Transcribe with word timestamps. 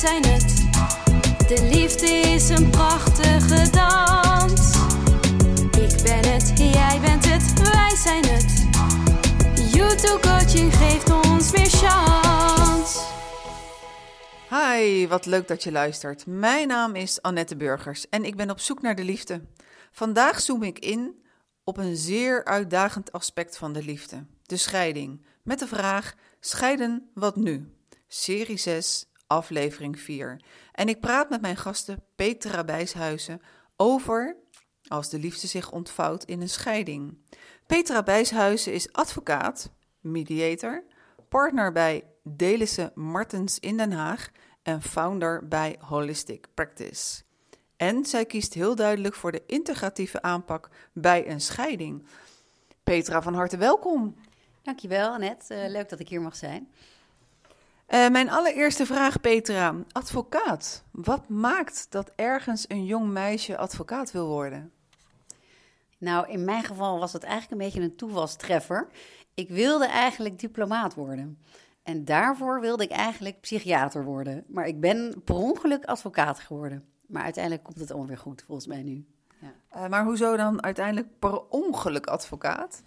zijn 0.00 0.24
het. 0.24 0.56
De 1.48 1.68
liefde 1.72 2.06
is 2.06 2.48
een 2.48 2.70
prachtige 2.70 3.70
dans. 3.70 4.74
Ik 5.76 6.02
ben 6.02 6.32
het, 6.32 6.52
jij 6.58 7.00
bent 7.00 7.24
het, 7.24 7.62
wij 7.62 7.96
zijn 7.96 8.24
het. 8.24 8.68
YouTube 9.74 10.20
coaching 10.20 10.74
geeft 10.74 11.10
ons 11.10 11.52
meer 11.52 11.70
chance. 11.70 13.00
Hi, 14.48 15.06
wat 15.08 15.26
leuk 15.26 15.48
dat 15.48 15.62
je 15.62 15.72
luistert. 15.72 16.26
Mijn 16.26 16.68
naam 16.68 16.94
is 16.94 17.22
Annette 17.22 17.56
Burgers 17.56 18.08
en 18.08 18.24
ik 18.24 18.36
ben 18.36 18.50
op 18.50 18.60
zoek 18.60 18.82
naar 18.82 18.94
de 18.94 19.04
liefde. 19.04 19.42
Vandaag 19.92 20.40
zoom 20.40 20.62
ik 20.62 20.78
in 20.78 21.24
op 21.64 21.76
een 21.76 21.96
zeer 21.96 22.44
uitdagend 22.44 23.12
aspect 23.12 23.56
van 23.56 23.72
de 23.72 23.82
liefde: 23.82 24.26
de 24.42 24.56
scheiding. 24.56 25.26
Met 25.42 25.58
de 25.58 25.66
vraag: 25.66 26.14
scheiden, 26.40 27.10
wat 27.14 27.36
nu? 27.36 27.74
Serie 28.08 28.56
6, 28.56 29.09
aflevering 29.30 30.00
4. 30.00 30.40
En 30.72 30.88
ik 30.88 31.00
praat 31.00 31.30
met 31.30 31.40
mijn 31.40 31.56
gasten 31.56 32.04
Petra 32.16 32.64
Bijshuizen 32.64 33.40
over 33.76 34.36
als 34.88 35.10
de 35.10 35.18
liefde 35.18 35.46
zich 35.46 35.72
ontvouwt 35.72 36.24
in 36.24 36.40
een 36.40 36.48
scheiding. 36.48 37.18
Petra 37.66 38.02
Bijshuizen 38.02 38.72
is 38.72 38.92
advocaat, 38.92 39.72
mediator, 40.00 40.84
partner 41.28 41.72
bij 41.72 42.04
Delissen 42.22 42.90
Martens 42.94 43.58
in 43.58 43.76
Den 43.76 43.92
Haag 43.92 44.30
en 44.62 44.82
founder 44.82 45.48
bij 45.48 45.76
Holistic 45.80 46.46
Practice. 46.54 47.22
En 47.76 48.04
zij 48.04 48.24
kiest 48.24 48.54
heel 48.54 48.74
duidelijk 48.74 49.14
voor 49.14 49.32
de 49.32 49.42
integratieve 49.46 50.22
aanpak 50.22 50.70
bij 50.92 51.28
een 51.28 51.40
scheiding. 51.40 52.06
Petra, 52.82 53.22
van 53.22 53.34
harte 53.34 53.56
welkom. 53.56 54.16
Dankjewel, 54.62 55.12
Annette. 55.12 55.54
Uh, 55.54 55.70
leuk 55.70 55.88
dat 55.88 56.00
ik 56.00 56.08
hier 56.08 56.20
mag 56.20 56.36
zijn. 56.36 56.68
Uh, 57.90 58.08
mijn 58.08 58.30
allereerste 58.30 58.86
vraag, 58.86 59.20
Petra. 59.20 59.74
Advocaat. 59.92 60.84
Wat 60.90 61.28
maakt 61.28 61.86
dat 61.90 62.12
ergens 62.16 62.64
een 62.68 62.84
jong 62.84 63.08
meisje 63.08 63.56
advocaat 63.56 64.12
wil 64.12 64.26
worden? 64.26 64.72
Nou, 65.98 66.28
in 66.28 66.44
mijn 66.44 66.62
geval 66.64 66.98
was 66.98 67.12
het 67.12 67.22
eigenlijk 67.22 67.52
een 67.52 67.66
beetje 67.66 67.82
een 67.82 67.96
toevalstreffer. 67.96 68.88
Ik 69.34 69.48
wilde 69.48 69.86
eigenlijk 69.86 70.38
diplomaat 70.38 70.94
worden. 70.94 71.38
En 71.82 72.04
daarvoor 72.04 72.60
wilde 72.60 72.84
ik 72.84 72.90
eigenlijk 72.90 73.40
psychiater 73.40 74.04
worden. 74.04 74.44
Maar 74.48 74.66
ik 74.66 74.80
ben 74.80 75.22
per 75.24 75.34
ongeluk 75.34 75.84
advocaat 75.84 76.40
geworden. 76.40 76.84
Maar 77.06 77.22
uiteindelijk 77.22 77.64
komt 77.64 77.78
het 77.78 77.90
allemaal 77.90 78.08
weer 78.08 78.18
goed, 78.18 78.42
volgens 78.46 78.66
mij 78.66 78.82
nu. 78.82 79.06
Ja. 79.40 79.52
Uh, 79.76 79.88
maar 79.88 80.04
hoezo 80.04 80.36
dan 80.36 80.62
uiteindelijk 80.62 81.18
per 81.18 81.48
ongeluk 81.48 82.06
advocaat? 82.06 82.82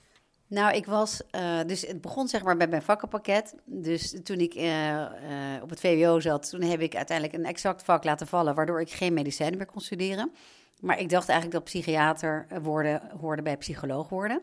Nou, 0.54 0.76
ik 0.76 0.86
was, 0.86 1.22
uh, 1.36 1.59
dus 1.66 1.82
het 1.82 2.02
begon 2.02 2.28
zeg 2.28 2.44
maar 2.44 2.58
bij 2.58 2.68
mijn 2.68 2.82
vakkenpakket. 2.82 3.56
Dus 3.66 4.16
toen 4.23 4.40
ik 4.40 4.56
uh, 4.56 4.90
uh, 4.92 5.08
op 5.62 5.70
het 5.70 5.80
VWO 5.80 6.20
zat, 6.20 6.50
toen 6.50 6.62
heb 6.62 6.80
ik 6.80 6.96
uiteindelijk 6.96 7.38
een 7.38 7.46
exact 7.46 7.84
vak 7.84 8.04
laten 8.04 8.28
vallen, 8.28 8.56
waardoor 8.56 8.81
ik 8.81 8.92
geen 8.92 9.14
medicijnen 9.14 9.58
meer 9.58 9.66
kon 9.66 9.81
studeren. 9.81 10.31
Maar 10.80 11.00
ik 11.00 11.09
dacht 11.09 11.30
eigenlijk 11.30 11.59
dat 11.59 11.74
psychiater 11.74 12.48
worden 12.62 13.02
hoorde 13.20 13.42
bij 13.42 13.58
psycholoog 13.58 14.09
worden. 14.09 14.42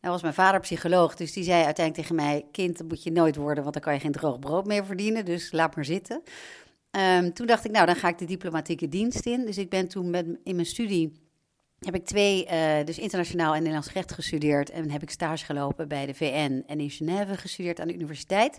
Nou 0.00 0.12
was 0.12 0.22
mijn 0.22 0.34
vader 0.34 0.60
psycholoog, 0.60 1.14
dus 1.16 1.32
die 1.32 1.44
zei 1.44 1.64
uiteindelijk 1.64 2.06
tegen 2.06 2.24
mij: 2.24 2.46
Kind, 2.52 2.78
dat 2.78 2.88
moet 2.88 3.02
je 3.02 3.12
nooit 3.12 3.36
worden, 3.36 3.62
want 3.62 3.74
dan 3.74 3.82
kan 3.82 3.94
je 3.94 4.00
geen 4.00 4.12
droog 4.12 4.38
brood 4.38 4.66
meer 4.66 4.84
verdienen. 4.84 5.24
Dus 5.24 5.52
laat 5.52 5.74
maar 5.74 5.84
zitten. 5.84 6.22
Um, 6.90 7.32
toen 7.32 7.46
dacht 7.46 7.64
ik, 7.64 7.70
nou, 7.70 7.86
dan 7.86 7.96
ga 7.96 8.08
ik 8.08 8.18
de 8.18 8.24
diplomatieke 8.24 8.88
dienst 8.88 9.26
in. 9.26 9.44
Dus 9.44 9.58
ik 9.58 9.70
ben 9.70 9.88
toen 9.88 10.10
met, 10.10 10.26
in 10.44 10.54
mijn 10.54 10.66
studie 10.66 11.29
heb 11.80 11.94
ik 11.94 12.06
twee, 12.06 12.46
uh, 12.46 12.84
dus 12.84 12.98
internationaal 12.98 13.52
en 13.52 13.58
Nederlands 13.58 13.92
recht 13.92 14.12
gestudeerd. 14.12 14.70
En 14.70 14.90
heb 14.90 15.02
ik 15.02 15.10
stage 15.10 15.44
gelopen 15.44 15.88
bij 15.88 16.06
de 16.06 16.14
VN 16.14 16.62
en 16.66 16.80
in 16.80 16.90
Genève 16.90 17.36
gestudeerd 17.36 17.80
aan 17.80 17.88
de 17.88 17.94
universiteit. 17.94 18.58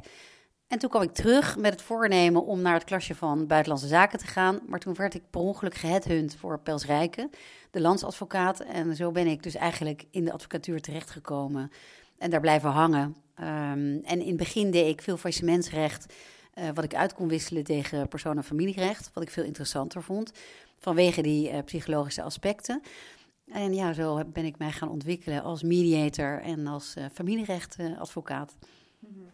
En 0.67 0.79
toen 0.79 0.89
kwam 0.89 1.01
ik 1.01 1.13
terug 1.13 1.57
met 1.57 1.71
het 1.71 1.81
voornemen 1.81 2.45
om 2.45 2.61
naar 2.61 2.73
het 2.73 2.83
klasje 2.83 3.15
van 3.15 3.47
Buitenlandse 3.47 3.87
Zaken 3.87 4.19
te 4.19 4.27
gaan. 4.27 4.59
Maar 4.67 4.79
toen 4.79 4.93
werd 4.93 5.13
ik 5.13 5.21
per 5.29 5.41
ongeluk 5.41 5.75
geheadhunt 5.75 6.35
voor 6.35 6.59
Pels 6.59 6.85
Rijken, 6.85 7.29
de 7.71 7.81
landsadvocaat. 7.81 8.59
En 8.59 8.95
zo 8.95 9.11
ben 9.11 9.27
ik 9.27 9.43
dus 9.43 9.55
eigenlijk 9.55 10.05
in 10.11 10.25
de 10.25 10.31
advocatuur 10.31 10.81
terechtgekomen 10.81 11.71
en 12.17 12.29
daar 12.29 12.39
blijven 12.39 12.69
hangen. 12.69 13.15
Um, 13.39 14.01
en 14.03 14.21
in 14.21 14.27
het 14.27 14.37
begin 14.37 14.71
deed 14.71 14.87
ik 14.87 15.01
veel 15.01 15.17
faillissementsrecht, 15.17 16.13
uh, 16.55 16.69
wat 16.73 16.83
ik 16.83 16.95
uit 16.95 17.13
kon 17.13 17.27
wisselen 17.27 17.63
tegen 17.63 18.07
persoon- 18.07 18.37
en 18.37 18.43
familierecht. 18.43 19.09
Wat 19.13 19.23
ik 19.23 19.29
veel 19.29 19.43
interessanter 19.43 20.03
vond, 20.03 20.31
vanwege 20.81 21.21
die 21.21 21.51
uh, 21.51 21.57
psychologische 21.65 22.23
aspecten. 22.23 22.81
En 23.45 23.73
ja, 23.73 23.93
zo 23.93 24.25
ben 24.25 24.45
ik 24.45 24.57
mij 24.57 24.71
gaan 24.71 24.89
ontwikkelen 24.89 25.43
als 25.43 25.63
mediator 25.63 26.41
en 26.41 26.67
als 26.67 26.95
uh, 26.97 27.05
familierechtadvocaat. 27.13 28.55
Mm 28.99 29.09
-hmm. 29.13 29.29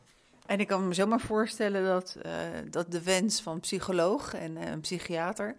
En 0.45 0.59
ik 0.59 0.67
kan 0.67 0.87
me 0.87 0.93
zomaar 0.93 1.19
voorstellen 1.19 1.83
dat, 1.83 2.17
uh, 2.25 2.31
dat 2.69 2.91
de 2.91 3.03
wens 3.03 3.41
van 3.41 3.59
psycholoog 3.59 4.33
en 4.33 4.71
een 4.71 4.79
psychiater, 4.79 5.55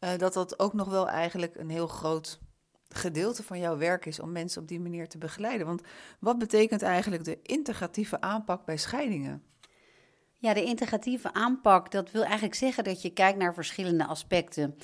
uh, 0.00 0.10
dat 0.16 0.32
dat 0.32 0.58
ook 0.58 0.72
nog 0.72 0.88
wel 0.88 1.08
eigenlijk 1.08 1.56
een 1.56 1.70
heel 1.70 1.86
groot 1.86 2.40
gedeelte 2.88 3.42
van 3.42 3.58
jouw 3.58 3.76
werk 3.76 4.06
is 4.06 4.20
om 4.20 4.32
mensen 4.32 4.62
op 4.62 4.68
die 4.68 4.80
manier 4.80 5.08
te 5.08 5.18
begeleiden. 5.18 5.66
Want 5.66 5.82
wat 6.20 6.38
betekent 6.38 6.82
eigenlijk 6.82 7.24
de 7.24 7.38
integratieve 7.42 8.20
aanpak 8.20 8.64
bij 8.64 8.76
scheidingen? 8.76 9.42
Ja, 10.36 10.54
de 10.54 10.64
integratieve 10.64 11.32
aanpak, 11.32 11.90
dat 11.90 12.10
wil 12.10 12.22
eigenlijk 12.22 12.54
zeggen 12.54 12.84
dat 12.84 13.02
je 13.02 13.10
kijkt 13.10 13.38
naar 13.38 13.54
verschillende 13.54 14.06
aspecten. 14.06 14.76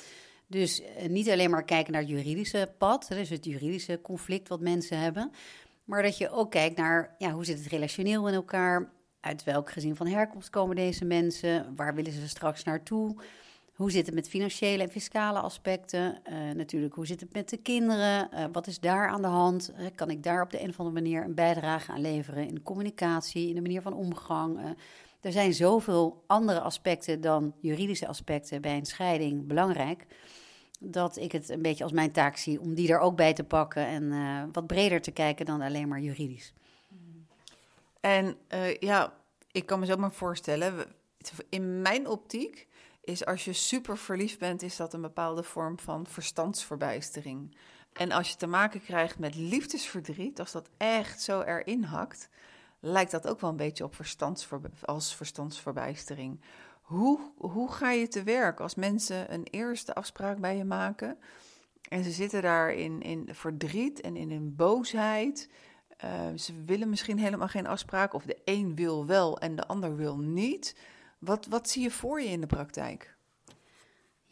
Dus 0.47 0.81
niet 1.07 1.29
alleen 1.29 1.49
maar 1.49 1.65
kijken 1.65 1.91
naar 1.91 2.01
het 2.01 2.09
juridische 2.09 2.73
pad, 2.77 3.05
dus 3.09 3.29
het 3.29 3.45
juridische 3.45 3.99
conflict 4.01 4.47
wat 4.47 4.59
mensen 4.59 4.99
hebben, 4.99 5.31
maar 5.83 6.03
dat 6.03 6.17
je 6.17 6.29
ook 6.29 6.51
kijkt 6.51 6.77
naar 6.77 7.15
ja, 7.17 7.31
hoe 7.31 7.45
zit 7.45 7.57
het 7.57 7.67
relationeel 7.67 8.27
in 8.27 8.33
elkaar, 8.33 8.89
uit 9.19 9.43
welk 9.43 9.71
gezin 9.71 9.95
van 9.95 10.07
herkomst 10.07 10.49
komen 10.49 10.75
deze 10.75 11.05
mensen? 11.05 11.75
Waar 11.75 11.95
willen 11.95 12.11
ze 12.11 12.27
straks 12.27 12.63
naartoe? 12.63 13.15
Hoe 13.73 13.91
zit 13.91 14.05
het 14.05 14.15
met 14.15 14.29
financiële 14.29 14.83
en 14.83 14.89
fiscale 14.89 15.39
aspecten? 15.39 16.21
Uh, 16.29 16.51
natuurlijk, 16.55 16.93
hoe 16.93 17.05
zit 17.05 17.19
het 17.19 17.33
met 17.33 17.49
de 17.49 17.57
kinderen? 17.57 18.29
Uh, 18.33 18.45
wat 18.51 18.67
is 18.67 18.79
daar 18.79 19.09
aan 19.09 19.21
de 19.21 19.27
hand? 19.27 19.73
Kan 19.95 20.09
ik 20.09 20.23
daar 20.23 20.41
op 20.41 20.51
de 20.51 20.61
een 20.61 20.69
of 20.69 20.79
andere 20.79 21.01
manier 21.01 21.23
een 21.23 21.35
bijdrage 21.35 21.91
aan 21.91 22.01
leveren 22.01 22.47
in 22.47 22.63
communicatie, 22.63 23.49
in 23.49 23.55
de 23.55 23.61
manier 23.61 23.81
van 23.81 23.93
omgang? 23.93 24.75
Er 25.21 25.31
zijn 25.31 25.53
zoveel 25.53 26.23
andere 26.27 26.59
aspecten 26.59 27.21
dan 27.21 27.53
juridische 27.59 28.07
aspecten 28.07 28.61
bij 28.61 28.77
een 28.77 28.85
scheiding 28.85 29.47
belangrijk. 29.47 30.05
Dat 30.79 31.17
ik 31.17 31.31
het 31.31 31.49
een 31.49 31.61
beetje 31.61 31.83
als 31.83 31.93
mijn 31.93 32.11
taak 32.11 32.37
zie 32.37 32.59
om 32.59 32.73
die 32.73 32.91
er 32.91 32.99
ook 32.99 33.15
bij 33.15 33.33
te 33.33 33.43
pakken 33.43 33.85
en 33.85 34.51
wat 34.51 34.67
breder 34.67 35.01
te 35.01 35.11
kijken 35.11 35.45
dan 35.45 35.61
alleen 35.61 35.87
maar 35.87 35.99
juridisch. 35.99 36.53
En 37.99 38.37
uh, 38.53 38.75
ja, 38.75 39.13
ik 39.51 39.65
kan 39.65 39.79
me 39.79 39.85
zo 39.85 39.95
maar 39.95 40.11
voorstellen, 40.11 40.85
in 41.49 41.81
mijn 41.81 42.07
optiek 42.07 42.67
is 43.01 43.25
als 43.25 43.45
je 43.45 43.53
super 43.53 43.97
verliefd 43.97 44.39
bent, 44.39 44.61
is 44.61 44.75
dat 44.75 44.93
een 44.93 45.01
bepaalde 45.01 45.43
vorm 45.43 45.79
van 45.79 46.05
verstandsverbijstering. 46.07 47.55
En 47.93 48.11
als 48.11 48.29
je 48.29 48.35
te 48.35 48.47
maken 48.47 48.81
krijgt 48.81 49.19
met 49.19 49.35
liefdesverdriet, 49.35 50.39
als 50.39 50.51
dat 50.51 50.69
echt 50.77 51.21
zo 51.21 51.41
erin 51.41 51.83
hakt, 51.83 52.29
lijkt 52.79 53.11
dat 53.11 53.27
ook 53.27 53.41
wel 53.41 53.49
een 53.49 53.55
beetje 53.55 53.83
op 53.83 53.95
als 54.81 55.15
verstandsverbijstering. 55.15 56.41
Hoe, 56.81 57.19
hoe 57.37 57.71
ga 57.71 57.91
je 57.91 58.07
te 58.07 58.23
werk 58.23 58.59
als 58.59 58.75
mensen 58.75 59.33
een 59.33 59.43
eerste 59.43 59.95
afspraak 59.95 60.39
bij 60.39 60.57
je 60.57 60.65
maken 60.65 61.17
en 61.89 62.03
ze 62.03 62.11
zitten 62.11 62.41
daar 62.41 62.73
in, 62.73 63.01
in 63.01 63.29
verdriet 63.31 64.01
en 64.01 64.15
in 64.15 64.31
een 64.31 64.55
boosheid 64.55 65.49
uh, 66.03 66.37
ze 66.37 66.63
willen 66.65 66.89
misschien 66.89 67.19
helemaal 67.19 67.47
geen 67.47 67.67
afspraak, 67.67 68.13
of 68.13 68.25
de 68.25 68.37
een 68.45 68.75
wil 68.75 69.05
wel 69.05 69.39
en 69.39 69.55
de 69.55 69.67
ander 69.67 69.95
wil 69.95 70.17
niet. 70.17 70.75
Wat, 71.19 71.45
wat 71.45 71.69
zie 71.69 71.81
je 71.81 71.91
voor 71.91 72.21
je 72.21 72.27
in 72.27 72.41
de 72.41 72.47
praktijk? 72.47 73.16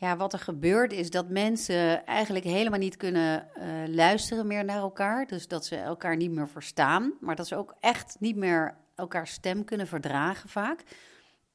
Ja, 0.05 0.17
wat 0.17 0.33
er 0.33 0.39
gebeurt 0.39 0.93
is 0.93 1.09
dat 1.09 1.29
mensen 1.29 2.05
eigenlijk 2.05 2.45
helemaal 2.45 2.79
niet 2.79 2.97
kunnen 2.97 3.47
uh, 3.57 3.63
luisteren 3.95 4.47
meer 4.47 4.65
naar 4.65 4.77
elkaar. 4.77 5.27
Dus 5.27 5.47
dat 5.47 5.65
ze 5.65 5.75
elkaar 5.75 6.15
niet 6.15 6.31
meer 6.31 6.47
verstaan, 6.47 7.13
maar 7.19 7.35
dat 7.35 7.47
ze 7.47 7.55
ook 7.55 7.75
echt 7.79 8.15
niet 8.19 8.35
meer 8.35 8.77
elkaar 8.95 9.27
stem 9.27 9.63
kunnen 9.63 9.87
verdragen 9.87 10.49
vaak. 10.49 10.83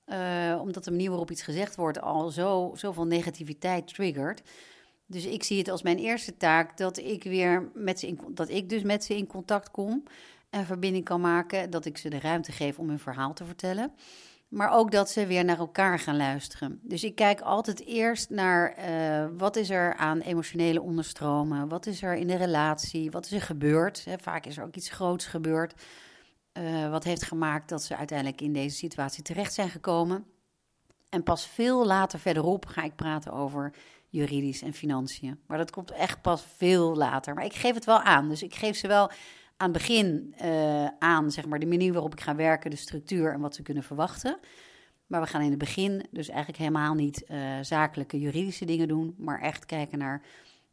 Uh, 0.06 0.58
omdat 0.60 0.84
de 0.84 0.90
manier 0.90 1.08
waarop 1.08 1.30
iets 1.30 1.42
gezegd 1.42 1.76
wordt 1.76 2.00
al 2.00 2.30
zo, 2.30 2.72
zoveel 2.74 3.06
negativiteit 3.06 3.94
triggert. 3.94 4.42
Dus 5.06 5.26
ik 5.26 5.42
zie 5.42 5.58
het 5.58 5.68
als 5.68 5.82
mijn 5.82 5.98
eerste 5.98 6.36
taak 6.36 6.76
dat 6.76 6.98
ik 6.98 7.22
weer 7.22 7.70
met 7.74 8.00
ze 8.00 8.06
in, 8.06 8.20
dat 8.28 8.48
ik 8.48 8.68
dus 8.68 8.82
met 8.82 9.04
ze 9.04 9.16
in 9.16 9.26
contact 9.26 9.70
kom 9.70 10.02
en 10.50 10.66
verbinding 10.66 11.04
kan 11.04 11.20
maken, 11.20 11.70
dat 11.70 11.84
ik 11.84 11.98
ze 11.98 12.10
de 12.10 12.20
ruimte 12.20 12.52
geef 12.52 12.78
om 12.78 12.88
hun 12.88 12.98
verhaal 12.98 13.32
te 13.32 13.44
vertellen. 13.44 13.92
Maar 14.50 14.70
ook 14.70 14.90
dat 14.90 15.10
ze 15.10 15.26
weer 15.26 15.44
naar 15.44 15.58
elkaar 15.58 15.98
gaan 15.98 16.16
luisteren. 16.16 16.80
Dus 16.82 17.04
ik 17.04 17.14
kijk 17.14 17.40
altijd 17.40 17.84
eerst 17.86 18.30
naar 18.30 18.78
uh, 18.78 19.26
wat 19.38 19.56
is 19.56 19.70
er 19.70 19.94
aan 19.94 20.20
emotionele 20.20 20.80
onderstromen, 20.80 21.68
wat 21.68 21.86
is 21.86 22.02
er 22.02 22.14
in 22.14 22.26
de 22.26 22.36
relatie, 22.36 23.10
wat 23.10 23.24
is 23.24 23.32
er 23.32 23.42
gebeurd. 23.42 24.06
Vaak 24.20 24.46
is 24.46 24.56
er 24.56 24.64
ook 24.64 24.76
iets 24.76 24.90
groots 24.90 25.26
gebeurd, 25.26 25.74
uh, 26.52 26.90
wat 26.90 27.04
heeft 27.04 27.22
gemaakt 27.22 27.68
dat 27.68 27.82
ze 27.82 27.96
uiteindelijk 27.96 28.40
in 28.40 28.52
deze 28.52 28.76
situatie 28.76 29.22
terecht 29.22 29.52
zijn 29.52 29.70
gekomen. 29.70 30.24
En 31.08 31.22
pas 31.22 31.46
veel 31.46 31.86
later 31.86 32.18
verderop 32.18 32.66
ga 32.66 32.82
ik 32.82 32.96
praten 32.96 33.32
over 33.32 33.74
juridisch 34.08 34.62
en 34.62 34.72
financiën. 34.72 35.40
Maar 35.46 35.58
dat 35.58 35.70
komt 35.70 35.90
echt 35.90 36.22
pas 36.22 36.44
veel 36.56 36.96
later. 36.96 37.34
Maar 37.34 37.44
ik 37.44 37.54
geef 37.54 37.74
het 37.74 37.84
wel 37.84 38.00
aan. 38.00 38.28
Dus 38.28 38.42
ik 38.42 38.54
geef 38.54 38.76
ze 38.76 38.86
wel 38.86 39.10
aan 39.60 39.72
het 39.72 39.78
begin 39.78 40.34
uh, 40.42 40.86
aan, 40.98 41.30
zeg 41.30 41.46
maar, 41.46 41.58
de 41.58 41.66
manier 41.66 41.92
waarop 41.92 42.12
ik 42.12 42.20
ga 42.20 42.34
werken, 42.34 42.70
de 42.70 42.76
structuur 42.76 43.32
en 43.32 43.40
wat 43.40 43.54
ze 43.54 43.62
kunnen 43.62 43.82
verwachten. 43.82 44.38
Maar 45.06 45.20
we 45.20 45.26
gaan 45.26 45.42
in 45.42 45.50
het 45.50 45.58
begin 45.58 46.06
dus 46.10 46.28
eigenlijk 46.28 46.58
helemaal 46.58 46.94
niet 46.94 47.24
uh, 47.28 47.58
zakelijke 47.60 48.20
juridische 48.20 48.64
dingen 48.64 48.88
doen, 48.88 49.14
maar 49.18 49.40
echt 49.40 49.66
kijken 49.66 49.98
naar 49.98 50.22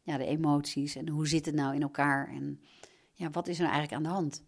ja, 0.02 0.16
de 0.16 0.26
emoties 0.26 0.96
en 0.96 1.08
hoe 1.08 1.28
zit 1.28 1.46
het 1.46 1.54
nou 1.54 1.74
in 1.74 1.82
elkaar 1.82 2.28
en 2.28 2.60
ja, 3.12 3.30
wat 3.30 3.48
is 3.48 3.56
er 3.56 3.62
nou 3.62 3.74
eigenlijk 3.74 4.06
aan 4.06 4.10
de 4.10 4.18
hand. 4.18 4.42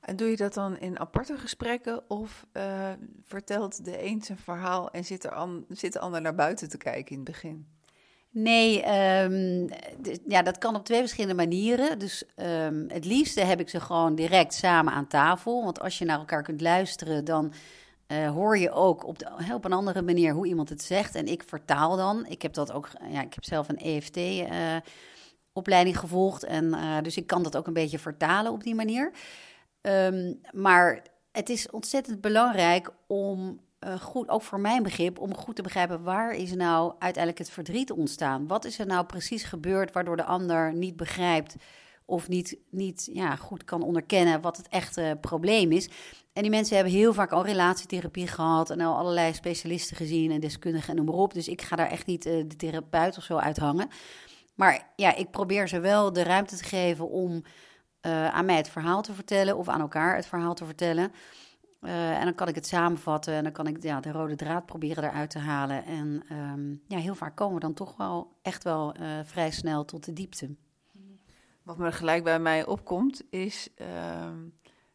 En 0.00 0.16
doe 0.16 0.28
je 0.28 0.36
dat 0.36 0.54
dan 0.54 0.78
in 0.78 0.98
aparte 0.98 1.38
gesprekken 1.38 2.10
of 2.10 2.46
uh, 2.52 2.92
vertelt 3.24 3.84
de 3.84 4.04
een 4.04 4.22
zijn 4.22 4.38
verhaal 4.38 4.90
en 4.90 5.04
zit, 5.04 5.24
er 5.24 5.34
an, 5.34 5.64
zit 5.68 5.92
de 5.92 5.98
ander 5.98 6.20
naar 6.20 6.34
buiten 6.34 6.68
te 6.68 6.76
kijken 6.76 7.10
in 7.10 7.16
het 7.16 7.30
begin? 7.30 7.66
Nee, 8.34 8.76
um, 9.22 9.68
ja, 10.26 10.42
dat 10.42 10.58
kan 10.58 10.76
op 10.76 10.84
twee 10.84 10.98
verschillende 10.98 11.34
manieren. 11.34 11.98
Dus 11.98 12.24
um, 12.36 12.86
het 12.88 13.04
liefste 13.04 13.40
heb 13.40 13.60
ik 13.60 13.68
ze 13.68 13.80
gewoon 13.80 14.14
direct 14.14 14.54
samen 14.54 14.92
aan 14.92 15.06
tafel. 15.06 15.64
Want 15.64 15.80
als 15.80 15.98
je 15.98 16.04
naar 16.04 16.18
elkaar 16.18 16.42
kunt 16.42 16.60
luisteren, 16.60 17.24
dan 17.24 17.52
uh, 18.08 18.30
hoor 18.30 18.58
je 18.58 18.70
ook 18.70 19.06
op, 19.06 19.18
de, 19.18 19.26
een 19.62 19.72
andere 19.72 20.02
manier 20.02 20.32
hoe 20.32 20.46
iemand 20.46 20.68
het 20.68 20.82
zegt. 20.82 21.14
En 21.14 21.26
ik 21.26 21.42
vertaal 21.46 21.96
dan. 21.96 22.26
Ik 22.26 22.42
heb 22.42 22.52
dat 22.52 22.72
ook, 22.72 22.88
ja, 23.10 23.22
ik 23.22 23.34
heb 23.34 23.44
zelf 23.44 23.68
een 23.68 23.78
EFT. 23.78 24.16
Uh, 24.16 24.76
opleiding 25.52 25.98
gevolgd 25.98 26.44
en 26.44 26.64
uh, 26.64 27.00
dus 27.02 27.16
ik 27.16 27.26
kan 27.26 27.42
dat 27.42 27.56
ook 27.56 27.66
een 27.66 27.72
beetje 27.72 27.98
vertalen 27.98 28.52
op 28.52 28.62
die 28.62 28.74
manier. 28.74 29.12
Um, 29.80 30.40
maar 30.50 31.02
het 31.32 31.48
is 31.48 31.70
ontzettend 31.70 32.20
belangrijk 32.20 32.90
om 33.06 33.60
uh, 33.84 34.00
goed, 34.00 34.28
ook 34.28 34.42
voor 34.42 34.60
mijn 34.60 34.82
begrip, 34.82 35.18
om 35.18 35.36
goed 35.36 35.56
te 35.56 35.62
begrijpen 35.62 36.02
waar 36.02 36.34
is 36.34 36.54
nou 36.54 36.92
uiteindelijk 36.98 37.38
het 37.38 37.50
verdriet 37.50 37.90
ontstaan? 37.90 38.46
Wat 38.46 38.64
is 38.64 38.78
er 38.78 38.86
nou 38.86 39.06
precies 39.06 39.44
gebeurd 39.44 39.92
waardoor 39.92 40.16
de 40.16 40.24
ander 40.24 40.74
niet 40.74 40.96
begrijpt 40.96 41.56
of 42.04 42.28
niet, 42.28 42.56
niet 42.70 43.08
ja, 43.12 43.36
goed 43.36 43.64
kan 43.64 43.82
onderkennen 43.82 44.40
wat 44.40 44.56
het 44.56 44.68
echte 44.68 45.18
probleem 45.20 45.72
is? 45.72 45.88
En 46.32 46.42
die 46.42 46.50
mensen 46.50 46.74
hebben 46.74 46.94
heel 46.94 47.12
vaak 47.12 47.32
al 47.32 47.44
relatietherapie 47.44 48.26
gehad 48.26 48.70
en 48.70 48.80
al 48.80 48.96
allerlei 48.96 49.34
specialisten 49.34 49.96
gezien 49.96 50.30
en 50.30 50.40
deskundigen 50.40 50.88
en 50.88 50.96
noem 50.96 51.04
maar 51.04 51.14
op. 51.14 51.34
Dus 51.34 51.48
ik 51.48 51.62
ga 51.62 51.76
daar 51.76 51.90
echt 51.90 52.06
niet 52.06 52.26
uh, 52.26 52.32
de 52.32 52.56
therapeut 52.56 53.16
of 53.16 53.24
zo 53.24 53.36
uithangen. 53.36 53.88
Maar 54.54 54.92
ja, 54.96 55.14
ik 55.14 55.30
probeer 55.30 55.68
ze 55.68 55.80
wel 55.80 56.12
de 56.12 56.22
ruimte 56.22 56.56
te 56.56 56.64
geven 56.64 57.08
om 57.08 57.42
uh, 58.06 58.28
aan 58.28 58.44
mij 58.44 58.56
het 58.56 58.68
verhaal 58.68 59.02
te 59.02 59.12
vertellen 59.12 59.56
of 59.56 59.68
aan 59.68 59.80
elkaar 59.80 60.16
het 60.16 60.26
verhaal 60.26 60.54
te 60.54 60.64
vertellen. 60.64 61.12
Uh, 61.82 62.18
en 62.18 62.24
dan 62.24 62.34
kan 62.34 62.48
ik 62.48 62.54
het 62.54 62.66
samenvatten 62.66 63.34
en 63.34 63.42
dan 63.42 63.52
kan 63.52 63.66
ik 63.66 63.82
ja, 63.82 64.00
de 64.00 64.12
rode 64.12 64.36
draad 64.36 64.66
proberen 64.66 65.04
eruit 65.04 65.30
te 65.30 65.38
halen. 65.38 65.84
En 65.84 66.22
um, 66.32 66.82
ja, 66.86 66.98
heel 66.98 67.14
vaak 67.14 67.36
komen 67.36 67.54
we 67.54 67.60
dan 67.60 67.74
toch 67.74 67.96
wel 67.96 68.38
echt 68.42 68.64
wel 68.64 68.96
uh, 69.00 69.18
vrij 69.24 69.50
snel 69.50 69.84
tot 69.84 70.04
de 70.04 70.12
diepte. 70.12 70.54
Wat 71.62 71.78
me 71.78 71.92
gelijk 71.92 72.24
bij 72.24 72.38
mij 72.38 72.66
opkomt 72.66 73.22
is, 73.30 73.68
uh, 73.76 74.30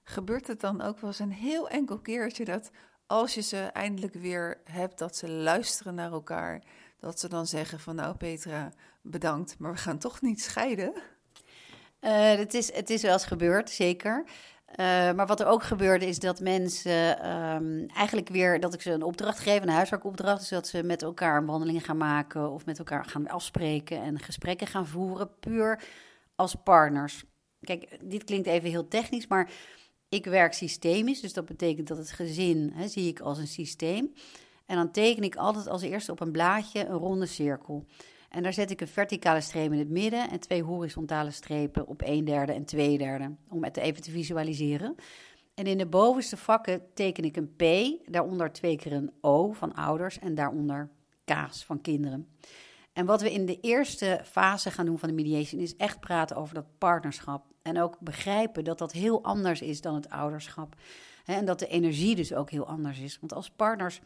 gebeurt 0.04 0.48
het 0.48 0.62
dan 0.62 0.82
ook 0.82 1.00
wel 1.00 1.10
eens 1.10 1.20
een 1.20 1.32
heel 1.32 1.70
enkel 1.70 2.00
keertje 2.00 2.46
dat 2.46 2.72
als 3.08 3.34
je 3.34 3.42
ze 3.42 3.58
eindelijk 3.58 4.14
weer 4.14 4.62
hebt, 4.64 4.98
dat 4.98 5.16
ze 5.16 5.30
luisteren 5.30 5.96
naar 5.96 6.12
elkaar, 6.12 6.64
dat 7.00 7.20
ze 7.20 7.30
dan 7.30 7.48
zeggen 7.48 7.80
van 7.80 7.96
nou 7.96 8.16
Petra, 8.16 8.72
bedankt, 9.02 9.60
maar 9.60 9.72
we 9.72 9.78
gaan 9.78 9.98
toch 9.98 10.22
niet 10.22 10.42
scheiden? 10.42 10.94
Uh, 12.02 12.36
het, 12.36 12.54
is, 12.54 12.74
het 12.74 12.90
is 12.90 13.02
wel 13.02 13.14
eens 13.14 13.26
gebeurd, 13.26 13.70
zeker. 13.70 14.26
Uh, 14.72 14.76
maar 15.12 15.28
wat 15.28 15.40
er 15.40 15.48
ook 15.48 15.64
gebeurde 15.64 16.08
is 16.08 16.20
dat 16.20 16.40
mensen 16.40 17.30
um, 17.30 17.88
eigenlijk 17.88 18.30
weer, 18.30 18.60
dat 18.60 18.74
ik 18.74 18.82
ze 18.82 18.92
een 18.92 19.04
opdracht 19.04 19.40
geef, 19.40 19.62
een 19.62 19.70
huiswerkopdracht, 19.70 20.40
dus 20.40 20.50
dat 20.50 20.68
ze 20.68 20.84
met 20.84 21.02
elkaar 21.02 21.46
wandelingen 21.46 21.82
gaan 21.82 21.98
maken 21.98 22.52
of 22.52 22.66
met 22.66 22.78
elkaar 22.78 23.06
gaan 23.06 23.28
afspreken 23.28 24.02
en 24.02 24.20
gesprekken 24.20 24.68
gaan 24.68 24.88
voeren, 24.88 25.30
puur 25.40 25.84
als 26.36 26.56
partners. 26.64 27.24
Kijk, 27.62 27.98
dit 28.04 28.24
klinkt 28.24 28.48
even 28.48 28.70
heel 28.70 28.88
technisch, 28.88 29.28
maar 29.28 29.52
ik 30.10 30.26
werk 30.26 30.54
systemisch, 30.54 31.22
dus 31.22 31.34
dat 31.34 31.46
betekent 31.46 31.88
dat 31.88 31.98
het 31.98 32.12
gezin 32.12 32.72
hè, 32.76 32.88
zie 32.88 33.08
ik 33.08 33.20
als 33.20 33.38
een 33.38 33.48
systeem. 33.48 34.14
En 34.66 34.76
dan 34.76 34.92
teken 34.92 35.24
ik 35.24 35.36
altijd 35.36 35.68
als 35.68 35.82
eerste 35.82 36.12
op 36.12 36.20
een 36.20 36.32
blaadje 36.32 36.86
een 36.86 36.98
ronde 36.98 37.26
cirkel. 37.26 37.86
En 38.30 38.44
daar 38.44 38.54
zet 38.54 38.72
ik 38.72 38.82
een 38.82 38.88
verticale 38.88 39.42
streep 39.42 39.72
in 39.72 39.80
het 39.80 39.90
midden 39.90 40.30
en 40.30 40.40
twee 40.40 40.64
horizontale 40.64 41.32
strepen 41.32 41.88
op 41.88 42.02
een 42.06 42.26
derde 42.26 42.54
en 42.54 42.66
twee 42.66 42.98
derde, 42.98 43.36
om 43.50 43.64
het 43.64 43.78
even 43.78 44.02
te 44.02 44.12
visualiseren. 44.12 44.96
En 45.54 45.66
in 45.66 45.78
de 45.78 45.88
bovenste 45.88 46.38
vakken 46.38 46.82
teken 46.94 47.24
ik 47.24 47.38
een 47.38 47.56
P, 47.56 47.64
daaronder 48.12 48.52
twee 48.52 48.76
keer 48.76 48.94
een 48.94 49.12
O 49.22 49.52
van 49.52 49.74
ouders 49.74 50.20
en 50.20 50.36
daaronder 50.36 50.90
K's 51.26 51.64
van 51.66 51.82
kinderen. 51.82 52.28
En 52.94 53.06
wat 53.06 53.22
we 53.22 53.34
in 53.34 53.46
de 53.46 53.60
eerste 53.60 54.22
fase 54.24 54.72
gaan 54.72 54.86
doen 54.86 55.00
van 55.00 55.10
de 55.10 55.16
mediation 55.16 55.62
is 55.62 55.76
echt 55.76 56.00
praten 56.00 56.36
over 56.36 56.54
dat 56.54 56.78
partnerschap. 56.78 57.46
En 57.62 57.82
ook 57.82 58.00
begrijpen 58.00 58.64
dat 58.64 58.78
dat 58.78 58.92
heel 58.92 59.24
anders 59.24 59.62
is 59.62 59.82
dan 59.82 59.96
het 59.96 60.10
ouderschap. 60.10 60.76
En 61.26 61.46
dat 61.46 61.60
de 61.60 61.68
energie 61.68 62.16
dus 62.16 62.34
ook 62.34 62.50
heel 62.50 62.68
anders 62.68 63.00
is. 63.00 63.20
Want 63.20 63.34
als 63.34 63.50
partners 63.50 64.02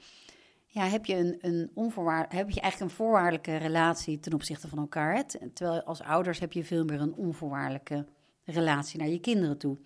ja, 0.74 0.86
heb 0.86 1.06
je, 1.06 1.16
een, 1.16 1.38
een 1.42 1.72
onvoorwaard, 1.74 2.32
heb 2.32 2.50
je 2.50 2.62
eigenlijk 2.62 2.92
een 2.92 2.98
voorwaardelijke 2.98 3.56
relatie 3.56 4.20
ten 4.20 4.34
opzichte 4.34 4.68
van 4.68 4.78
elkaar. 4.78 5.16
Hè? 5.16 5.24
Terwijl 5.54 5.84
als 5.84 6.02
ouders 6.02 6.40
heb 6.40 6.54
je 6.54 6.64
veel 6.64 6.86
meer 6.86 7.02
een 7.02 7.14
onvoorwaardelijke 7.14 8.06
relatie 8.44 9.00
naar 9.00 9.08
je 9.08 9.20
kinderen 9.20 9.58
toe. 9.58 9.78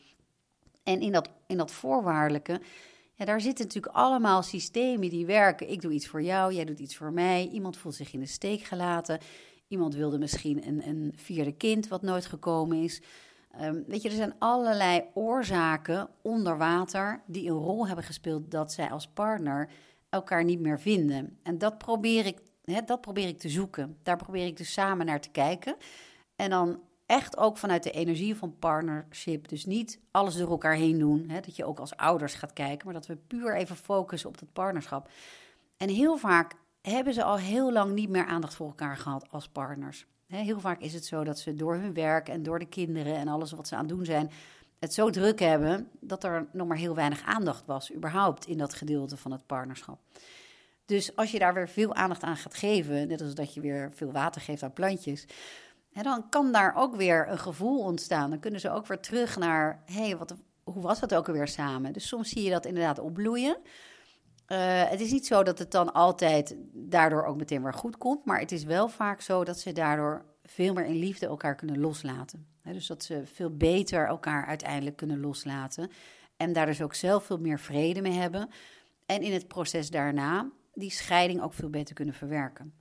En 0.84 1.02
in 1.02 1.12
dat, 1.12 1.30
in 1.48 1.58
dat 1.58 1.72
voorwaardelijke, 1.72 2.62
ja, 3.14 3.26
daar 3.26 3.42
zitten 3.42 3.66
natuurlijk 3.66 3.96
allemaal 3.96 4.44
systemen 4.44 5.10
die 5.10 5.26
werken. 5.26 5.72
Ik 5.72 5.82
doe 5.82 5.92
iets 5.92 6.08
voor 6.08 6.22
jou, 6.22 6.54
jij 6.54 6.66
doet 6.66 6.80
iets 6.80 6.98
voor 6.98 7.14
mij. 7.14 7.48
Iemand 7.48 7.78
voelt 7.78 7.96
zich 7.96 8.14
in 8.14 8.20
de 8.20 8.26
steek 8.26 8.62
gelaten. 8.62 9.20
Iemand 9.68 9.96
wilde 9.96 10.18
misschien 10.18 10.68
een, 10.68 10.88
een 10.88 11.14
vierde 11.16 11.54
kind 11.54 11.88
wat 11.88 12.02
nooit 12.02 12.26
gekomen 12.26 12.84
is. 12.84 13.02
Um, 13.62 13.84
weet 13.88 14.02
je, 14.02 14.10
er 14.10 14.16
zijn 14.16 14.36
allerlei 14.40 15.04
oorzaken 15.14 16.10
onder 16.22 16.58
water 16.58 17.22
die 17.26 17.50
een 17.50 17.58
rol 17.58 17.88
hebben 17.88 18.06
gespeeld 18.06 18.52
dat 18.52 18.74
zij 18.74 18.90
als 18.90 19.08
partner 19.08 19.70
elkaar 20.16 20.44
niet 20.44 20.60
meer 20.60 20.80
vinden. 20.80 21.40
En 21.44 21.58
dat 21.58 21.78
probeer 21.78 22.26
ik, 22.26 22.38
hè, 22.64 22.82
dat 22.82 23.02
probeer 23.02 23.28
ik 23.28 23.40
te 23.40 23.50
zoeken. 23.50 23.98
Daar 24.04 24.18
probeer 24.18 24.46
ik 24.46 24.58
dus 24.58 24.74
samen 24.74 25.06
naar 25.06 25.22
te 25.22 25.30
kijken. 25.30 25.76
En 26.36 26.50
dan 26.50 26.80
echt 27.06 27.38
ook 27.38 27.58
vanuit 27.58 27.84
de 27.84 27.92
energie 27.92 28.36
van 28.36 28.60
partnership. 28.60 29.48
Dus 29.48 29.66
niet 29.66 30.00
alles 30.12 30.36
door 30.36 30.50
elkaar 30.50 30.76
heen 30.76 31.00
doen. 31.00 31.30
Hè, 31.30 31.40
dat 31.40 31.56
je 31.56 31.66
ook 31.66 31.80
als 31.80 31.96
ouders 31.96 32.34
gaat 32.34 32.54
kijken, 32.54 32.86
maar 32.86 32.94
dat 32.94 33.08
we 33.08 33.16
puur 33.16 33.56
even 33.56 33.76
focussen 33.76 34.30
op 34.30 34.40
dat 34.40 34.54
partnerschap. 34.54 35.10
En 35.78 35.90
heel 35.90 36.18
vaak 36.18 36.54
hebben 36.82 37.14
ze 37.14 37.24
al 37.24 37.38
heel 37.38 37.72
lang 37.72 37.94
niet 37.94 38.10
meer 38.10 38.26
aandacht 38.26 38.54
voor 38.54 38.68
elkaar 38.68 38.98
gehad 38.98 39.32
als 39.32 39.50
partners. 39.50 40.06
heel 40.28 40.60
vaak 40.60 40.82
is 40.82 40.94
het 40.94 41.06
zo 41.06 41.24
dat 41.24 41.40
ze 41.40 41.54
door 41.54 41.76
hun 41.76 41.94
werk 41.94 42.30
en 42.30 42.44
door 42.44 42.60
de 42.60 42.66
kinderen 42.66 43.16
en 43.16 43.28
alles 43.28 43.52
wat 43.52 43.68
ze 43.68 43.76
aan 43.76 43.86
het 43.86 43.89
doen 43.89 44.06
zijn, 44.06 44.32
het 44.86 44.94
zo 44.94 45.10
druk 45.10 45.39
hebben 45.39 45.89
dat 46.00 46.24
er 46.24 46.48
nog 46.51 46.68
maar 46.68 46.77
heel 46.77 46.96
weinig 46.96 47.24
aandacht 47.25 47.65
was, 47.65 47.94
überhaupt 47.94 48.48
in 48.48 48.58
dat 48.58 48.74
gedeelte 48.74 49.18
van 49.18 49.32
het 49.32 49.46
partnerschap. 49.46 50.00
Dus 50.86 51.15
als 51.15 51.32
je 51.32 51.39
daar 51.39 51.54
weer 51.54 51.70
veel 51.70 51.94
aandacht 51.94 52.24
aan 52.24 52.38
gaat 52.38 52.56
geven, 52.56 53.08
net 53.08 53.22
als 53.22 53.36
dat 53.36 53.54
je 53.54 53.62
weer 53.62 53.92
veel 53.96 54.12
water 54.12 54.42
geeft 54.42 54.63
aan 54.63 54.74
plantjes, 54.74 55.25
hè, 55.92 56.01
dan 56.01 56.30
kan 56.30 56.51
daar 56.51 56.75
ook 56.75 56.96
weer 56.96 57.30
een 57.30 57.39
gevoel 57.39 57.80
ontstaan. 57.80 58.30
Dan 58.30 58.39
kunnen 58.39 58.60
ze 58.60 58.72
ook 58.72 58.88
weer 58.88 59.00
terug 59.00 59.38
naar, 59.38 59.84
hé, 59.86 60.08
hey, 60.08 60.18
hoe 60.63 60.82
was 60.82 61.01
het 61.01 61.15
ook 61.15 61.27
alweer 61.27 61.48
samen? 61.48 61.94
Dus 61.94 62.08
soms 62.08 62.30
zie 62.30 62.44
je 62.44 62.50
dat 62.50 62.65
inderdaad 62.65 63.00
opbloeien. 63.00 63.58
Uh, 64.48 64.89
het 64.89 65.01
is 65.01 65.12
niet 65.12 65.25
zo 65.25 65.44
dat 65.44 65.60
het 65.60 65.72
dan 65.72 65.94
altijd 65.94 66.56
daardoor 66.74 67.25
ook 67.25 67.38
meteen 67.38 67.63
weer 67.63 67.74
goed 67.74 67.98
komt, 67.98 68.25
maar 68.25 68.39
het 68.39 68.51
is 68.51 68.63
wel 68.63 68.88
vaak 68.88 69.22
zo 69.22 69.44
dat 69.44 69.60
ze 69.60 69.72
daardoor 69.72 70.25
veel 70.44 70.74
meer 70.74 70.86
in 70.86 70.96
liefde 70.96 71.25
elkaar 71.25 71.56
kunnen 71.56 71.80
loslaten. 71.80 72.55
Dus 72.74 72.88
dat 72.88 73.03
ze 73.03 73.25
veel 73.25 73.57
beter 73.57 74.07
elkaar 74.07 74.45
uiteindelijk 74.45 74.95
kunnen 74.95 75.19
loslaten. 75.19 75.91
En 76.38 76.53
daar 76.53 76.65
dus 76.65 76.81
ook 76.81 76.93
zelf 76.93 77.25
veel 77.25 77.39
meer 77.39 77.60
vrede 77.60 78.01
mee 78.01 78.13
hebben. 78.13 78.50
En 79.05 79.22
in 79.22 79.34
het 79.34 79.48
proces 79.48 79.89
daarna 79.89 80.51
die 80.74 80.91
scheiding 80.91 81.41
ook 81.41 81.53
veel 81.53 81.69
beter 81.69 81.95
kunnen 81.95 82.13
verwerken. 82.13 82.74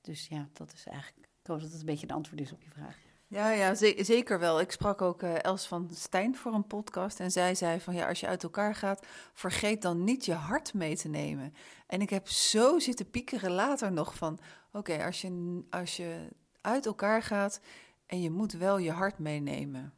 Dus 0.00 0.26
ja, 0.26 0.48
dat 0.52 0.72
is 0.72 0.86
eigenlijk. 0.86 1.28
Ik 1.40 1.46
hoop 1.46 1.60
dat 1.60 1.70
het 1.70 1.80
een 1.80 1.86
beetje 1.86 2.08
een 2.08 2.14
antwoord 2.14 2.40
is 2.40 2.52
op 2.52 2.62
je 2.62 2.70
vraag. 2.70 2.96
Ja, 3.26 3.50
ja 3.50 3.74
zeker 4.04 4.38
wel. 4.38 4.60
Ik 4.60 4.70
sprak 4.70 5.02
ook 5.02 5.22
uh, 5.22 5.42
Els 5.42 5.66
van 5.66 5.90
Stijn 5.92 6.36
voor 6.36 6.54
een 6.54 6.66
podcast 6.66 7.20
en 7.20 7.30
zij 7.30 7.54
zei 7.54 7.80
van 7.80 7.94
ja, 7.94 8.08
als 8.08 8.20
je 8.20 8.26
uit 8.26 8.42
elkaar 8.42 8.74
gaat, 8.74 9.06
vergeet 9.32 9.82
dan 9.82 10.04
niet 10.04 10.24
je 10.24 10.32
hart 10.32 10.74
mee 10.74 10.96
te 10.96 11.08
nemen. 11.08 11.54
En 11.86 12.00
ik 12.00 12.10
heb 12.10 12.28
zo 12.28 12.78
zitten 12.78 13.10
piekeren 13.10 13.50
later 13.50 13.92
nog 13.92 14.14
van 14.14 14.38
oké, 14.72 15.04
als, 15.04 15.20
je, 15.20 15.62
als 15.70 15.96
je 15.96 16.28
uit 16.60 16.86
elkaar 16.86 17.22
gaat 17.22 17.60
en 18.06 18.22
je 18.22 18.30
moet 18.30 18.52
wel 18.52 18.78
je 18.78 18.90
hart 18.90 19.18
meenemen. 19.18 19.92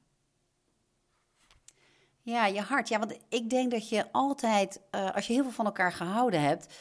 Ja, 2.22 2.46
je 2.46 2.60
hart. 2.60 2.88
Ja, 2.88 2.98
want 2.98 3.18
ik 3.28 3.50
denk 3.50 3.70
dat 3.70 3.88
je 3.88 4.12
altijd, 4.12 4.80
uh, 4.94 5.14
als 5.14 5.26
je 5.26 5.32
heel 5.32 5.42
veel 5.42 5.52
van 5.52 5.64
elkaar 5.64 5.92
gehouden 5.92 6.40
hebt, 6.40 6.74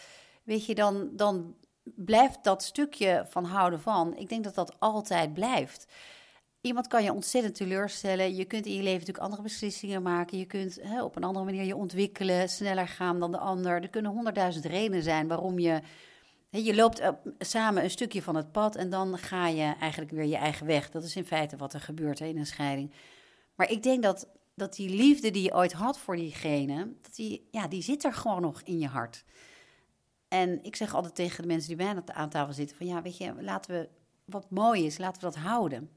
weet 0.44 0.66
je, 0.66 0.76
dan, 0.76 1.10
dan 1.12 1.56
blijft 1.84 2.44
dat 2.44 2.64
stukje 2.64 3.26
van 3.30 3.46
houden 3.46 3.82
van. 3.82 4.16
Ik 4.18 4.30
denk 4.30 4.44
dat 4.44 4.56
dat 4.56 4.80
altijd 4.80 5.34
blijft. 5.34 5.88
Iemand 6.62 6.88
kan 6.88 7.04
je 7.04 7.14
ontzettend 7.14 7.56
teleurstellen. 7.56 8.36
Je 8.36 8.46
kunt 8.46 8.66
in 8.66 8.72
je 8.72 8.78
leven 8.78 9.00
natuurlijk 9.00 9.26
andere 9.26 9.42
beslissingen 9.42 10.02
maken. 10.02 10.38
Je 10.38 10.46
kunt 10.46 10.80
hè, 10.82 11.04
op 11.04 11.16
een 11.16 11.24
andere 11.24 11.46
manier 11.46 11.64
je 11.64 11.76
ontwikkelen, 11.76 12.50
sneller 12.50 12.88
gaan 12.88 13.20
dan 13.20 13.32
de 13.32 13.38
ander. 13.38 13.82
Er 13.82 13.90
kunnen 13.90 14.12
honderdduizend 14.12 14.66
redenen 14.66 15.04
zijn 15.04 15.28
waarom 15.28 15.60
je 15.60 15.82
je 16.64 16.76
loopt 16.76 17.02
samen 17.40 17.84
een 17.84 17.90
stukje 17.90 18.22
van 18.22 18.36
het 18.36 18.52
pad 18.52 18.76
en 18.76 18.90
dan 18.90 19.18
ga 19.18 19.48
je 19.48 19.74
eigenlijk 19.80 20.12
weer 20.12 20.26
je 20.26 20.36
eigen 20.36 20.66
weg. 20.66 20.92
Dat 20.92 21.04
is 21.04 21.16
in 21.16 21.26
feite 21.26 21.58
wat 21.58 21.74
er 21.74 21.82
gebeurt 21.82 22.20
in 22.20 22.38
een 22.38 22.46
scheiding. 22.46 22.92
Maar 23.56 23.72
ik 23.72 23.84
denk 23.84 24.04
dat 24.04 24.28
dat 24.56 24.76
die 24.76 24.90
liefde 24.90 25.32
die 25.32 25.44
je 25.44 25.54
ooit 25.54 25.74
had 25.74 26.00
voor 26.00 26.16
diegene, 26.16 26.94
dat 27.02 27.16
die, 27.16 27.48
ja, 27.52 27.68
die 27.68 27.82
zit 27.82 28.04
er 28.04 28.14
gewoon 28.14 28.42
nog 28.42 28.62
in 28.62 28.80
je 28.80 28.88
hart. 28.88 29.26
En 30.28 30.64
ik 30.64 30.76
zeg 30.76 30.96
altijd 30.96 31.16
tegen 31.16 31.42
de 31.42 31.48
mensen 31.48 31.68
die 31.68 31.78
bij 31.78 31.94
mij 31.94 32.04
aan 32.06 32.30
tafel 32.30 32.54
zitten: 32.54 32.78
van 32.78 32.88
ja, 32.88 33.02
weet 33.02 33.18
je, 33.18 33.34
laten 33.40 33.72
we 33.72 33.90
wat 34.26 34.50
mooi 34.50 34.86
is, 34.86 34.98
laten 34.98 35.22
we 35.22 35.28
dat 35.28 35.44
houden. 35.44 35.90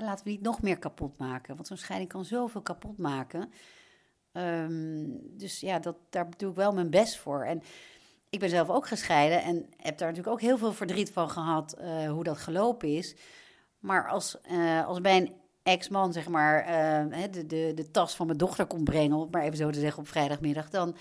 Laten 0.00 0.24
we 0.24 0.30
niet 0.30 0.42
nog 0.42 0.62
meer 0.62 0.78
kapot 0.78 1.18
maken. 1.18 1.54
Want 1.54 1.66
zo'n 1.66 1.76
scheiding 1.76 2.10
kan 2.10 2.24
zoveel 2.24 2.62
kapot 2.62 2.98
maken. 2.98 3.52
Ehm, 4.32 5.04
dus 5.36 5.60
ja, 5.60 5.78
dat, 5.78 5.96
daar 6.10 6.28
doe 6.36 6.50
ik 6.50 6.56
wel 6.56 6.72
mijn 6.72 6.90
best 6.90 7.16
voor. 7.16 7.44
En 7.44 7.62
ik 8.30 8.40
ben 8.40 8.48
zelf 8.48 8.68
ook 8.68 8.86
gescheiden 8.86 9.42
en 9.42 9.56
heb 9.76 9.98
daar 9.98 10.08
natuurlijk 10.08 10.34
ook 10.34 10.40
heel 10.40 10.58
veel 10.58 10.72
verdriet 10.72 11.12
van 11.12 11.30
gehad 11.30 11.76
uh, 11.80 12.10
hoe 12.10 12.24
dat 12.24 12.38
gelopen 12.38 12.96
is. 12.96 13.16
Maar 13.78 14.08
als, 14.08 14.36
uh, 14.50 14.86
als 14.86 15.00
bij 15.00 15.16
een 15.16 15.32
ex-man, 15.62 16.12
zeg 16.12 16.28
maar, 16.28 16.60
uh, 16.60 17.22
de, 17.30 17.46
de, 17.46 17.72
de 17.74 17.90
tas 17.90 18.16
van 18.16 18.26
mijn 18.26 18.38
dochter 18.38 18.66
komt 18.66 18.84
brengen, 18.84 19.16
om 19.16 19.28
maar 19.30 19.42
even 19.42 19.56
zo 19.56 19.70
te 19.70 19.80
zeggen, 19.80 20.02
op 20.02 20.08
vrijdagmiddag, 20.08 20.70
dan, 20.70 20.96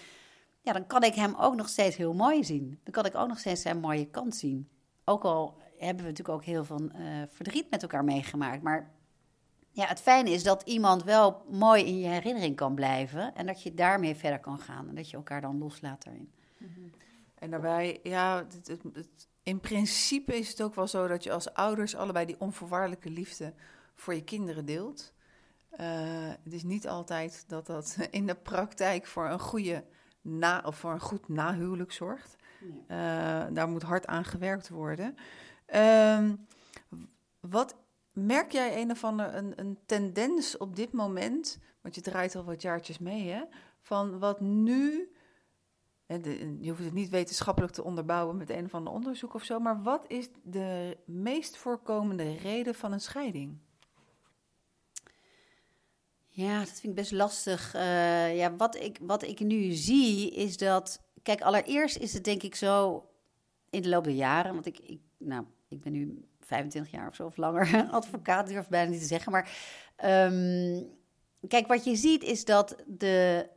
ja, 0.62 0.74
dan 0.74 0.88
kan 0.88 1.04
ik 1.04 1.14
hem 1.14 1.36
ook 1.36 1.56
nog 1.56 1.70
steeds 1.70 1.96
heel 1.96 2.14
mooi 2.14 2.44
zien. 2.44 2.80
Dan 2.84 2.94
kan 2.94 3.06
ik 3.06 3.16
ook 3.16 3.28
nog 3.28 3.40
steeds 3.40 3.62
zijn 3.62 3.80
mooie 3.80 4.10
kant 4.10 4.36
zien. 4.36 4.70
Ook 5.06 5.24
al 5.24 5.58
hebben 5.78 6.04
we 6.04 6.10
natuurlijk 6.10 6.38
ook 6.38 6.44
heel 6.44 6.66
veel 6.66 6.90
verdriet 7.32 7.70
met 7.70 7.82
elkaar 7.82 8.04
meegemaakt. 8.04 8.62
Maar 8.62 8.92
ja, 9.72 9.86
het 9.86 10.02
fijne 10.02 10.30
is 10.30 10.44
dat 10.44 10.62
iemand 10.62 11.04
wel 11.04 11.46
mooi 11.50 11.86
in 11.86 12.00
je 12.00 12.08
herinnering 12.08 12.56
kan 12.56 12.76
blijven 12.76 13.36
en 13.36 13.46
dat 13.46 13.64
je 13.64 13.74
daarmee 13.74 14.16
verder 14.16 14.40
kan 14.40 14.60
gaan 14.60 14.90
en 14.90 14.96
dat 14.96 15.10
je 15.10 15.18
elkaar 15.18 15.42
dan 15.42 15.58
loslaat 15.58 16.04
daarin. 16.04 16.32
Mm 16.58 16.92
en 17.40 17.50
daarbij, 17.50 18.00
ja, 18.04 18.46
het, 18.50 18.68
het, 18.94 19.28
in 19.44 19.60
principe 19.60 20.38
is 20.38 20.50
het 20.50 20.62
ook 20.62 20.76
wel 20.76 20.88
zo 20.88 21.08
dat 21.08 21.24
je 21.24 21.32
als 21.32 21.54
ouders 21.54 21.96
allebei 21.96 22.26
die 22.26 22.40
onvoorwaardelijke 22.40 23.10
liefde 23.10 23.54
voor 23.96 24.14
je 24.14 24.24
kinderen 24.24 24.66
deelt. 24.66 25.14
Uh, 25.72 25.80
het 26.44 26.54
is 26.54 26.64
niet 26.64 26.88
altijd 26.88 27.44
dat 27.48 27.66
dat 27.66 27.98
in 28.10 28.28
de 28.28 28.36
praktijk 28.36 29.06
voor 29.06 29.30
een 29.30 29.40
goede 29.40 29.84
na, 30.22 30.62
of 30.66 30.78
voor 30.78 30.92
een 30.92 31.00
goed 31.00 31.28
nahuwelijk 31.28 31.92
zorgt. 31.92 32.36
Nee. 32.60 32.82
Uh, 32.82 33.46
daar 33.52 33.70
moet 33.70 33.84
hard 33.84 34.06
aan 34.06 34.26
gewerkt 34.26 34.70
worden. 34.70 35.16
Uh, 35.76 36.30
wat 37.40 37.76
merk 38.14 38.52
jij 38.52 38.82
een 38.82 38.92
of 38.92 39.04
andere 39.04 39.30
een, 39.30 39.54
een 39.56 39.78
tendens 39.86 40.58
op 40.58 40.76
dit 40.76 40.92
moment? 40.92 41.60
Want 41.82 41.96
je 41.96 42.02
draait 42.02 42.36
al 42.36 42.44
wat 42.44 42.62
jaartjes 42.62 42.98
mee, 42.98 43.30
hè? 43.30 43.44
Van 43.82 44.20
wat 44.20 44.40
nu 44.40 45.12
je 46.60 46.70
hoeft 46.70 46.84
het 46.84 46.94
niet 46.94 47.10
wetenschappelijk 47.10 47.74
te 47.74 47.84
onderbouwen 47.84 48.38
met 48.38 48.50
een 48.50 48.66
of 48.66 48.74
ander 48.74 48.94
onderzoek 48.94 49.34
of 49.34 49.44
zo, 49.44 49.60
maar 49.60 49.82
wat 49.82 50.06
is 50.08 50.30
de 50.44 50.98
meest 51.06 51.58
voorkomende 51.58 52.36
reden 52.36 52.76
van 52.76 52.92
een 52.92 53.02
scheiding? 53.02 53.58
Ja, 56.28 56.60
dat 56.60 56.68
vind 56.70 56.84
ik 56.84 56.96
best 56.96 57.12
lastig. 57.12 57.76
Uh, 57.76 58.38
ja, 58.38 58.56
wat 58.56 58.76
ik, 58.76 58.98
wat 59.02 59.24
ik 59.24 59.40
nu 59.40 59.72
zie 59.72 60.32
is 60.32 60.58
dat. 60.58 61.02
Kijk, 61.24 61.42
allereerst 61.42 61.98
is 61.98 62.14
het 62.14 62.24
denk 62.24 62.44
ik 62.44 62.56
zo 62.56 63.06
in 63.70 63.82
de 63.82 63.90
loop 63.90 64.04
der 64.04 64.14
jaren. 64.14 64.54
Want 64.54 64.66
ik, 64.66 64.80
ik, 64.80 65.00
nou, 65.18 65.46
ik 65.68 65.82
ben 65.82 65.92
nu 65.92 66.26
25 66.40 66.92
jaar 66.92 67.08
of 67.08 67.16
zo 67.16 67.26
of 67.26 67.38
langer 67.38 67.88
advocaat, 67.92 68.48
durf 68.48 68.68
bijna 68.68 68.92
niet 68.92 69.00
te 69.00 69.08
zeggen. 69.08 69.32
Maar 69.32 69.50
um, 70.06 70.88
kijk, 71.48 71.68
wat 71.68 71.84
je 71.84 71.96
ziet 71.96 72.24
is 72.24 72.46
dat 72.46 72.76
de 72.86 73.48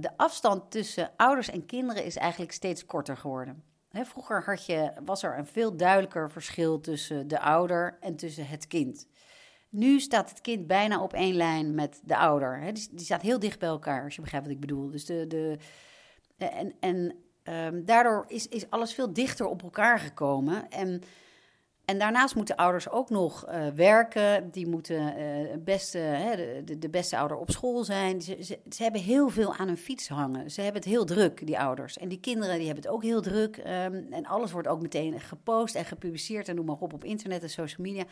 de 0.00 0.10
afstand 0.16 0.70
tussen 0.70 1.10
ouders 1.16 1.50
en 1.50 1.66
kinderen 1.66 2.04
is 2.04 2.16
eigenlijk 2.16 2.52
steeds 2.52 2.86
korter 2.86 3.16
geworden. 3.16 3.62
Hè, 3.88 4.04
vroeger 4.04 4.44
had 4.44 4.66
je, 4.66 4.92
was 5.04 5.22
er 5.22 5.38
een 5.38 5.46
veel 5.46 5.76
duidelijker 5.76 6.30
verschil 6.30 6.80
tussen 6.80 7.28
de 7.28 7.40
ouder 7.40 7.96
en 8.00 8.16
tussen 8.16 8.46
het 8.46 8.66
kind. 8.66 9.06
Nu 9.68 10.00
staat 10.00 10.30
het 10.30 10.40
kind 10.40 10.66
bijna 10.66 11.02
op 11.02 11.12
één 11.12 11.34
lijn 11.34 11.74
met 11.74 12.00
de 12.04 12.16
ouder. 12.16 12.58
Hè. 12.60 12.72
Die, 12.72 13.04
staat 13.04 13.22
heel 13.22 13.38
dicht 13.38 13.58
bij 13.58 13.68
elkaar, 13.68 14.04
als 14.04 14.14
je 14.14 14.20
begrijpt 14.20 14.46
wat 14.46 14.54
ik 14.54 14.60
bedoel. 14.60 14.90
Dus 14.90 15.04
de, 15.04 15.26
de, 15.26 15.58
en 16.36 16.74
en 16.80 17.14
um, 17.44 17.84
daardoor 17.84 18.24
is, 18.28 18.48
is 18.48 18.70
alles 18.70 18.94
veel 18.94 19.12
dichter 19.12 19.46
op 19.46 19.62
elkaar 19.62 19.98
gekomen. 19.98 20.70
En 20.70 21.02
en 21.86 21.98
daarnaast 21.98 22.34
moeten 22.34 22.56
ouders 22.56 22.90
ook 22.90 23.10
nog 23.10 23.48
uh, 23.48 23.66
werken. 23.68 24.50
Die 24.50 24.66
moeten 24.66 25.18
uh, 25.18 25.56
beste, 25.58 25.98
hè, 25.98 26.64
de, 26.64 26.88
beste 26.88 27.18
ouder 27.18 27.36
op 27.36 27.50
school 27.50 27.84
zijn. 27.84 28.22
Ze, 28.22 28.58
hebben 28.76 29.00
heel 29.00 29.28
veel 29.28 29.54
aan 29.54 29.66
hun 29.66 29.76
fiets 29.76 30.08
hangen. 30.08 30.50
Ze 30.50 30.60
hebben 30.60 30.80
het 30.80 30.90
heel 30.90 31.04
druk, 31.04 31.46
die 31.46 31.58
ouders. 31.58 31.98
En 31.98 32.08
die 32.08 32.20
kinderen 32.20 32.56
die 32.56 32.66
hebben 32.66 32.84
het 32.84 32.92
ook 32.92 33.02
heel 33.02 33.20
druk. 33.20 33.56
Um, 33.56 34.06
en 34.10 34.26
alles 34.26 34.52
wordt 34.52 34.68
ook 34.68 34.82
meteen 34.82 35.20
gepost 35.20 35.74
en 35.74 35.84
gepubliceerd 35.84 36.48
en 36.48 36.54
noem 36.54 36.66
maar 36.66 36.76
op 36.78 36.92
op 36.92 37.04
internet 37.04 37.42
en 37.42 37.50
social 37.50 37.86
media. 37.86 38.04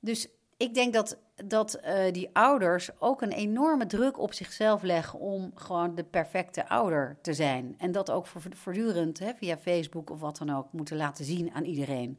Dus 0.00 0.28
ik 0.56 0.74
denk 0.74 0.92
dat, 0.92 1.18
dat 1.44 1.80
uh, 1.84 2.12
die 2.12 2.30
ouders 2.32 2.90
ook 2.98 3.22
een 3.22 3.32
enorme 3.32 3.86
druk 3.86 4.18
op 4.18 4.32
zichzelf 4.32 4.82
leggen 4.82 5.18
om 5.18 5.50
gewoon 5.54 5.94
de 5.94 6.04
perfecte 6.04 6.68
ouder 6.68 7.16
te 7.22 7.34
zijn. 7.34 7.74
En 7.78 7.92
dat 7.92 8.10
ook 8.10 8.26
voortdurend 8.50 9.18
hè, 9.18 9.34
via 9.34 9.56
Facebook 9.56 10.10
of 10.10 10.20
wat 10.20 10.38
dan 10.38 10.56
ook 10.56 10.72
moeten 10.72 10.96
laten 10.96 11.24
zien 11.24 11.52
aan 11.52 11.64
iedereen. 11.64 12.18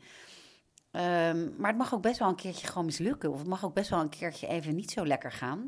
Um, 0.96 1.56
maar 1.58 1.70
het 1.70 1.78
mag 1.78 1.94
ook 1.94 2.02
best 2.02 2.20
wel 2.20 2.28
een 2.28 2.36
keertje 2.36 2.68
gewoon 2.68 2.86
mislukken. 2.86 3.32
Of 3.32 3.38
het 3.38 3.48
mag 3.48 3.66
ook 3.66 3.74
best 3.74 3.90
wel 3.90 4.00
een 4.00 4.10
keertje 4.10 4.48
even 4.48 4.76
niet 4.76 4.92
zo 4.92 5.06
lekker 5.06 5.32
gaan. 5.32 5.68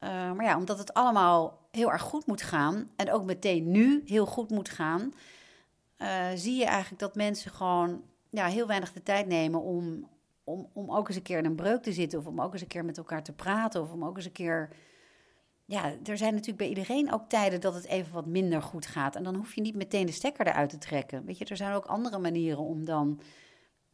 Uh, 0.00 0.32
maar 0.32 0.44
ja, 0.44 0.56
omdat 0.56 0.78
het 0.78 0.94
allemaal 0.94 1.58
heel 1.70 1.92
erg 1.92 2.02
goed 2.02 2.26
moet 2.26 2.42
gaan. 2.42 2.88
En 2.96 3.12
ook 3.12 3.24
meteen 3.24 3.70
nu 3.70 4.02
heel 4.06 4.26
goed 4.26 4.50
moet 4.50 4.68
gaan. 4.68 5.12
Uh, 5.98 6.26
zie 6.34 6.56
je 6.56 6.64
eigenlijk 6.64 7.00
dat 7.00 7.14
mensen 7.14 7.50
gewoon 7.50 8.02
ja, 8.30 8.46
heel 8.46 8.66
weinig 8.66 8.92
de 8.92 9.02
tijd 9.02 9.26
nemen 9.26 9.60
om, 9.60 10.08
om, 10.44 10.68
om 10.72 10.90
ook 10.90 11.08
eens 11.08 11.16
een 11.16 11.22
keer 11.22 11.38
in 11.38 11.44
een 11.44 11.54
breuk 11.54 11.82
te 11.82 11.92
zitten. 11.92 12.18
Of 12.18 12.26
om 12.26 12.40
ook 12.40 12.52
eens 12.52 12.62
een 12.62 12.68
keer 12.68 12.84
met 12.84 12.98
elkaar 12.98 13.22
te 13.22 13.32
praten. 13.32 13.82
Of 13.82 13.92
om 13.92 14.04
ook 14.04 14.16
eens 14.16 14.26
een 14.26 14.32
keer. 14.32 14.68
Ja, 15.64 15.84
er 16.04 16.16
zijn 16.16 16.32
natuurlijk 16.32 16.58
bij 16.58 16.68
iedereen 16.68 17.12
ook 17.12 17.28
tijden 17.28 17.60
dat 17.60 17.74
het 17.74 17.86
even 17.86 18.12
wat 18.12 18.26
minder 18.26 18.62
goed 18.62 18.86
gaat. 18.86 19.16
En 19.16 19.22
dan 19.22 19.34
hoef 19.34 19.54
je 19.54 19.60
niet 19.60 19.76
meteen 19.76 20.06
de 20.06 20.12
stekker 20.12 20.46
eruit 20.46 20.70
te 20.70 20.78
trekken. 20.78 21.24
Weet 21.24 21.38
je, 21.38 21.44
er 21.44 21.56
zijn 21.56 21.74
ook 21.74 21.86
andere 21.86 22.18
manieren 22.18 22.62
om 22.62 22.84
dan 22.84 23.20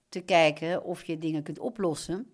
te 0.09 0.21
kijken 0.21 0.85
of 0.85 1.05
je 1.05 1.19
dingen 1.19 1.43
kunt 1.43 1.59
oplossen. 1.59 2.33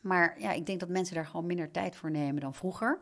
Maar 0.00 0.40
ja, 0.40 0.52
ik 0.52 0.66
denk 0.66 0.80
dat 0.80 0.88
mensen 0.88 1.14
daar 1.14 1.26
gewoon 1.26 1.46
minder 1.46 1.70
tijd 1.70 1.96
voor 1.96 2.10
nemen 2.10 2.40
dan 2.40 2.54
vroeger. 2.54 2.98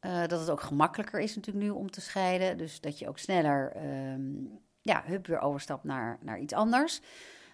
Uh, 0.00 0.26
dat 0.26 0.40
het 0.40 0.50
ook 0.50 0.60
gemakkelijker 0.60 1.20
is 1.20 1.36
natuurlijk 1.36 1.64
nu 1.64 1.70
om 1.70 1.90
te 1.90 2.00
scheiden. 2.00 2.58
Dus 2.58 2.80
dat 2.80 2.98
je 2.98 3.08
ook 3.08 3.18
sneller, 3.18 3.72
um, 4.12 4.60
ja, 4.80 5.02
hup, 5.06 5.26
weer 5.26 5.40
overstapt 5.40 5.84
naar, 5.84 6.18
naar 6.22 6.38
iets 6.38 6.52
anders. 6.52 7.00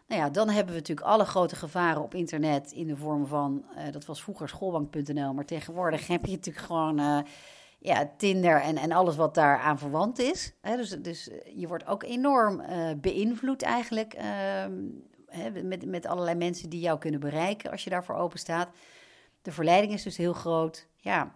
Nou 0.08 0.20
ja, 0.20 0.30
dan 0.30 0.48
hebben 0.48 0.74
we 0.74 0.80
natuurlijk 0.80 1.06
alle 1.06 1.24
grote 1.24 1.56
gevaren 1.56 2.02
op 2.02 2.14
internet 2.14 2.72
in 2.72 2.86
de 2.86 2.96
vorm 2.96 3.26
van, 3.26 3.64
uh, 3.76 3.92
dat 3.92 4.04
was 4.04 4.22
vroeger 4.22 4.48
schoolbank.nl, 4.48 5.34
maar 5.34 5.44
tegenwoordig 5.44 6.06
heb 6.06 6.24
je 6.24 6.36
natuurlijk 6.36 6.66
gewoon 6.66 7.00
uh, 7.00 7.18
ja, 7.78 8.10
Tinder 8.16 8.60
en, 8.60 8.76
en 8.76 8.92
alles 8.92 9.16
wat 9.16 9.34
daar 9.34 9.58
aan 9.58 9.78
verwant 9.78 10.18
is. 10.18 10.52
Dus, 10.62 10.90
dus 10.90 11.30
je 11.54 11.66
wordt 11.66 11.86
ook 11.86 12.02
enorm 12.02 12.62
beïnvloed 13.00 13.62
eigenlijk 13.62 14.14
ehm, 14.14 14.72
met, 15.62 15.86
met 15.86 16.06
allerlei 16.06 16.36
mensen 16.36 16.68
die 16.68 16.80
jou 16.80 16.98
kunnen 16.98 17.20
bereiken 17.20 17.70
als 17.70 17.84
je 17.84 17.90
daarvoor 17.90 18.14
open 18.14 18.38
staat. 18.38 18.68
De 19.42 19.52
verleiding 19.52 19.92
is 19.92 20.02
dus 20.02 20.16
heel 20.16 20.32
groot. 20.32 20.86
Ja, 20.96 21.34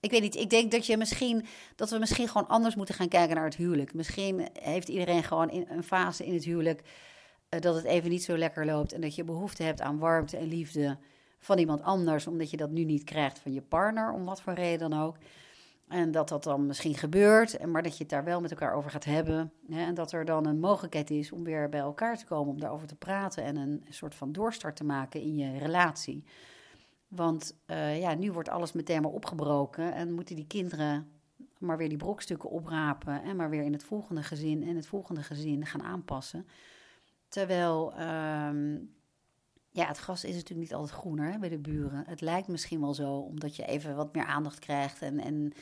ik 0.00 0.10
weet 0.10 0.20
niet. 0.22 0.36
Ik 0.36 0.50
denk 0.50 0.70
dat, 0.70 0.86
je 0.86 0.96
misschien, 0.96 1.46
dat 1.76 1.90
we 1.90 1.98
misschien 1.98 2.28
gewoon 2.28 2.48
anders 2.48 2.74
moeten 2.74 2.94
gaan 2.94 3.08
kijken 3.08 3.36
naar 3.36 3.44
het 3.44 3.56
huwelijk. 3.56 3.94
Misschien 3.94 4.48
heeft 4.52 4.88
iedereen 4.88 5.24
gewoon 5.24 5.50
in 5.50 5.66
een 5.68 5.82
fase 5.82 6.26
in 6.26 6.34
het 6.34 6.44
huwelijk 6.44 6.82
uh, 7.50 7.60
dat 7.60 7.74
het 7.74 7.84
even 7.84 8.10
niet 8.10 8.24
zo 8.24 8.36
lekker 8.36 8.66
loopt. 8.66 8.92
En 8.92 9.00
dat 9.00 9.14
je 9.14 9.24
behoefte 9.24 9.62
hebt 9.62 9.80
aan 9.80 9.98
warmte 9.98 10.36
en 10.36 10.48
liefde 10.48 10.98
van 11.38 11.58
iemand 11.58 11.82
anders, 11.82 12.26
omdat 12.26 12.50
je 12.50 12.56
dat 12.56 12.70
nu 12.70 12.84
niet 12.84 13.04
krijgt 13.04 13.38
van 13.38 13.52
je 13.52 13.62
partner, 13.62 14.12
om 14.12 14.24
wat 14.24 14.40
voor 14.40 14.52
reden 14.52 14.90
dan 14.90 15.02
ook. 15.02 15.16
En 15.88 16.10
dat 16.10 16.28
dat 16.28 16.44
dan 16.44 16.66
misschien 16.66 16.94
gebeurt, 16.94 17.66
maar 17.66 17.82
dat 17.82 17.92
je 17.92 18.02
het 18.02 18.12
daar 18.12 18.24
wel 18.24 18.40
met 18.40 18.50
elkaar 18.50 18.74
over 18.74 18.90
gaat 18.90 19.04
hebben. 19.04 19.52
Hè, 19.68 19.84
en 19.84 19.94
dat 19.94 20.12
er 20.12 20.24
dan 20.24 20.46
een 20.46 20.60
mogelijkheid 20.60 21.10
is 21.10 21.32
om 21.32 21.44
weer 21.44 21.68
bij 21.68 21.80
elkaar 21.80 22.18
te 22.18 22.24
komen, 22.24 22.52
om 22.52 22.60
daarover 22.60 22.86
te 22.86 22.96
praten 22.96 23.44
en 23.44 23.56
een 23.56 23.84
soort 23.88 24.14
van 24.14 24.32
doorstart 24.32 24.76
te 24.76 24.84
maken 24.84 25.20
in 25.20 25.36
je 25.36 25.58
relatie. 25.58 26.24
Want 27.08 27.56
uh, 27.66 28.00
ja, 28.00 28.14
nu 28.14 28.32
wordt 28.32 28.48
alles 28.48 28.72
meteen 28.72 29.02
maar 29.02 29.10
opgebroken 29.10 29.94
en 29.94 30.12
moeten 30.12 30.36
die 30.36 30.46
kinderen 30.46 31.12
maar 31.58 31.76
weer 31.76 31.88
die 31.88 31.98
brokstukken 31.98 32.50
oprapen 32.50 33.22
en 33.22 33.36
maar 33.36 33.50
weer 33.50 33.62
in 33.62 33.72
het 33.72 33.84
volgende 33.84 34.22
gezin 34.22 34.68
en 34.68 34.76
het 34.76 34.86
volgende 34.86 35.22
gezin 35.22 35.66
gaan 35.66 35.82
aanpassen. 35.82 36.46
Terwijl 37.28 37.92
um, 38.00 38.96
ja, 39.78 39.86
het 39.86 39.98
gras 39.98 40.24
is 40.24 40.34
natuurlijk 40.34 40.60
niet 40.60 40.74
altijd 40.74 40.98
groener 40.98 41.32
hè, 41.32 41.38
bij 41.38 41.48
de 41.48 41.58
buren. 41.58 42.04
Het 42.06 42.20
lijkt 42.20 42.48
misschien 42.48 42.80
wel 42.80 42.94
zo, 42.94 43.10
omdat 43.10 43.56
je 43.56 43.66
even 43.66 43.96
wat 43.96 44.14
meer 44.14 44.24
aandacht 44.24 44.58
krijgt 44.58 45.02
en, 45.02 45.20
en 45.20 45.52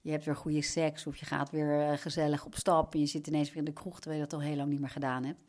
je 0.00 0.10
hebt 0.10 0.24
weer 0.24 0.36
goede 0.36 0.62
seks 0.62 1.06
of 1.06 1.16
je 1.16 1.26
gaat 1.26 1.50
weer 1.50 1.80
eh, 1.80 1.98
gezellig 1.98 2.44
op 2.44 2.54
stap 2.54 2.94
en 2.94 3.00
je 3.00 3.06
zit 3.06 3.26
ineens 3.26 3.48
weer 3.48 3.58
in 3.58 3.64
de 3.64 3.72
kroeg 3.72 4.00
terwijl 4.00 4.20
je 4.20 4.28
dat 4.28 4.38
al 4.38 4.46
heel 4.46 4.56
lang 4.56 4.70
niet 4.70 4.80
meer 4.80 4.88
gedaan 4.88 5.24
hebt. 5.24 5.42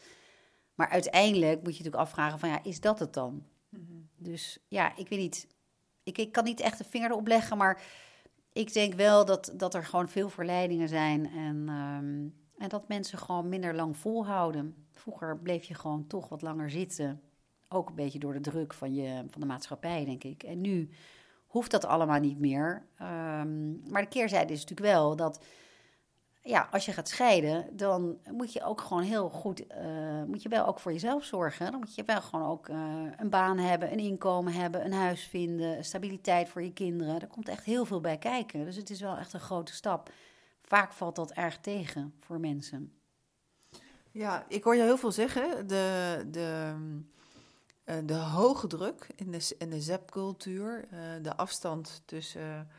Maar 0.75 0.89
uiteindelijk 0.89 1.63
moet 1.63 1.77
je 1.77 1.83
natuurlijk 1.83 2.03
afvragen 2.03 2.39
van 2.39 2.49
ja, 2.49 2.63
is 2.63 2.79
dat 2.79 2.99
het 2.99 3.13
dan? 3.13 3.43
Mhm. 3.69 3.81
Dus 4.17 4.59
ja, 4.67 4.97
ik 4.97 5.09
weet 5.09 5.19
niet. 5.19 5.47
Ik, 6.03 6.17
ik 6.17 6.31
kan 6.31 6.43
niet 6.43 6.59
echt 6.59 6.77
de 6.77 6.83
vinger 6.83 7.09
erop 7.09 7.27
leggen, 7.27 7.57
maar 7.57 7.81
ik 8.53 8.73
denk 8.73 8.93
wel 8.93 9.25
dat, 9.25 9.53
dat 9.55 9.73
er 9.73 9.85
gewoon 9.85 10.09
veel 10.09 10.29
verleidingen 10.29 10.89
zijn 10.89 11.29
en, 11.29 11.69
um, 11.69 12.33
en 12.57 12.69
dat 12.69 12.87
mensen 12.87 13.17
gewoon 13.17 13.49
minder 13.49 13.75
lang 13.75 13.97
volhouden. 13.97 14.87
Vroeger 14.91 15.39
bleef 15.39 15.63
je 15.63 15.73
gewoon 15.73 16.07
toch 16.07 16.29
wat 16.29 16.41
langer 16.41 16.69
zitten 16.69 17.21
ook 17.71 17.89
een 17.89 17.95
beetje 17.95 18.19
door 18.19 18.33
de 18.33 18.41
druk 18.41 18.73
van, 18.73 18.93
je, 18.93 19.23
van 19.29 19.41
de 19.41 19.47
maatschappij, 19.47 20.05
denk 20.05 20.23
ik. 20.23 20.43
En 20.43 20.61
nu 20.61 20.89
hoeft 21.47 21.71
dat 21.71 21.85
allemaal 21.85 22.19
niet 22.19 22.39
meer. 22.39 22.85
Ehm, 22.95 23.91
maar 23.91 24.01
de 24.01 24.07
keerzijde 24.07 24.53
is 24.53 24.59
natuurlijk 24.59 24.91
wel 24.91 25.15
dat 25.15 25.39
ja, 26.43 26.67
als 26.71 26.85
je 26.85 26.91
gaat 26.91 27.09
scheiden, 27.09 27.77
dan 27.77 28.17
moet 28.31 28.53
je 28.53 28.63
ook 28.63 28.81
gewoon 28.81 29.03
heel 29.03 29.29
goed, 29.29 29.61
uh, 29.61 30.23
moet 30.27 30.41
je 30.41 30.49
wel 30.49 30.65
ook 30.65 30.79
voor 30.79 30.91
jezelf 30.91 31.23
zorgen. 31.23 31.71
Dan 31.71 31.79
moet 31.79 31.95
je 31.95 32.03
wel 32.05 32.21
gewoon 32.21 32.49
ook 32.49 32.67
uh, 32.67 32.77
een 33.17 33.29
baan 33.29 33.57
hebben, 33.57 33.91
een 33.91 33.99
inkomen 33.99 34.53
hebben, 34.53 34.85
een 34.85 34.93
huis 34.93 35.23
vinden, 35.23 35.85
stabiliteit 35.85 36.49
voor 36.49 36.61
je 36.61 36.73
kinderen. 36.73 37.21
Er 37.21 37.27
komt 37.27 37.49
echt 37.49 37.63
heel 37.63 37.85
veel 37.85 38.01
bij 38.01 38.17
kijken. 38.17 38.65
Dus 38.65 38.75
het 38.75 38.89
is 38.89 39.01
wel 39.01 39.17
echt 39.17 39.33
een 39.33 39.39
grote 39.39 39.73
stap. 39.73 40.11
Vaak 40.61 40.93
valt 40.93 41.15
dat 41.15 41.31
erg 41.31 41.57
tegen 41.59 42.13
voor 42.19 42.39
mensen. 42.39 42.93
Ja, 44.11 44.45
ik 44.47 44.63
hoor 44.63 44.75
je 44.75 44.81
heel 44.81 44.97
veel 44.97 45.11
zeggen. 45.11 45.67
De, 45.67 46.25
de, 46.31 46.75
uh, 47.85 47.95
de 48.05 48.13
hoge 48.13 48.67
druk 48.67 49.07
in 49.15 49.31
de, 49.31 49.55
in 49.57 49.69
de 49.69 49.81
zepcultuur, 49.81 50.87
de 51.21 51.35
afstand 51.35 52.01
tussen 52.05 52.69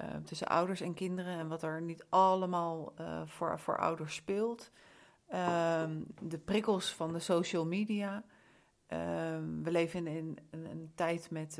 uh, 0.00 0.06
tussen 0.24 0.46
ouders 0.46 0.80
en 0.80 0.94
kinderen 0.94 1.38
en 1.38 1.48
wat 1.48 1.62
er 1.62 1.82
niet 1.82 2.04
allemaal 2.08 2.92
voor, 3.24 3.58
voor 3.58 3.78
ouders 3.78 4.14
speelt. 4.14 4.70
Uh, 5.32 5.84
de 6.20 6.38
prikkels 6.38 6.94
van 6.94 7.12
de 7.12 7.18
social 7.18 7.66
media. 7.66 8.24
Ehm, 8.86 9.62
we 9.62 9.70
leven 9.70 10.06
in, 10.06 10.38
in 10.50 10.64
een 10.64 10.92
tijd 10.94 11.30
met 11.30 11.58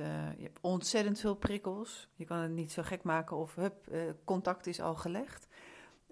ontzettend 0.60 1.20
veel 1.20 1.34
prikkels. 1.34 2.08
Je 2.14 2.24
kan 2.24 2.38
het 2.38 2.50
niet 2.50 2.72
zo 2.72 2.82
gek 2.82 3.02
maken 3.02 3.36
of 3.36 3.54
hup, 3.54 3.96
contact 4.24 4.66
is 4.66 4.80
al 4.80 4.94
gelegd. 4.94 5.48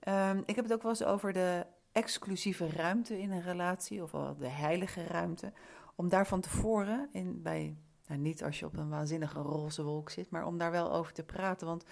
Ehm, 0.01 0.43
ik 0.47 0.57
heb 0.57 0.65
het 0.65 0.73
ook 0.75 0.83
wel 0.83 0.91
eens 0.91 1.05
over 1.05 1.33
de 1.33 1.67
exclusieve 1.93 2.71
ruimte 2.71 3.21
in 3.21 3.31
een 3.31 3.43
relatie, 3.43 4.03
of 4.03 4.11
wel 4.11 4.37
de 4.39 4.49
heilige 4.49 5.05
ruimte. 5.05 5.53
Om 6.01 6.09
daar 6.09 6.27
van 6.27 6.41
tevoren, 6.41 7.09
in, 7.13 7.43
bij 7.43 7.77
nou, 8.07 8.21
niet 8.21 8.45
als 8.45 8.59
je 8.59 8.67
op 8.67 8.77
een 8.77 8.89
waanzinnige 8.89 9.41
roze 9.41 9.83
wolk 9.83 10.11
zit, 10.11 10.31
maar 10.31 10.47
om 10.47 10.59
daar 10.59 10.71
wel 10.71 10.93
over 10.93 11.13
te 11.13 11.23
praten. 11.23 11.67
Want 11.67 11.85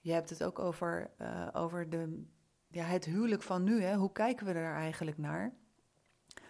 je 0.00 0.12
hebt 0.12 0.30
het 0.30 0.44
ook 0.44 0.58
over, 0.58 1.10
uh, 1.20 1.48
over 1.52 1.90
de, 1.90 2.24
ja, 2.68 2.84
het 2.84 3.04
huwelijk 3.04 3.42
van 3.42 3.62
nu. 3.62 3.82
Hè? 3.82 3.96
Hoe 3.96 4.12
kijken 4.12 4.46
we 4.46 4.52
er 4.52 4.74
eigenlijk 4.74 5.18
naar? 5.18 5.54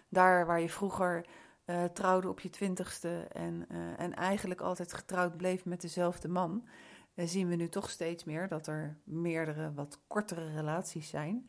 Daar 0.09 0.47
waar 0.47 0.61
je 0.61 0.69
vroeger 0.69 1.27
uh, 1.67 1.85
trouwde 1.85 2.29
op 2.29 2.41
je 2.41 2.51
twintigste 2.51 3.27
en, 3.33 3.67
uh, 3.71 4.01
en 4.01 4.15
eigenlijk 4.15 4.61
altijd 4.61 4.93
getrouwd 4.93 5.37
bleef 5.37 5.65
met 5.65 5.81
dezelfde 5.81 6.29
man, 6.29 6.69
zien 7.15 7.49
we 7.49 7.55
nu 7.55 7.69
toch 7.69 7.91
steeds 7.91 8.25
meer 8.25 8.49
dat 8.49 8.67
er 8.67 8.99
meerdere 9.05 9.73
wat 9.75 10.01
kortere 10.07 10.55
relaties 10.55 11.09
zijn. 11.09 11.49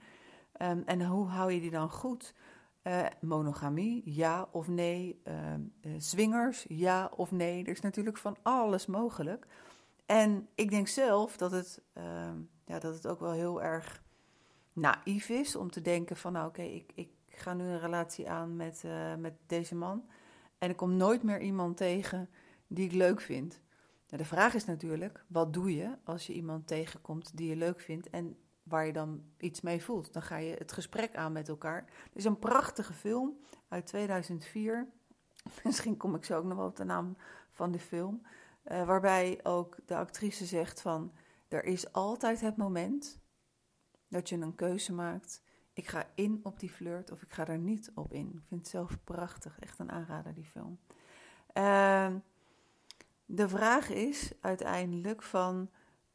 Um, 0.62 0.84
en 0.86 1.06
hoe 1.06 1.28
hou 1.28 1.52
je 1.52 1.60
die 1.60 1.72
dan 1.72 1.90
goed? 1.90 2.34
Monogamie, 3.22 4.02
ja 4.06 4.48
of 4.52 4.68
nee. 4.68 5.22
zwingers, 5.98 6.66
ja 6.68 7.12
of 7.16 7.32
nee. 7.32 7.64
Er 7.64 7.72
is 7.72 7.82
natuurlijk 7.82 8.18
van 8.18 8.38
alles 8.42 8.86
mogelijk. 8.86 9.48
En 10.06 10.48
ik 10.56 10.70
denk 10.70 10.88
zelf 10.88 11.38
dat 11.38 11.52
het, 11.52 11.82
uh, 11.98 12.04
ja, 12.66 12.80
dat 12.80 12.94
het 12.94 13.08
ook 13.08 13.20
wel 13.20 13.32
heel 13.32 13.62
erg 13.62 14.04
naïef 14.74 15.30
is 15.30 15.56
om 15.56 15.72
te 15.72 15.82
denken 15.82 16.18
van 16.18 16.34
nou 16.34 16.48
oké, 16.48 16.62
ik, 16.62 16.92
ik 16.96 17.10
ga 17.30 17.54
nu 17.54 17.64
een 17.64 17.80
relatie 17.80 18.30
aan 18.30 18.56
met, 18.56 18.84
uh, 18.86 19.16
met 19.16 19.34
deze 19.48 19.76
man. 19.76 20.10
En 20.58 20.70
ik 20.70 20.78
kom 20.78 20.98
nooit 20.98 21.24
meer 21.24 21.42
iemand 21.42 21.78
tegen 21.78 22.30
die 22.68 22.86
ik 22.86 22.92
leuk 22.92 23.22
vind. 23.22 23.62
Nou, 24.08 24.22
de 24.22 24.30
vraag 24.30 24.54
is 24.54 24.66
natuurlijk, 24.66 25.26
wat 25.28 25.54
doe 25.54 25.76
je 25.76 25.98
als 26.04 26.28
je 26.28 26.34
iemand 26.34 26.68
tegenkomt 26.68 27.38
die 27.38 27.50
je 27.50 27.56
leuk 27.56 27.80
vindt 27.80 28.10
en 28.10 28.38
waar 28.66 28.86
je 28.86 28.94
dan 28.94 29.24
iets 29.38 29.62
mee 29.62 29.84
voelt? 29.84 30.14
Dan 30.14 30.22
ga 30.22 30.38
je 30.38 30.54
het 30.54 30.72
gesprek 30.72 31.16
aan 31.16 31.32
met 31.32 31.50
elkaar. 31.50 31.78
Er 31.78 32.18
is 32.18 32.26
een 32.26 32.40
prachtige 32.40 32.94
film 32.94 33.38
uit 33.68 33.86
2004. 33.88 34.88
Misschien 35.64 35.98
kom 35.98 36.16
ik 36.16 36.26
zo 36.26 36.38
ook 36.38 36.44
nog 36.44 36.58
wel 36.58 36.68
op 36.68 36.76
de 36.76 36.84
naam 36.84 37.18
van 37.52 37.72
de 37.72 37.80
film. 37.80 38.22
Uh, 38.66 38.86
waarbij 38.86 39.40
ook 39.44 39.78
de 39.86 39.96
actrice 39.96 40.46
zegt 40.46 40.82
van, 40.82 41.14
er 41.48 41.64
is 41.64 41.92
altijd 41.92 42.42
het 42.42 42.58
moment 42.58 43.20
dat 44.08 44.30
je 44.30 44.36
een 44.38 44.56
keuze 44.56 44.94
maakt. 44.94 45.42
Ik 45.74 45.88
ga 45.88 46.10
in 46.16 46.40
op 46.44 46.60
die 46.60 46.70
flirt 46.70 47.12
of 47.12 47.22
ik 47.22 47.32
ga 47.32 47.48
er 47.48 47.58
niet 47.58 47.92
op 47.96 48.14
in. 48.14 48.28
Ik 48.28 48.48
vind 48.48 48.62
het 48.62 48.70
zelf 48.70 48.98
prachtig, 49.04 49.60
echt 49.60 49.80
een 49.80 49.92
aanrader 49.92 50.34
die 50.34 50.46
film. 50.46 50.80
Uh, 51.54 52.16
de 53.26 53.50
vraag 53.50 53.90
is 53.90 54.32
uiteindelijk 54.42 55.22
van 55.22 55.70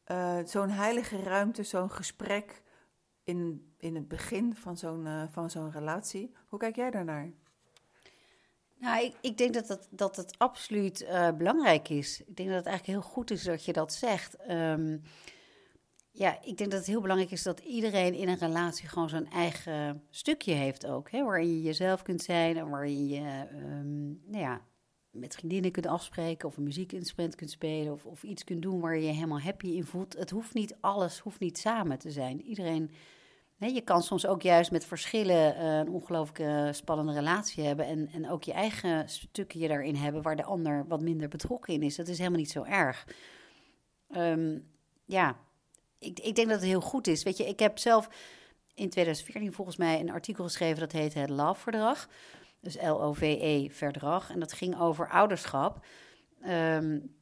uh, 0.07 0.37
zo'n 0.45 0.69
heilige 0.69 1.23
ruimte, 1.23 1.63
zo'n 1.63 1.91
gesprek 1.91 2.61
in, 3.23 3.71
in 3.77 3.95
het 3.95 4.07
begin 4.07 4.55
van 4.55 4.77
zo'n 4.77 5.05
uh, 5.05 5.23
van 5.29 5.49
zo'n 5.49 5.71
relatie. 5.71 6.33
Hoe 6.47 6.59
kijk 6.59 6.75
jij 6.75 6.91
daarnaar? 6.91 7.31
Nou, 8.77 9.03
ik, 9.03 9.15
ik 9.21 9.37
denk 9.37 9.53
dat 9.53 9.67
het, 9.67 9.87
dat 9.89 10.15
het 10.15 10.35
absoluut 10.37 11.01
uh, 11.01 11.31
belangrijk 11.31 11.89
is. 11.89 12.21
Ik 12.21 12.35
denk 12.35 12.49
dat 12.49 12.57
het 12.57 12.67
eigenlijk 12.67 12.99
heel 12.99 13.11
goed 13.11 13.31
is 13.31 13.43
dat 13.43 13.65
je 13.65 13.73
dat 13.73 13.93
zegt. 13.93 14.49
Um, 14.49 15.01
ja, 16.11 16.41
ik 16.41 16.57
denk 16.57 16.71
dat 16.71 16.79
het 16.79 16.89
heel 16.89 17.01
belangrijk 17.01 17.31
is 17.31 17.43
dat 17.43 17.59
iedereen 17.59 18.13
in 18.13 18.27
een 18.27 18.37
relatie 18.37 18.87
gewoon 18.87 19.09
zijn 19.09 19.31
eigen 19.31 20.03
stukje 20.09 20.53
heeft 20.53 20.85
ook. 20.85 21.11
Hè, 21.11 21.23
waarin 21.23 21.47
je 21.47 21.61
jezelf 21.61 22.01
kunt 22.01 22.21
zijn 22.21 22.57
en 22.57 22.69
waarin 22.69 23.07
je 23.07 23.47
um, 23.53 24.21
nou 24.25 24.43
ja, 24.43 24.61
met 25.11 25.35
vriendinnen 25.35 25.71
kunt 25.71 25.87
afspreken 25.87 26.47
of 26.47 26.57
een 26.57 26.63
muziekinstrument 26.63 27.35
kunt 27.35 27.51
spelen 27.51 27.93
of, 27.93 28.05
of 28.05 28.23
iets 28.23 28.43
kunt 28.43 28.61
doen 28.61 28.79
waar 28.79 28.95
je 28.95 29.05
je 29.05 29.13
helemaal 29.13 29.41
happy 29.41 29.67
in 29.67 29.85
voelt. 29.85 30.17
Het 30.17 30.29
hoeft 30.29 30.53
niet 30.53 30.75
alles, 30.79 31.19
hoeft 31.19 31.39
niet 31.39 31.57
samen 31.57 31.99
te 31.99 32.11
zijn. 32.11 32.41
Iedereen 32.41 32.91
je 33.69 33.81
kan 33.81 34.03
soms 34.03 34.25
ook 34.25 34.41
juist 34.41 34.71
met 34.71 34.85
verschillen 34.85 35.55
uh, 35.55 35.77
een 35.77 35.89
ongelooflijk 35.89 36.75
spannende 36.75 37.13
relatie 37.13 37.63
hebben. 37.63 37.85
En, 37.85 38.09
en 38.13 38.29
ook 38.29 38.43
je 38.43 38.53
eigen 38.53 39.09
stukje 39.09 39.67
daarin 39.67 39.95
hebben 39.95 40.21
waar 40.21 40.35
de 40.35 40.43
ander 40.43 40.87
wat 40.87 41.01
minder 41.01 41.27
betrokken 41.27 41.73
in 41.73 41.81
is. 41.81 41.95
Dat 41.95 42.07
is 42.07 42.17
helemaal 42.17 42.39
niet 42.39 42.51
zo 42.51 42.63
erg. 42.63 43.07
Um, 44.15 44.67
ja, 45.05 45.37
ik, 45.99 46.19
ik 46.19 46.35
denk 46.35 46.47
dat 46.49 46.59
het 46.59 46.69
heel 46.69 46.81
goed 46.81 47.07
is. 47.07 47.23
Weet 47.23 47.37
je, 47.37 47.47
ik 47.47 47.59
heb 47.59 47.77
zelf 47.77 48.09
in 48.73 48.89
2014 48.89 49.53
volgens 49.53 49.77
mij 49.77 49.99
een 49.99 50.11
artikel 50.11 50.43
geschreven 50.43 50.79
dat 50.79 50.91
heet 50.91 51.13
het 51.13 51.29
Love-verdrag. 51.29 52.09
Dus 52.61 52.75
L-O-V-E-verdrag. 52.81 54.31
En 54.31 54.39
dat 54.39 54.53
ging 54.53 54.79
over 54.79 55.09
ouderschap. 55.09 55.85
Um, 56.47 57.15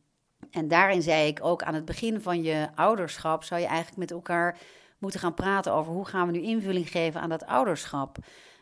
en 0.51 0.67
daarin 0.67 1.01
zei 1.01 1.27
ik 1.27 1.39
ook 1.43 1.63
aan 1.63 1.73
het 1.73 1.85
begin 1.85 2.21
van 2.21 2.41
je 2.43 2.67
ouderschap 2.75 3.43
zou 3.43 3.61
je 3.61 3.67
eigenlijk 3.67 3.97
met 3.97 4.11
elkaar 4.11 4.57
moeten 4.97 5.19
gaan 5.19 5.33
praten 5.33 5.73
over 5.73 5.93
hoe 5.93 6.05
gaan 6.05 6.25
we 6.25 6.31
nu 6.31 6.41
invulling 6.41 6.89
geven 6.89 7.21
aan 7.21 7.29
dat 7.29 7.45
ouderschap. 7.45 8.17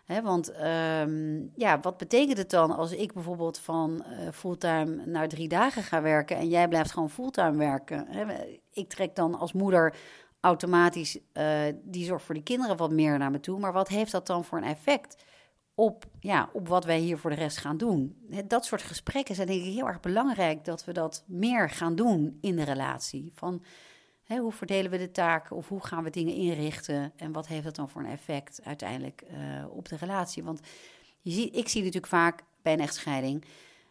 He, 0.05 0.21
want 0.21 0.61
um, 0.61 1.51
ja, 1.55 1.79
wat 1.79 1.97
betekent 1.97 2.37
het 2.37 2.49
dan 2.49 2.71
als 2.71 2.91
ik 2.91 3.13
bijvoorbeeld 3.13 3.59
van 3.59 4.05
uh, 4.05 4.31
fulltime 4.33 5.05
naar 5.05 5.27
drie 5.27 5.47
dagen 5.47 5.83
ga 5.83 6.01
werken 6.01 6.37
en 6.37 6.47
jij 6.47 6.67
blijft 6.67 6.91
gewoon 6.91 7.09
fulltime 7.09 7.57
werken? 7.57 8.07
Ik 8.73 8.89
trek 8.89 9.15
dan 9.15 9.35
als 9.35 9.53
moeder 9.53 9.95
automatisch 10.39 11.19
uh, 11.33 11.59
die 11.83 12.05
zorg 12.05 12.21
voor 12.21 12.35
die 12.35 12.43
kinderen 12.43 12.77
wat 12.77 12.91
meer 12.91 13.17
naar 13.17 13.31
me 13.31 13.39
toe. 13.39 13.59
Maar 13.59 13.73
wat 13.73 13.87
heeft 13.87 14.11
dat 14.11 14.27
dan 14.27 14.43
voor 14.43 14.57
een 14.57 14.63
effect 14.63 15.23
op, 15.79 16.05
ja, 16.19 16.49
op 16.53 16.67
wat 16.67 16.85
wij 16.85 16.99
hier 16.99 17.17
voor 17.17 17.29
de 17.29 17.35
rest 17.35 17.57
gaan 17.57 17.77
doen? 17.77 18.15
Dat 18.47 18.65
soort 18.65 18.81
gesprekken 18.81 19.35
zijn 19.35 19.47
denk 19.47 19.63
ik 19.63 19.73
heel 19.73 19.87
erg 19.87 19.99
belangrijk 19.99 20.65
dat 20.65 20.85
we 20.85 20.91
dat 20.91 21.23
meer 21.27 21.69
gaan 21.69 21.95
doen 21.95 22.37
in 22.41 22.55
de 22.55 22.63
relatie. 22.63 23.31
Van 23.35 23.63
hoe 24.27 24.51
verdelen 24.51 24.91
we 24.91 24.97
de 24.97 25.11
taken 25.11 25.55
of 25.55 25.67
hoe 25.67 25.85
gaan 25.85 26.03
we 26.03 26.09
dingen 26.09 26.33
inrichten 26.33 27.11
en 27.15 27.31
wat 27.31 27.47
heeft 27.47 27.63
dat 27.63 27.75
dan 27.75 27.89
voor 27.89 28.01
een 28.01 28.11
effect 28.11 28.59
uiteindelijk 28.63 29.23
uh, 29.31 29.65
op 29.69 29.89
de 29.89 29.95
relatie? 29.95 30.43
Want 30.43 30.59
je 31.21 31.31
ziet, 31.31 31.55
ik 31.55 31.67
zie 31.67 31.81
natuurlijk 31.81 32.11
vaak 32.11 32.43
bij 32.61 32.73
een 32.73 32.79
echtscheiding 32.79 33.45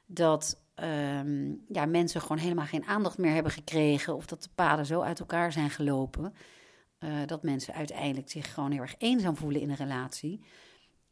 dat 0.06 0.60
um, 0.74 1.62
ja, 1.68 1.86
mensen 1.86 2.20
gewoon 2.20 2.38
helemaal 2.38 2.66
geen 2.66 2.86
aandacht 2.86 3.18
meer 3.18 3.34
hebben 3.34 3.52
gekregen 3.52 4.14
of 4.14 4.26
dat 4.26 4.42
de 4.42 4.48
paden 4.54 4.86
zo 4.86 5.00
uit 5.00 5.20
elkaar 5.20 5.52
zijn 5.52 5.70
gelopen. 5.70 6.34
Uh, 7.00 7.10
dat 7.26 7.42
mensen 7.42 7.74
uiteindelijk 7.74 8.30
zich 8.30 8.54
gewoon 8.54 8.70
heel 8.70 8.80
erg 8.80 8.94
eenzaam 8.98 9.36
voelen 9.36 9.60
in 9.60 9.70
een 9.70 9.76
relatie. 9.76 10.40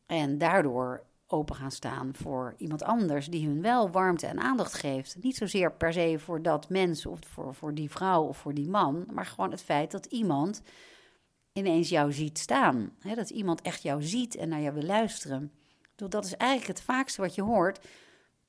En 0.06 0.38
daardoor 0.38 1.04
open 1.26 1.54
gaan 1.54 1.70
staan 1.70 2.14
voor 2.14 2.54
iemand 2.58 2.82
anders 2.82 3.26
die 3.26 3.46
hun 3.46 3.62
wel 3.62 3.90
warmte 3.90 4.26
en 4.26 4.40
aandacht 4.40 4.74
geeft. 4.74 5.16
Niet 5.20 5.36
zozeer 5.36 5.72
per 5.72 5.92
se 5.92 6.18
voor 6.18 6.42
dat 6.42 6.68
mens 6.68 7.06
of 7.06 7.18
voor, 7.26 7.54
voor 7.54 7.74
die 7.74 7.90
vrouw 7.90 8.22
of 8.22 8.36
voor 8.36 8.54
die 8.54 8.68
man, 8.68 9.06
maar 9.12 9.26
gewoon 9.26 9.50
het 9.50 9.62
feit 9.62 9.90
dat 9.90 10.06
iemand 10.06 10.62
ineens 11.52 11.88
jou 11.88 12.12
ziet 12.12 12.38
staan. 12.38 12.92
dat 13.14 13.30
iemand 13.30 13.60
echt 13.60 13.82
jou 13.82 14.02
ziet 14.02 14.36
en 14.36 14.48
naar 14.48 14.60
jou 14.60 14.74
wil 14.74 14.82
luisteren. 14.82 15.52
Dat 15.94 16.24
is 16.24 16.36
eigenlijk 16.36 16.78
het 16.78 16.86
vaakste 16.86 17.20
wat 17.20 17.34
je 17.34 17.42
hoort. 17.42 17.86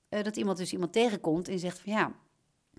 Uh, 0.10 0.24
dat 0.24 0.36
iemand 0.36 0.58
dus 0.58 0.74
iemand 0.74 0.94
tegenkomt 0.94 1.48
en 1.48 1.60
zegt 1.60 1.80
van 1.80 1.94
ja, 1.94 2.12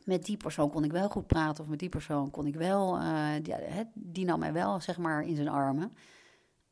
met 0.04 0.24
die 0.24 0.36
persoon 0.36 0.70
kon 0.70 0.84
ik 0.84 0.92
wel 0.92 1.08
goed 1.08 1.26
praten 1.26 1.64
of 1.64 1.70
met 1.70 1.78
die 1.78 1.88
persoon 1.88 2.30
kon 2.30 2.46
ik 2.46 2.54
wel, 2.54 2.98
uh, 3.00 3.28
die, 3.42 3.54
die 3.94 4.24
nam 4.24 4.38
mij 4.38 4.52
wel 4.52 4.80
zeg 4.80 4.98
maar 4.98 5.22
in 5.22 5.36
zijn 5.36 5.48
armen. 5.48 5.96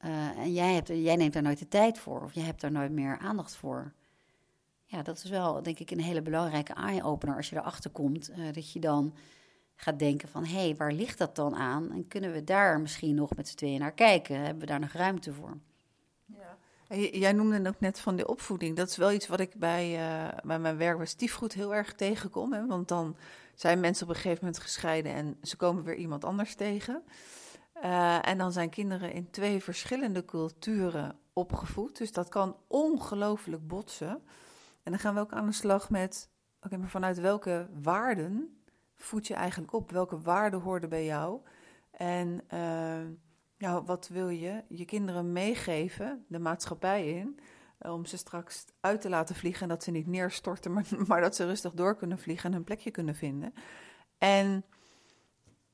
Uh, 0.05 0.39
en 0.39 0.53
jij, 0.53 0.83
jij 0.83 1.17
neemt 1.17 1.33
daar 1.33 1.43
nooit 1.43 1.59
de 1.59 1.69
tijd 1.69 1.99
voor 1.99 2.23
of 2.23 2.35
jij 2.35 2.45
hebt 2.45 2.61
daar 2.61 2.73
nooit 2.73 2.93
meer 2.93 3.19
aandacht 3.19 3.57
voor. 3.57 3.93
Ja, 4.85 5.03
dat 5.03 5.17
is 5.17 5.31
wel 5.31 5.63
denk 5.63 5.79
ik 5.79 5.91
een 5.91 6.01
hele 6.01 6.23
belangrijke 6.23 6.73
eye-opener 6.73 7.37
als 7.37 7.51
je 7.51 7.57
erachter 7.57 7.91
komt. 7.91 8.31
Uh, 8.31 8.53
dat 8.53 8.73
je 8.73 8.81
dan 8.81 9.15
gaat 9.77 9.99
denken 9.99 10.29
van, 10.29 10.45
hé, 10.45 10.59
hey, 10.59 10.77
waar 10.77 10.93
ligt 10.93 11.19
dat 11.19 11.37
dan 11.37 11.55
aan? 11.55 11.93
En 11.93 12.09
kunnen 12.09 12.33
we 12.33 12.45
daar 12.45 12.81
misschien 12.81 13.15
nog 13.15 13.37
met 13.37 13.49
z'n 13.49 13.57
tweeën 13.57 13.81
naar 13.81 13.93
kijken? 13.93 14.37
Hebben 14.37 14.59
we 14.59 14.67
daar 14.67 14.81
nog 14.81 14.93
ruimte 14.93 15.33
voor? 15.33 15.59
Ja, 16.27 16.57
Jij 16.97 17.33
noemde 17.33 17.69
ook 17.69 17.81
net 17.81 18.01
van 18.01 18.17
de 18.17 18.27
opvoeding. 18.27 18.77
Dat 18.77 18.89
is 18.89 18.97
wel 18.97 19.13
iets 19.13 19.27
wat 19.27 19.41
ik 19.41 19.55
bij, 19.55 19.95
eh, 19.95 20.39
bij 20.45 20.59
mijn 20.59 20.77
werk 20.77 20.97
bij 20.97 21.07
Stiefgoed 21.07 21.53
heel 21.53 21.75
erg 21.75 21.95
tegenkom. 21.95 22.53
Hè? 22.53 22.67
Want 22.67 22.89
dan 22.89 23.17
zijn 23.55 23.81
mensen 23.81 24.05
op 24.05 24.09
een 24.09 24.21
gegeven 24.21 24.45
moment 24.45 24.63
gescheiden 24.63 25.13
en 25.13 25.37
ze 25.43 25.57
komen 25.57 25.85
weer 25.85 25.97
iemand 25.97 26.25
anders 26.25 26.55
tegen. 26.55 27.03
Eh, 27.75 28.29
en 28.29 28.39
dan 28.39 28.53
zijn 28.53 28.71
kinderen 28.71 29.13
in 29.13 29.31
twee 29.31 29.63
verschillende 29.63 30.25
culturen 30.25 31.19
opgevoed. 31.33 31.99
Dus 31.99 32.13
dat 32.13 32.29
kan 32.29 32.57
ongelooflijk 32.67 33.67
botsen. 33.67 34.23
En 34.83 34.91
dan 34.93 34.99
gaan 34.99 35.15
we 35.15 35.21
ook 35.21 35.33
aan 35.33 35.47
de 35.47 35.53
slag 35.53 35.91
met, 35.91 36.31
oké, 36.61 36.77
maar 36.77 36.89
vanuit 36.89 37.21
welke 37.21 37.69
waarden 37.83 38.63
voed 38.95 39.27
je 39.27 39.35
eigenlijk 39.35 39.73
op? 39.73 39.91
Welke 39.91 40.21
waarden 40.21 40.61
hoorden 40.61 40.89
bij 40.89 41.05
jou? 41.05 41.41
En 41.91 42.45
ja, 43.57 43.83
wat 43.83 44.09
wil 44.09 44.29
je 44.29 44.65
je 44.69 44.85
kinderen 44.85 45.33
meegeven, 45.33 46.25
de 46.29 46.39
maatschappij 46.39 47.09
in, 47.09 47.39
eh, 47.79 47.93
om 47.93 48.05
ze 48.05 48.17
straks 48.17 48.65
uit 48.81 49.01
te 49.01 49.09
laten 49.09 49.35
vliegen 49.35 49.63
en 49.63 49.69
dat 49.69 49.83
ze 49.83 49.91
niet 49.91 50.07
neerstorten, 50.07 50.73
maar, 50.75 50.87
maar 51.07 51.21
dat 51.21 51.37
ze 51.37 51.47
rustig 51.47 51.73
door 51.73 51.97
kunnen 51.97 52.19
vliegen 52.19 52.51
en 52.51 52.57
een 52.57 52.65
plekje 52.65 52.91
kunnen 52.91 53.15
vinden. 53.15 53.55
En 54.19 54.65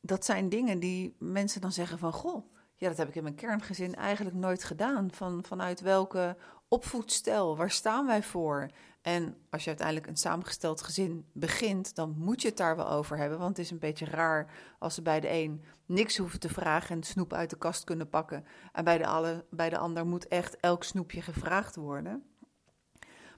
dat 0.01 0.25
zijn 0.25 0.49
dingen 0.49 0.79
die 0.79 1.17
mensen 1.19 1.61
dan 1.61 1.73
zeggen 1.73 1.99
van, 1.99 2.13
goh, 2.13 2.45
ja, 2.77 2.89
dat 2.89 2.97
heb 2.97 3.09
ik 3.09 3.15
in 3.15 3.23
mijn 3.23 3.35
kerngezin 3.35 3.95
eigenlijk 3.95 4.37
nooit 4.37 4.65
gedaan. 4.65 5.11
Van, 5.13 5.45
vanuit 5.45 5.81
welke 5.81 6.37
opvoedstijl, 6.69 7.57
waar 7.57 7.71
staan 7.71 8.07
wij 8.07 8.23
voor? 8.23 8.71
En 9.03 9.37
als 9.51 9.63
je 9.63 9.69
uiteindelijk 9.69 10.07
een 10.07 10.17
samengesteld 10.17 10.83
gezin 10.83 11.27
begint, 11.33 11.95
dan 11.95 12.15
moet 12.19 12.43
je 12.43 12.49
het 12.49 12.57
daar 12.57 12.77
wel 12.77 12.91
over 12.91 13.17
hebben. 13.17 13.39
Want 13.39 13.57
het 13.57 13.67
is 13.67 13.71
een 13.71 13.79
beetje 13.79 14.05
raar 14.05 14.53
als 14.79 14.95
ze 14.95 15.03
bij 15.03 15.21
de 15.21 15.31
een 15.31 15.65
niks 15.87 16.17
hoeven 16.17 16.41
te 16.41 16.49
vragen 16.49 16.97
en 16.97 17.03
snoep 17.03 17.33
uit 17.33 17.51
de 17.51 17.59
kast 17.59 17.85
kunnen 17.85 18.09
pakken. 18.09 18.45
En 18.73 18.85
bij 18.85 18.99
de, 18.99 19.07
alle, 19.07 19.45
bij 19.51 19.69
de 19.69 19.79
ander 19.79 20.07
moet 20.07 20.29
echt 20.29 20.57
elk 20.57 20.85
snoepje 20.85 21.23
gevraagd 21.23 21.77
worden. 21.77 22.30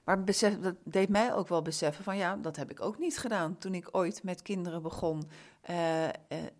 Maar 0.03 0.23
besef, 0.23 0.59
dat 0.59 0.75
deed 0.83 1.09
mij 1.09 1.33
ook 1.33 1.47
wel 1.47 1.61
beseffen 1.61 2.03
van 2.03 2.17
ja, 2.17 2.35
dat 2.35 2.55
heb 2.55 2.71
ik 2.71 2.81
ook 2.81 2.99
niet 2.99 3.17
gedaan. 3.17 3.57
Toen 3.57 3.73
ik 3.73 3.87
ooit 3.91 4.23
met 4.23 4.41
kinderen 4.41 4.81
begon, 4.81 5.29
eh, 5.61 6.07
eh, 6.07 6.13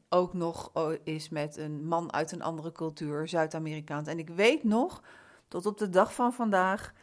ook 0.09 0.33
nog 0.33 0.69
o- 0.73 0.97
is 1.03 1.29
met 1.29 1.57
een 1.57 1.87
man 1.87 2.13
uit 2.13 2.31
een 2.31 2.41
andere 2.41 2.71
cultuur, 2.71 3.27
Zuid-Amerikaans. 3.27 4.07
En 4.07 4.19
ik 4.19 4.29
weet 4.29 4.63
nog, 4.63 5.01
tot 5.47 5.65
op 5.65 5.77
de 5.77 5.89
dag 5.89 6.13
van 6.13 6.33
vandaag, 6.33 6.93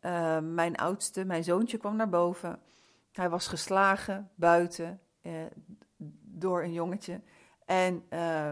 eh, 0.00 0.38
mijn 0.38 0.76
oudste, 0.76 1.24
mijn 1.24 1.44
zoontje 1.44 1.76
kwam 1.78 1.96
naar 1.96 2.08
boven. 2.08 2.58
Hij 3.12 3.28
was 3.30 3.46
geslagen 3.46 4.30
buiten 4.34 5.00
door 6.22 6.62
een 6.62 6.72
jongetje. 6.72 7.20
En 7.64 8.02
eh, 8.08 8.50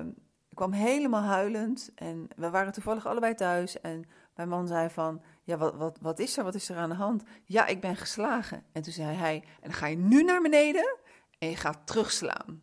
ik 0.49 0.57
kwam 0.57 0.73
helemaal 0.73 1.23
huilend. 1.23 1.91
En 1.95 2.29
we 2.37 2.51
waren 2.51 2.73
toevallig 2.73 3.07
allebei 3.07 3.35
thuis. 3.35 3.81
En 3.81 4.05
mijn 4.35 4.49
man 4.49 4.67
zei 4.67 4.91
van, 4.91 5.23
ja, 5.43 5.57
wat, 5.57 5.75
wat, 5.75 5.99
wat 6.01 6.19
is 6.19 6.37
er? 6.37 6.45
Wat 6.45 6.55
is 6.55 6.69
er 6.69 6.77
aan 6.77 6.89
de 6.89 6.95
hand? 6.95 7.23
Ja, 7.45 7.67
ik 7.67 7.81
ben 7.81 7.97
geslagen. 7.97 8.65
En 8.73 8.83
toen 8.83 8.93
zei 8.93 9.17
hij, 9.17 9.35
en 9.35 9.69
dan 9.71 9.73
ga 9.73 9.87
je 9.87 9.97
nu 9.97 10.23
naar 10.23 10.43
beneden 10.43 10.97
en 11.39 11.49
je 11.49 11.57
gaat 11.57 11.87
terugslaan. 11.87 12.63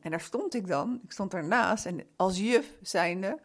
En 0.00 0.10
daar 0.10 0.20
stond 0.20 0.54
ik 0.54 0.66
dan. 0.66 1.00
Ik 1.02 1.12
stond 1.12 1.30
daarnaast 1.30 1.86
en 1.86 2.06
als 2.16 2.38
juf 2.38 2.78
zijnde, 2.82 3.40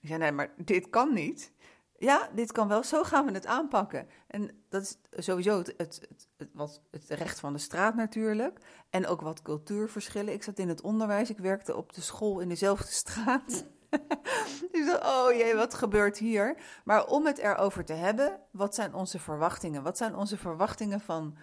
ik 0.00 0.08
zei, 0.08 0.18
nee, 0.18 0.32
maar 0.32 0.54
dit 0.56 0.90
kan 0.90 1.14
niet. 1.14 1.52
Ja, 1.98 2.30
dit 2.34 2.52
kan 2.52 2.68
wel. 2.68 2.82
Zo 2.82 3.02
gaan 3.02 3.26
we 3.26 3.32
het 3.32 3.46
aanpakken. 3.46 4.08
En 4.26 4.64
dat 4.68 4.82
is 4.82 5.24
sowieso 5.24 5.58
het, 5.58 5.74
het, 5.76 5.98
het, 6.08 6.28
het, 6.36 6.48
wat, 6.52 6.82
het 6.90 7.04
recht 7.08 7.40
van 7.40 7.52
de 7.52 7.58
straat 7.58 7.94
natuurlijk. 7.94 8.58
En 8.90 9.06
ook 9.06 9.20
wat 9.20 9.42
cultuurverschillen. 9.42 10.32
Ik 10.32 10.42
zat 10.42 10.58
in 10.58 10.68
het 10.68 10.80
onderwijs. 10.80 11.30
Ik 11.30 11.38
werkte 11.38 11.76
op 11.76 11.92
de 11.92 12.00
school 12.00 12.40
in 12.40 12.48
dezelfde 12.48 12.92
straat. 13.04 13.64
dus 14.72 14.98
oh 15.02 15.32
jee, 15.32 15.54
wat 15.54 15.74
gebeurt 15.74 16.18
hier? 16.18 16.56
Maar 16.84 17.06
om 17.06 17.26
het 17.26 17.38
erover 17.38 17.84
te 17.84 17.92
hebben, 17.92 18.40
wat 18.50 18.74
zijn 18.74 18.94
onze 18.94 19.18
verwachtingen? 19.18 19.82
Wat 19.82 19.96
zijn 19.96 20.14
onze 20.14 20.36
verwachtingen 20.36 21.00
van 21.00 21.36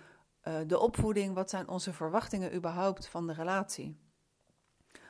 uh, 0.47 0.53
de 0.67 0.79
opvoeding? 0.79 1.35
Wat 1.35 1.49
zijn 1.49 1.67
onze 1.67 1.93
verwachtingen 1.93 2.55
überhaupt 2.55 3.07
van 3.07 3.27
de 3.27 3.33
relatie? 3.33 3.97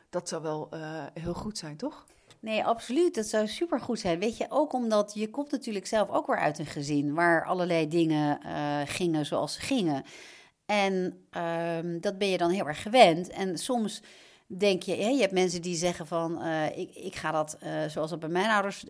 Dat 0.09 0.29
zou 0.29 0.41
wel 0.41 0.69
uh, 0.73 1.05
heel 1.13 1.33
goed 1.33 1.57
zijn, 1.57 1.77
toch? 1.77 2.05
Nee, 2.39 2.65
absoluut. 2.65 3.15
Dat 3.15 3.25
zou 3.25 3.47
supergoed 3.47 3.99
zijn. 3.99 4.19
Weet 4.19 4.37
je, 4.37 4.45
ook 4.49 4.73
omdat 4.73 5.11
je 5.13 5.29
komt 5.29 5.51
natuurlijk 5.51 5.87
zelf 5.87 6.09
ook 6.09 6.27
weer 6.27 6.37
uit 6.37 6.59
een 6.59 6.65
gezin 6.65 7.13
waar 7.13 7.45
allerlei 7.45 7.87
dingen 7.87 8.39
uh, 8.45 8.81
gingen 8.85 9.25
zoals 9.25 9.53
ze 9.53 9.61
gingen. 9.61 10.03
En 10.65 11.25
um, 11.37 12.01
dat 12.01 12.17
ben 12.17 12.27
je 12.27 12.37
dan 12.37 12.49
heel 12.49 12.67
erg 12.67 12.81
gewend. 12.81 13.29
En 13.29 13.57
soms 13.57 14.01
denk 14.57 14.83
je, 14.83 14.95
hè, 14.95 15.07
je 15.07 15.21
hebt 15.21 15.33
mensen 15.33 15.61
die 15.61 15.75
zeggen 15.75 16.07
van, 16.07 16.41
uh, 16.41 16.77
ik, 16.77 16.95
ik 16.95 17.15
ga 17.15 17.31
dat 17.31 17.57
uh, 17.63 17.85
zoals 17.87 18.09
dat 18.09 18.19
bij 18.19 18.29
mijn 18.29 18.49
ouders 18.49 18.85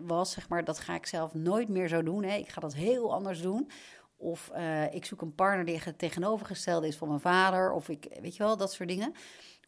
was, 0.00 0.32
zeg 0.32 0.48
maar, 0.48 0.64
dat 0.64 0.78
ga 0.78 0.94
ik 0.94 1.06
zelf 1.06 1.34
nooit 1.34 1.68
meer 1.68 1.88
zo 1.88 2.02
doen. 2.02 2.22
Hè. 2.24 2.36
Ik 2.36 2.48
ga 2.48 2.60
dat 2.60 2.74
heel 2.74 3.12
anders 3.12 3.42
doen. 3.42 3.70
Of 4.16 4.50
ik 4.90 5.04
zoek 5.04 5.20
een 5.20 5.34
partner 5.34 5.64
die 5.64 5.80
het 5.84 5.98
tegenovergestelde 5.98 6.86
is 6.86 6.96
van 6.96 7.08
mijn 7.08 7.20
vader. 7.20 7.72
Of 7.72 7.88
ik, 7.88 8.18
weet 8.20 8.36
je 8.36 8.42
wel, 8.42 8.56
dat 8.56 8.72
soort 8.72 8.88
dingen. 8.88 9.12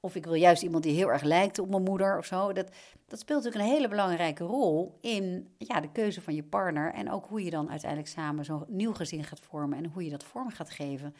Of 0.00 0.14
ik 0.14 0.24
wil 0.24 0.34
juist 0.34 0.62
iemand 0.62 0.82
die 0.82 0.94
heel 0.94 1.08
erg 1.08 1.22
lijkt 1.22 1.58
op 1.58 1.68
mijn 1.68 1.82
moeder 1.82 2.18
of 2.18 2.24
zo. 2.24 2.52
Dat, 2.52 2.68
dat 3.06 3.18
speelt 3.18 3.42
natuurlijk 3.44 3.70
een 3.70 3.76
hele 3.76 3.88
belangrijke 3.88 4.44
rol 4.44 4.96
in 5.00 5.54
ja, 5.58 5.80
de 5.80 5.92
keuze 5.92 6.22
van 6.22 6.34
je 6.34 6.42
partner. 6.42 6.92
En 6.92 7.10
ook 7.10 7.26
hoe 7.28 7.44
je 7.44 7.50
dan 7.50 7.70
uiteindelijk 7.70 8.10
samen 8.10 8.44
zo'n 8.44 8.64
nieuw 8.68 8.94
gezin 8.94 9.24
gaat 9.24 9.40
vormen 9.40 9.78
en 9.78 9.90
hoe 9.92 10.04
je 10.04 10.10
dat 10.10 10.24
vorm 10.24 10.50
gaat 10.50 10.70
geven. 10.70 11.14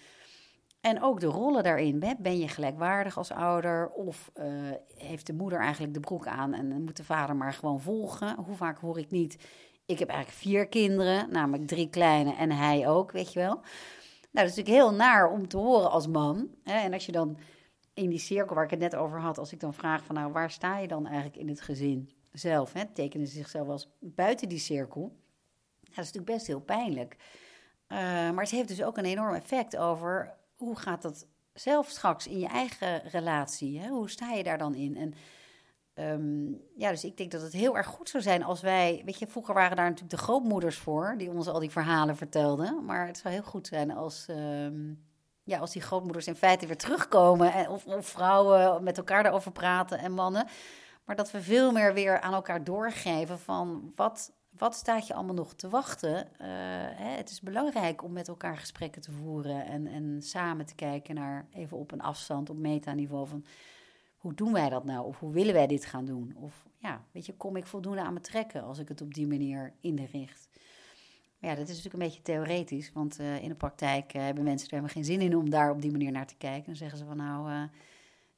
En 0.81 1.03
ook 1.03 1.21
de 1.21 1.27
rollen 1.27 1.63
daarin. 1.63 2.17
Ben 2.19 2.39
je 2.39 2.49
gelijkwaardig 2.49 3.19
als 3.19 3.31
ouder? 3.31 3.91
Of 3.91 4.31
uh, 4.35 4.45
heeft 4.97 5.27
de 5.27 5.33
moeder 5.33 5.59
eigenlijk 5.59 5.95
de 5.95 6.01
broek 6.01 6.27
aan 6.27 6.55
en 6.55 6.85
moet 6.85 6.97
de 6.97 7.05
vader 7.05 7.37
maar 7.37 7.53
gewoon 7.53 7.81
volgen? 7.81 8.37
Hoe 8.37 8.57
vaak 8.57 8.79
hoor 8.79 8.99
ik 8.99 9.11
niet? 9.11 9.39
Ik 9.87 9.99
heb 9.99 10.09
eigenlijk 10.09 10.39
vier 10.39 10.69
kinderen, 10.69 11.31
namelijk 11.31 11.67
drie 11.67 11.91
kleine 11.91 12.35
en 12.35 12.51
hij 12.51 12.89
ook, 12.89 13.13
weet 13.13 13.33
je 13.33 13.39
wel. 13.39 13.55
Nou, 13.55 14.47
dat 14.47 14.57
is 14.57 14.57
natuurlijk 14.57 14.77
heel 14.77 14.95
naar 14.95 15.31
om 15.31 15.49
te 15.49 15.57
horen 15.57 15.91
als 15.91 16.07
man. 16.07 16.49
Hè? 16.65 16.79
En 16.79 16.93
als 16.93 17.07
je 17.07 17.13
dan 17.13 17.39
in 17.95 18.09
die 18.11 18.19
cirkel 18.19 18.55
waar 18.55 18.65
ik 18.65 18.71
het 18.71 18.79
net 18.79 18.97
over 18.97 19.21
had, 19.21 19.39
als 19.39 19.53
ik 19.53 19.61
dan 19.61 19.75
vraag 19.75 20.05
van 20.05 20.15
nou, 20.15 20.33
waar 20.33 20.51
sta 20.51 20.79
je 20.79 20.89
dan 20.89 21.07
eigenlijk 21.07 21.37
in 21.37 21.49
het 21.49 21.61
gezin 21.61 22.11
zelf? 22.33 22.73
Hè? 22.73 22.85
Tekenen 22.87 23.27
ze 23.27 23.33
zichzelf 23.33 23.69
als 23.69 23.91
buiten 24.01 24.49
die 24.49 24.59
cirkel? 24.59 25.17
Dat 25.81 25.91
is 25.91 25.97
natuurlijk 25.97 26.33
best 26.33 26.47
heel 26.47 26.61
pijnlijk. 26.61 27.17
Uh, 27.89 27.99
maar 27.99 28.43
het 28.43 28.51
heeft 28.51 28.69
dus 28.69 28.83
ook 28.83 28.97
een 28.97 29.05
enorm 29.05 29.35
effect 29.35 29.77
over 29.77 30.38
hoe 30.59 30.77
gaat 30.77 31.03
dat 31.03 31.27
zelf 31.53 31.89
straks 31.89 32.27
in 32.27 32.39
je 32.39 32.47
eigen 32.47 33.03
relatie? 33.03 33.81
Hè? 33.81 33.89
Hoe 33.89 34.11
sta 34.11 34.31
je 34.31 34.43
daar 34.43 34.59
dan 34.59 34.75
in? 34.75 34.97
En 34.97 35.15
um, 36.05 36.61
ja, 36.77 36.91
dus 36.91 37.05
ik 37.05 37.17
denk 37.17 37.31
dat 37.31 37.43
het 37.43 37.53
heel 37.53 37.77
erg 37.77 37.87
goed 37.87 38.09
zou 38.09 38.23
zijn 38.23 38.43
als 38.43 38.61
wij, 38.61 39.03
weet 39.05 39.19
je, 39.19 39.27
vroeger 39.27 39.55
waren 39.55 39.77
daar 39.77 39.89
natuurlijk 39.89 40.17
de 40.17 40.25
grootmoeders 40.25 40.79
voor, 40.79 41.15
die 41.19 41.31
ons 41.31 41.47
al 41.47 41.61
die 41.61 41.71
verhalen 41.71 42.17
vertelden. 42.17 42.85
Maar 42.85 43.07
het 43.07 43.19
zou 43.19 43.35
heel 43.35 43.43
goed 43.43 43.67
zijn 43.67 43.91
als, 43.91 44.27
um, 44.31 45.07
ja, 45.43 45.59
als 45.59 45.73
die 45.73 45.83
grootmoeders 45.83 46.27
in 46.27 46.35
feite 46.35 46.67
weer 46.67 46.77
terugkomen. 46.77 47.53
En, 47.53 47.69
of, 47.69 47.87
of 47.87 48.07
vrouwen 48.07 48.83
met 48.83 48.99
elkaar 48.99 49.23
daarover 49.23 49.53
praten 49.53 49.99
en 49.99 50.13
mannen. 50.13 50.47
Maar 51.05 51.17
dat 51.17 51.31
we 51.31 51.43
veel 51.43 51.73
meer 51.73 51.95
weer 51.95 52.21
aan 52.21 52.35
elkaar 52.35 52.65
doorgeven 52.65 53.39
van 53.39 53.93
wat, 53.95 54.33
wat 54.59 54.75
staat 54.75 55.07
je 55.07 55.15
allemaal 55.15 55.35
nog 55.35 55.55
te 55.55 55.69
wachten. 55.69 56.17
Uh, 56.17 56.47
hè, 56.99 57.17
het 57.17 57.31
is 57.31 57.41
belangrijk 57.41 58.03
om 58.03 58.13
met 58.13 58.29
elkaar 58.29 58.57
gesprekken 58.57 59.03
te 59.03 59.13
voeren 59.13 59.67
en, 59.67 59.87
en 59.87 60.23
samen 60.23 60.67
te 60.67 60.75
kijken 60.75 61.15
naar 61.15 61.49
even 61.53 61.77
op 61.77 61.93
een 61.93 62.01
afstand, 62.01 62.51
op 62.51 62.57
metaniveau 62.57 63.29
van 63.29 63.45
hoe 64.17 64.35
doen 64.35 64.53
wij 64.53 64.69
dat 64.69 64.85
nou? 64.85 65.07
Of 65.07 65.19
hoe 65.19 65.33
willen 65.33 65.55
wij 65.55 65.67
dit 65.67 65.85
gaan 65.85 66.05
doen? 66.05 66.33
Of 66.37 66.67
ja, 66.77 67.05
weet 67.13 67.27
je, 67.27 67.37
kom 67.37 67.57
ik 67.57 67.67
voldoende 67.67 68.03
aan 68.03 68.13
me 68.13 68.21
trekken 68.21 68.63
als 68.63 68.79
ik 68.79 68.89
het 68.89 69.01
op 69.01 69.15
die 69.15 69.27
manier 69.27 69.75
inricht? 69.81 70.49
Maar 71.39 71.51
ja, 71.51 71.57
dat 71.57 71.69
is 71.69 71.77
natuurlijk 71.77 71.95
een 71.95 72.09
beetje 72.09 72.23
theoretisch, 72.23 72.93
want 72.93 73.21
uh, 73.21 73.43
in 73.43 73.49
de 73.49 73.55
praktijk 73.55 74.15
uh, 74.15 74.23
hebben 74.23 74.45
mensen 74.45 74.67
er 74.67 74.75
helemaal 74.75 74.95
geen 74.95 75.05
zin 75.05 75.21
in 75.21 75.37
om 75.37 75.51
daar 75.51 75.71
op 75.71 75.83
die 75.83 75.91
manier 75.91 76.13
naar 76.13 76.27
te 76.27 76.37
kijken. 76.37 76.67
Dan 76.67 76.77
zeggen 76.77 76.99
ze 76.99 77.05
van 77.05 77.17
nou, 77.17 77.69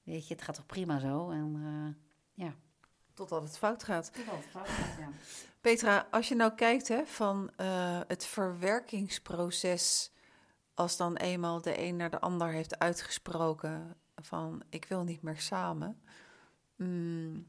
weet 0.02 0.28
je, 0.28 0.34
het 0.34 0.42
gaat 0.42 0.54
toch 0.54 0.66
prima 0.66 0.98
zo? 0.98 1.30
En 1.30 1.96
ja. 2.34 2.54
Totdat 3.14 3.42
het 3.42 3.58
fout 3.58 3.84
gaat. 3.84 4.12
Totdat 4.14 4.34
het 4.34 4.46
fout 4.50 4.68
gaat, 4.68 4.98
ja. 4.98 5.08
Petra, 5.60 6.08
als 6.10 6.28
je 6.28 6.34
nou 6.34 6.54
kijkt 6.54 6.88
hè, 6.88 7.06
van 7.06 7.50
het 8.06 8.24
verwerkingsproces, 8.24 10.12
als 10.74 10.96
dan 10.96 11.16
eenmaal 11.16 11.60
de 11.60 11.78
een 11.78 11.96
naar 11.96 12.10
de 12.10 12.20
ander 12.20 12.48
heeft 12.48 12.78
uitgesproken 12.78 13.96
van 14.16 14.62
ik 14.68 14.84
wil 14.84 15.04
niet 15.04 15.22
meer 15.22 15.40
samen. 15.40 16.02
Mm, 16.76 17.46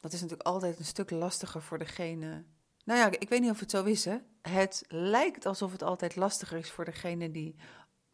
dat 0.00 0.12
is 0.12 0.20
natuurlijk 0.20 0.48
altijd 0.48 0.78
een 0.78 0.84
stuk 0.84 1.10
lastiger 1.10 1.62
voor 1.62 1.78
degene. 1.78 2.44
Nou 2.84 2.98
ja, 2.98 3.10
ik 3.18 3.28
weet 3.28 3.40
niet 3.40 3.50
of 3.50 3.60
het 3.60 3.70
zo 3.70 3.84
is, 3.84 4.04
hè. 4.04 4.16
Het 4.42 4.84
lijkt 4.88 5.46
alsof 5.46 5.72
het 5.72 5.82
altijd 5.82 6.16
lastiger 6.16 6.58
is 6.58 6.70
voor 6.70 6.84
degene 6.84 7.30
die 7.30 7.56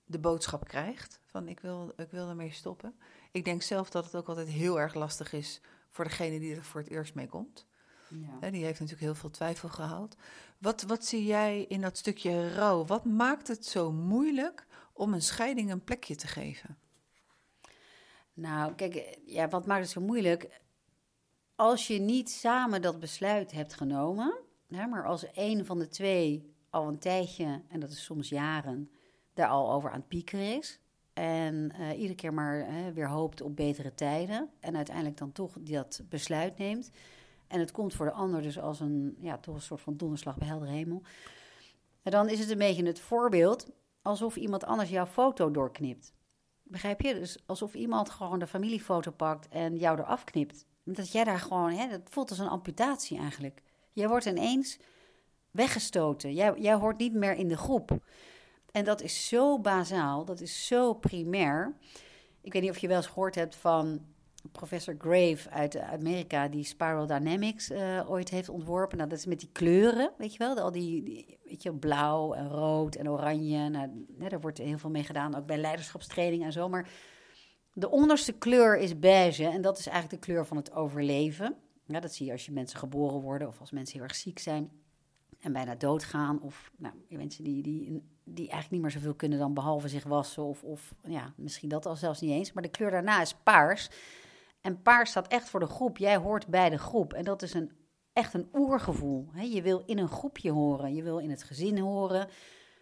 de 0.05 0.19
boodschap 0.19 0.65
krijgt 0.65 1.21
van 1.25 1.49
ik 1.49 1.61
wil, 1.61 1.93
ik 1.97 2.11
wil 2.11 2.29
ermee 2.29 2.53
stoppen. 2.53 2.99
Ik 3.31 3.45
denk 3.45 3.63
zelf 3.63 3.91
dat 3.91 4.05
het 4.05 4.17
ook 4.17 4.29
altijd 4.29 4.49
heel 4.49 4.81
erg 4.81 4.95
lastig 4.95 5.33
is 5.33 5.61
voor 5.91 6.05
degene 6.05 6.39
die 6.39 6.55
er 6.55 6.65
voor 6.65 6.81
het 6.81 6.91
eerst 6.91 7.15
mee 7.15 7.29
komt. 7.29 7.67
Ja. 8.11 8.51
Die 8.51 8.65
heeft 8.65 8.81
natuurlijk 8.81 9.07
heel 9.07 9.15
veel 9.15 9.31
twijfel 9.31 9.69
gehaald. 9.69 10.17
Wat, 10.59 10.83
wat 10.83 11.05
zie 11.05 11.25
jij 11.25 11.65
in 11.69 11.81
dat 11.81 11.99
stukje 11.99 12.55
rouw? 12.55 12.85
Wat 12.85 13.05
maakt 13.05 13.49
het 13.49 13.67
zo 13.67 13.93
moeilijk 13.93 14.67
om 14.93 15.15
een 15.15 15.23
scheiding 15.23 15.71
een 15.71 15.85
plekje 15.85 16.15
te 16.15 16.27
geven? 16.27 16.79
Nou, 18.33 18.75
kijk, 18.75 19.19
ja, 19.27 19.49
wat 19.49 19.67
maakt 19.67 19.83
het 19.83 19.91
zo 19.91 20.01
moeilijk? 20.01 20.61
Als 21.55 21.87
je 21.87 21.99
niet 21.99 22.31
samen 22.31 22.83
dat 22.83 23.01
besluit 23.01 23.53
hebt 23.53 23.75
genomen, 23.75 24.39
Ja, 24.67 24.87
maar 24.87 25.07
als 25.07 25.27
een 25.33 25.65
van 25.65 25.79
de 25.79 25.89
twee 25.89 26.55
al 26.71 26.89
een 26.89 26.99
tijdje, 26.99 27.63
en 27.69 27.81
dat 27.81 27.91
is 27.91 28.05
soms 28.05 28.29
jaren, 28.29 28.91
daar 29.35 29.49
al 29.49 29.73
over 29.73 29.91
aan 29.91 29.99
het 29.99 30.09
piekeren 30.09 30.59
is. 30.59 30.81
En 31.13 31.73
uh, 31.81 31.99
iedere 31.99 32.15
keer 32.15 32.35
maar 32.35 32.67
weer 32.95 33.09
hoopt 33.09 33.41
op 33.41 33.57
betere 33.57 33.95
tijden. 33.95 34.51
En 34.61 34.77
uiteindelijk 34.77 35.17
dan 35.17 35.33
toch 35.33 35.57
dat 35.61 36.03
besluit 36.09 36.59
neemt. 36.59 36.91
En 37.51 37.61
het 37.61 37.71
komt 37.71 37.95
voor 37.95 38.07
de 38.07 38.13
ander 38.13 38.43
dus 38.43 38.59
als 38.59 38.81
een, 38.81 39.17
ja, 39.21 39.39
toch 39.39 39.55
een 39.55 39.61
soort 39.61 39.81
van 39.81 39.97
donderslag 39.97 40.37
bij 40.39 40.49
helder 40.49 40.69
hemel. 40.69 41.03
En 42.03 42.11
dan 42.11 42.29
is 42.29 42.39
het 42.39 42.51
een 42.51 42.59
beetje 42.59 42.87
het 42.87 43.01
voorbeeld 43.01 43.71
alsof 44.03 44.37
iemand 44.37 44.65
anders 44.65 44.91
jouw 44.91 45.07
foto 45.07 45.51
doorknipt. 45.51 46.13
Begrijp 46.63 47.01
je? 47.01 47.15
Dus 47.15 47.39
alsof 47.47 47.75
iemand 47.75 48.11
gewoon 48.11 48.39
de 48.39 48.47
familiefoto 48.47 49.11
pakt 49.11 49.49
en 49.49 49.77
jou 49.77 49.99
eraf 49.99 50.25
knipt. 50.25 50.67
Dat 50.85 51.13
jij 51.13 51.25
daar 51.25 51.39
gewoon, 51.39 51.73
hè, 51.73 51.89
dat 51.89 52.01
voelt 52.05 52.31
als 52.31 52.39
een 52.39 52.49
amputatie 52.49 53.19
eigenlijk. 53.19 53.63
Jij 53.93 54.09
wordt 54.09 54.27
ineens 54.27 54.79
weggestoten. 55.51 56.35
Jij, 56.35 56.55
jij 56.59 56.75
hoort 56.75 56.99
niet 56.99 57.15
meer 57.15 57.35
in 57.35 57.49
de 57.49 57.57
groep. 57.57 57.99
En 58.73 58.85
dat 58.85 59.03
is 59.03 59.29
zo 59.29 59.59
bazaal, 59.59 60.25
dat 60.25 60.41
is 60.41 60.67
zo 60.67 60.95
primair. 60.95 61.77
Ik 62.41 62.53
weet 62.53 62.63
niet 62.63 62.71
of 62.71 62.79
je 62.79 62.89
wel 62.89 62.97
eens 62.97 63.07
gehoord 63.07 63.35
hebt 63.35 63.57
van 63.57 64.01
professor 64.53 64.95
Grave 64.99 65.51
uit 65.51 65.79
Amerika, 65.79 66.49
die 66.49 66.65
Spiral 66.65 67.07
Dynamics 67.07 67.71
uh, 67.71 68.11
ooit 68.11 68.29
heeft 68.29 68.49
ontworpen. 68.49 68.97
Nou, 68.97 69.09
dat 69.09 69.19
is 69.19 69.27
met 69.27 69.41
die 69.41 69.49
kleuren, 69.53 70.13
weet 70.19 70.33
je 70.33 70.39
wel, 70.39 70.59
al 70.59 70.73
die, 70.73 71.03
die 71.03 71.39
weet 71.45 71.63
je, 71.63 71.75
blauw 71.75 72.33
en 72.33 72.49
rood 72.49 72.95
en 72.95 73.11
oranje. 73.11 73.69
Nou, 73.69 74.07
daar 74.09 74.41
wordt 74.41 74.59
heel 74.59 74.79
veel 74.79 74.91
mee 74.91 75.05
gedaan, 75.05 75.35
ook 75.35 75.47
bij 75.47 75.59
leiderschapstraining 75.59 76.45
en 76.45 76.53
zo. 76.53 76.69
Maar 76.69 76.89
de 77.73 77.91
onderste 77.91 78.33
kleur 78.33 78.79
is 78.79 78.99
beige 78.99 79.47
en 79.47 79.63
dat 79.63 79.79
is 79.79 79.87
eigenlijk 79.87 80.23
de 80.23 80.33
kleur 80.33 80.47
van 80.47 80.57
het 80.57 80.73
overleven. 80.73 81.57
Ja, 81.87 82.01
dat 82.01 82.15
zie 82.15 82.27
je 82.27 82.33
als 82.33 82.47
je 82.47 82.53
mensen 82.53 82.79
geboren 82.79 83.21
worden 83.21 83.49
of 83.49 83.61
als 83.61 83.71
mensen 83.71 83.99
heel 83.99 84.09
erg 84.09 84.17
ziek 84.17 84.39
zijn 84.39 84.71
en 85.41 85.53
bijna 85.53 85.75
doodgaan. 85.75 86.43
Of 86.43 86.71
nou, 86.77 86.95
mensen 87.09 87.45
die, 87.45 87.63
die, 87.63 88.03
die 88.25 88.49
eigenlijk 88.49 88.71
niet 88.71 88.81
meer 88.81 88.91
zoveel 88.91 89.15
kunnen 89.15 89.39
dan 89.39 89.55
behalve 89.55 89.89
zich 89.89 90.05
wassen. 90.05 90.45
Of, 90.45 90.63
of 90.63 90.95
ja, 91.03 91.33
misschien 91.37 91.69
dat 91.69 91.87
al 91.87 91.97
zelfs 91.97 92.21
niet 92.21 92.31
eens. 92.31 92.53
Maar 92.53 92.63
de 92.63 92.69
kleur 92.69 92.91
daarna 92.91 93.21
is 93.21 93.35
paars. 93.35 93.91
En 94.61 94.83
paars 94.83 95.11
staat 95.11 95.29
echt 95.29 95.49
voor 95.49 95.61
de 95.61 95.67
groep. 95.67 95.99
Jij 95.99 96.17
hoort 96.17 96.47
bij 96.47 96.71
de 96.71 96.79
groep. 96.79 97.13
En 97.13 97.25
dat 97.25 97.43
is 97.43 97.55
een, 97.55 97.73
echt 98.13 98.35
een 98.35 98.49
oergevoel. 98.53 99.29
Je 99.35 99.63
wil 99.63 99.83
in 99.87 99.99
een 99.99 100.09
groepje 100.09 100.51
horen. 100.51 100.95
Je 100.95 101.03
wil 101.03 101.19
in 101.19 101.31
het 101.31 101.43
gezin 101.43 101.79
horen. 101.79 102.29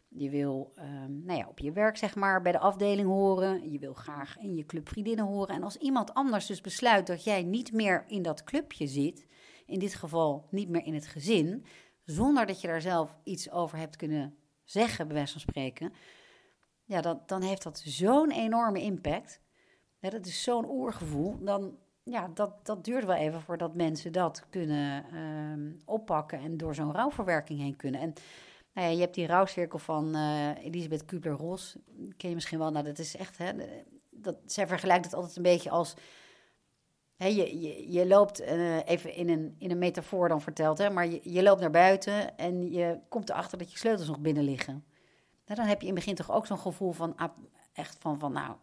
Je 0.09 0.31
wil 0.31 0.73
um, 0.77 1.23
nou 1.25 1.39
ja, 1.39 1.47
op 1.49 1.59
je 1.59 1.73
werk, 1.73 1.97
zeg 1.97 2.15
maar, 2.15 2.43
bij 2.43 2.53
de 2.53 2.59
afdeling 2.59 3.09
horen. 3.09 3.71
Je 3.71 3.79
wil 3.79 3.95
graag 3.95 4.39
in 4.39 4.55
je 4.55 4.67
club 4.67 4.89
vriendinnen 4.89 5.25
horen. 5.25 5.55
En 5.55 5.63
als 5.63 5.77
iemand 5.77 6.15
anders 6.15 6.47
dus 6.47 6.61
besluit 6.61 7.07
dat 7.07 7.25
jij 7.25 7.43
niet 7.43 7.73
meer 7.73 8.05
in 8.07 8.23
dat 8.23 8.45
clubje 8.45 8.87
zit, 8.87 9.27
in 9.67 9.79
dit 9.79 9.95
geval 9.95 10.47
niet 10.51 10.69
meer 10.69 10.85
in 10.85 10.95
het 10.95 11.07
gezin, 11.07 11.65
zonder 12.05 12.47
dat 12.47 12.61
je 12.61 12.67
daar 12.67 12.81
zelf 12.81 13.19
iets 13.25 13.51
over 13.51 13.79
hebt 13.79 13.97
kunnen 13.97 14.37
zeggen, 14.65 15.07
bij 15.07 15.17
wijze 15.17 15.33
van 15.33 15.41
spreken, 15.41 15.93
ja, 16.85 17.23
dan 17.27 17.43
heeft 17.43 17.63
dat 17.63 17.79
zo'n 17.79 18.31
enorme 18.31 18.83
impact. 18.83 19.41
Ja, 20.01 20.11
dat 20.11 20.27
is 20.27 20.43
zo'n 20.43 20.71
oergevoel. 20.71 21.39
Dan, 21.41 21.77
ja, 22.03 22.31
dat, 22.35 22.67
dat 22.67 22.85
duurt 22.85 23.05
wel 23.05 23.17
even 23.17 23.41
voordat 23.41 23.75
mensen 23.75 24.13
dat 24.13 24.47
kunnen 24.51 25.05
ehm, 25.13 25.73
oppakken 25.85 26.39
en 26.39 26.57
door 26.57 26.75
zo'n 26.75 26.93
rouwverwerking 26.93 27.61
heen 27.61 27.77
kunnen. 27.77 28.01
En 28.01 28.13
nou 28.73 28.87
ja, 28.87 28.93
je 28.93 29.01
hebt 29.01 29.15
die 29.15 29.27
rouwcirkel 29.27 29.79
van 29.79 30.17
uh, 30.17 30.65
Elisabeth 30.65 31.05
Kubler-Ross, 31.05 31.77
ken 32.17 32.29
je 32.29 32.35
misschien 32.35 32.59
wel. 32.59 32.71
Nou, 32.71 32.85
dat 32.85 32.99
is 32.99 33.17
echt, 33.17 33.39
hè, 33.39 33.53
dat, 34.11 34.37
zij 34.47 34.67
vergelijkt 34.67 35.05
het 35.05 35.15
altijd 35.15 35.37
een 35.37 35.43
beetje 35.43 35.71
als 35.71 35.95
je, 37.17 37.61
je, 37.61 37.93
je, 37.93 38.07
loopt 38.07 38.41
uh, 38.41 38.87
even 38.87 39.15
in 39.15 39.29
een, 39.29 39.55
in 39.59 39.71
een 39.71 39.79
metafoor 39.79 40.29
dan 40.29 40.41
verteld, 40.41 40.79
hè, 40.79 40.91
maar 40.91 41.07
je, 41.07 41.21
je 41.23 41.43
loopt 41.43 41.61
naar 41.61 41.71
buiten 41.71 42.37
en 42.37 42.71
je 42.71 42.99
komt 43.09 43.31
erachter 43.31 43.59
dat 43.59 43.73
je 43.73 43.79
sleutels 43.79 44.09
nog 44.09 44.19
binnen 44.19 44.45
liggen. 44.45 44.85
Nou, 45.47 45.61
dan 45.61 45.69
heb 45.69 45.81
je 45.81 45.87
in 45.87 45.95
het 45.95 46.05
begin 46.05 46.15
toch 46.15 46.31
ook 46.31 46.47
zo'n 46.47 46.59
gevoel 46.59 46.93
van, 46.93 47.17
echt 47.73 47.97
van, 47.99 48.19
van 48.19 48.33
nou, 48.33 48.57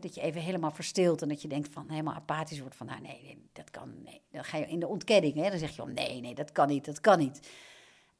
dat 0.00 0.14
je 0.14 0.20
even 0.20 0.40
helemaal 0.40 0.70
verstilt 0.70 1.22
en 1.22 1.28
dat 1.28 1.42
je 1.42 1.48
denkt 1.48 1.68
van 1.72 1.90
helemaal 1.90 2.14
apathisch 2.14 2.60
wordt 2.60 2.76
van, 2.76 2.86
nou 2.86 3.00
nee, 3.00 3.22
nee 3.22 3.48
dat 3.52 3.70
kan, 3.70 4.02
nee. 4.04 4.20
Dan 4.30 4.44
ga 4.44 4.56
je 4.56 4.66
in 4.66 4.80
de 4.80 4.86
ontkenning, 4.86 5.34
hè, 5.34 5.50
dan 5.50 5.58
zeg 5.58 5.76
je, 5.76 5.82
oh, 5.82 5.88
nee, 5.88 6.20
nee, 6.20 6.34
dat 6.34 6.52
kan 6.52 6.68
niet, 6.68 6.84
dat 6.84 7.00
kan 7.00 7.18
niet. 7.18 7.48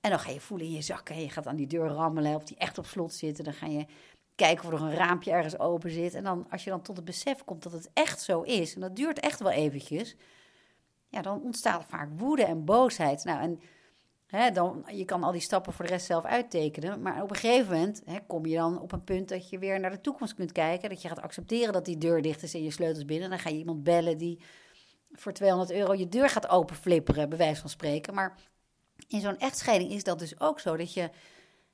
En 0.00 0.10
dan 0.10 0.18
ga 0.18 0.30
je 0.30 0.40
voelen 0.40 0.66
in 0.66 0.72
je 0.72 0.82
zakken, 0.82 1.20
je 1.20 1.30
gaat 1.30 1.46
aan 1.46 1.56
die 1.56 1.66
deur 1.66 1.88
rammelen 1.88 2.34
of 2.34 2.44
die 2.44 2.56
echt 2.56 2.78
op 2.78 2.86
slot 2.86 3.14
zitten. 3.14 3.44
Dan 3.44 3.52
ga 3.52 3.66
je 3.66 3.86
kijken 4.34 4.64
of 4.64 4.72
er 4.72 4.86
een 4.86 4.94
raampje 4.94 5.30
ergens 5.30 5.58
open 5.58 5.90
zit. 5.90 6.14
En 6.14 6.24
dan, 6.24 6.46
als 6.50 6.64
je 6.64 6.70
dan 6.70 6.82
tot 6.82 6.96
het 6.96 7.04
besef 7.04 7.44
komt 7.44 7.62
dat 7.62 7.72
het 7.72 7.90
echt 7.92 8.22
zo 8.22 8.40
is, 8.40 8.74
en 8.74 8.80
dat 8.80 8.96
duurt 8.96 9.20
echt 9.20 9.40
wel 9.40 9.50
eventjes, 9.50 10.16
ja, 11.08 11.22
dan 11.22 11.42
ontstaat 11.42 11.84
vaak 11.84 12.08
woede 12.16 12.44
en 12.44 12.64
boosheid. 12.64 13.24
Nou, 13.24 13.40
en 13.40 13.60
dan, 14.52 14.84
je 14.86 15.04
kan 15.04 15.22
al 15.22 15.32
die 15.32 15.40
stappen 15.40 15.72
voor 15.72 15.84
de 15.84 15.90
rest 15.90 16.06
zelf 16.06 16.24
uittekenen, 16.24 17.02
maar 17.02 17.22
op 17.22 17.30
een 17.30 17.36
gegeven 17.36 17.72
moment 17.72 18.02
kom 18.26 18.46
je 18.46 18.56
dan 18.56 18.80
op 18.80 18.92
een 18.92 19.04
punt 19.04 19.28
dat 19.28 19.50
je 19.50 19.58
weer 19.58 19.80
naar 19.80 19.90
de 19.90 20.00
toekomst 20.00 20.34
kunt 20.34 20.52
kijken, 20.52 20.88
dat 20.88 21.02
je 21.02 21.08
gaat 21.08 21.22
accepteren 21.22 21.72
dat 21.72 21.84
die 21.84 21.98
deur 21.98 22.22
dicht 22.22 22.42
is 22.42 22.54
en 22.54 22.62
je 22.62 22.70
sleutels 22.70 23.04
binnen. 23.04 23.30
Dan 23.30 23.38
ga 23.38 23.48
je 23.48 23.56
iemand 23.56 23.82
bellen 23.82 24.18
die 24.18 24.40
voor 25.12 25.32
200 25.32 25.72
euro 25.72 25.94
je 25.94 26.08
deur 26.08 26.28
gaat 26.28 26.48
openflipperen, 26.48 27.28
bij 27.28 27.38
wijze 27.38 27.60
van 27.60 27.70
spreken. 27.70 28.14
Maar 28.14 28.38
in 29.08 29.20
zo'n 29.20 29.38
echtscheiding 29.38 29.90
is 29.90 30.04
dat 30.04 30.18
dus 30.18 30.40
ook 30.40 30.60
zo, 30.60 30.76
dat 30.76 30.92
je 30.94 31.10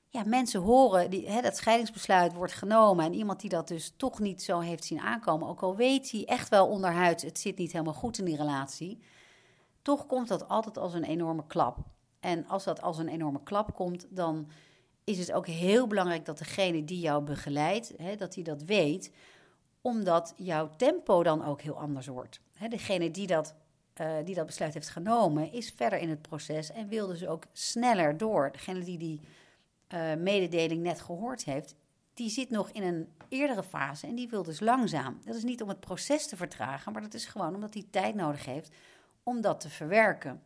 ja, 0.08 0.22
mensen 0.24 0.60
horen, 0.60 1.10
die, 1.10 1.30
hè, 1.30 1.40
dat 1.40 1.56
scheidingsbesluit 1.56 2.34
wordt 2.34 2.52
genomen 2.52 3.04
en 3.04 3.14
iemand 3.14 3.40
die 3.40 3.50
dat 3.50 3.68
dus 3.68 3.92
toch 3.96 4.18
niet 4.18 4.42
zo 4.42 4.60
heeft 4.60 4.84
zien 4.84 5.00
aankomen, 5.00 5.48
ook 5.48 5.62
al 5.62 5.76
weet 5.76 6.10
hij 6.10 6.24
echt 6.24 6.48
wel 6.48 6.66
onderhuid, 6.66 7.22
het 7.22 7.38
zit 7.38 7.58
niet 7.58 7.72
helemaal 7.72 7.94
goed 7.94 8.18
in 8.18 8.24
die 8.24 8.36
relatie, 8.36 9.02
toch 9.82 10.06
komt 10.06 10.28
dat 10.28 10.48
altijd 10.48 10.78
als 10.78 10.94
een 10.94 11.04
enorme 11.04 11.46
klap. 11.46 11.76
En 12.20 12.46
als 12.46 12.64
dat 12.64 12.82
als 12.82 12.98
een 12.98 13.08
enorme 13.08 13.42
klap 13.42 13.74
komt, 13.74 14.06
dan 14.10 14.50
is 15.04 15.18
het 15.18 15.32
ook 15.32 15.46
heel 15.46 15.86
belangrijk 15.86 16.24
dat 16.24 16.38
degene 16.38 16.84
die 16.84 17.00
jou 17.00 17.22
begeleidt, 17.22 17.92
hè, 17.96 18.16
dat 18.16 18.34
hij 18.34 18.44
dat 18.44 18.62
weet, 18.62 19.12
omdat 19.80 20.34
jouw 20.36 20.70
tempo 20.76 21.22
dan 21.22 21.44
ook 21.44 21.60
heel 21.60 21.78
anders 21.78 22.06
wordt. 22.06 22.40
Hè, 22.54 22.68
degene 22.68 23.10
die 23.10 23.26
dat, 23.26 23.54
uh, 24.00 24.12
die 24.24 24.34
dat 24.34 24.46
besluit 24.46 24.74
heeft 24.74 24.88
genomen, 24.88 25.52
is 25.52 25.72
verder 25.76 25.98
in 25.98 26.08
het 26.08 26.22
proces 26.22 26.70
en 26.70 26.88
wil 26.88 27.06
dus 27.06 27.26
ook 27.26 27.44
sneller 27.52 28.16
door. 28.16 28.52
Degene 28.52 28.80
die 28.80 28.98
die 28.98 29.20
uh, 29.94 30.14
mededeling 30.14 30.82
net 30.82 31.00
gehoord 31.00 31.44
heeft, 31.44 31.74
die 32.14 32.30
zit 32.30 32.50
nog 32.50 32.70
in 32.70 32.82
een 32.82 33.08
eerdere 33.28 33.62
fase 33.62 34.06
en 34.06 34.14
die 34.14 34.28
wil 34.28 34.42
dus 34.42 34.60
langzaam. 34.60 35.20
Dat 35.24 35.34
is 35.34 35.42
niet 35.42 35.62
om 35.62 35.68
het 35.68 35.80
proces 35.80 36.26
te 36.26 36.36
vertragen, 36.36 36.92
maar 36.92 37.02
dat 37.02 37.14
is 37.14 37.26
gewoon 37.26 37.54
omdat 37.54 37.74
hij 37.74 37.86
tijd 37.90 38.14
nodig 38.14 38.44
heeft 38.44 38.74
om 39.22 39.40
dat 39.40 39.60
te 39.60 39.68
verwerken. 39.68 40.42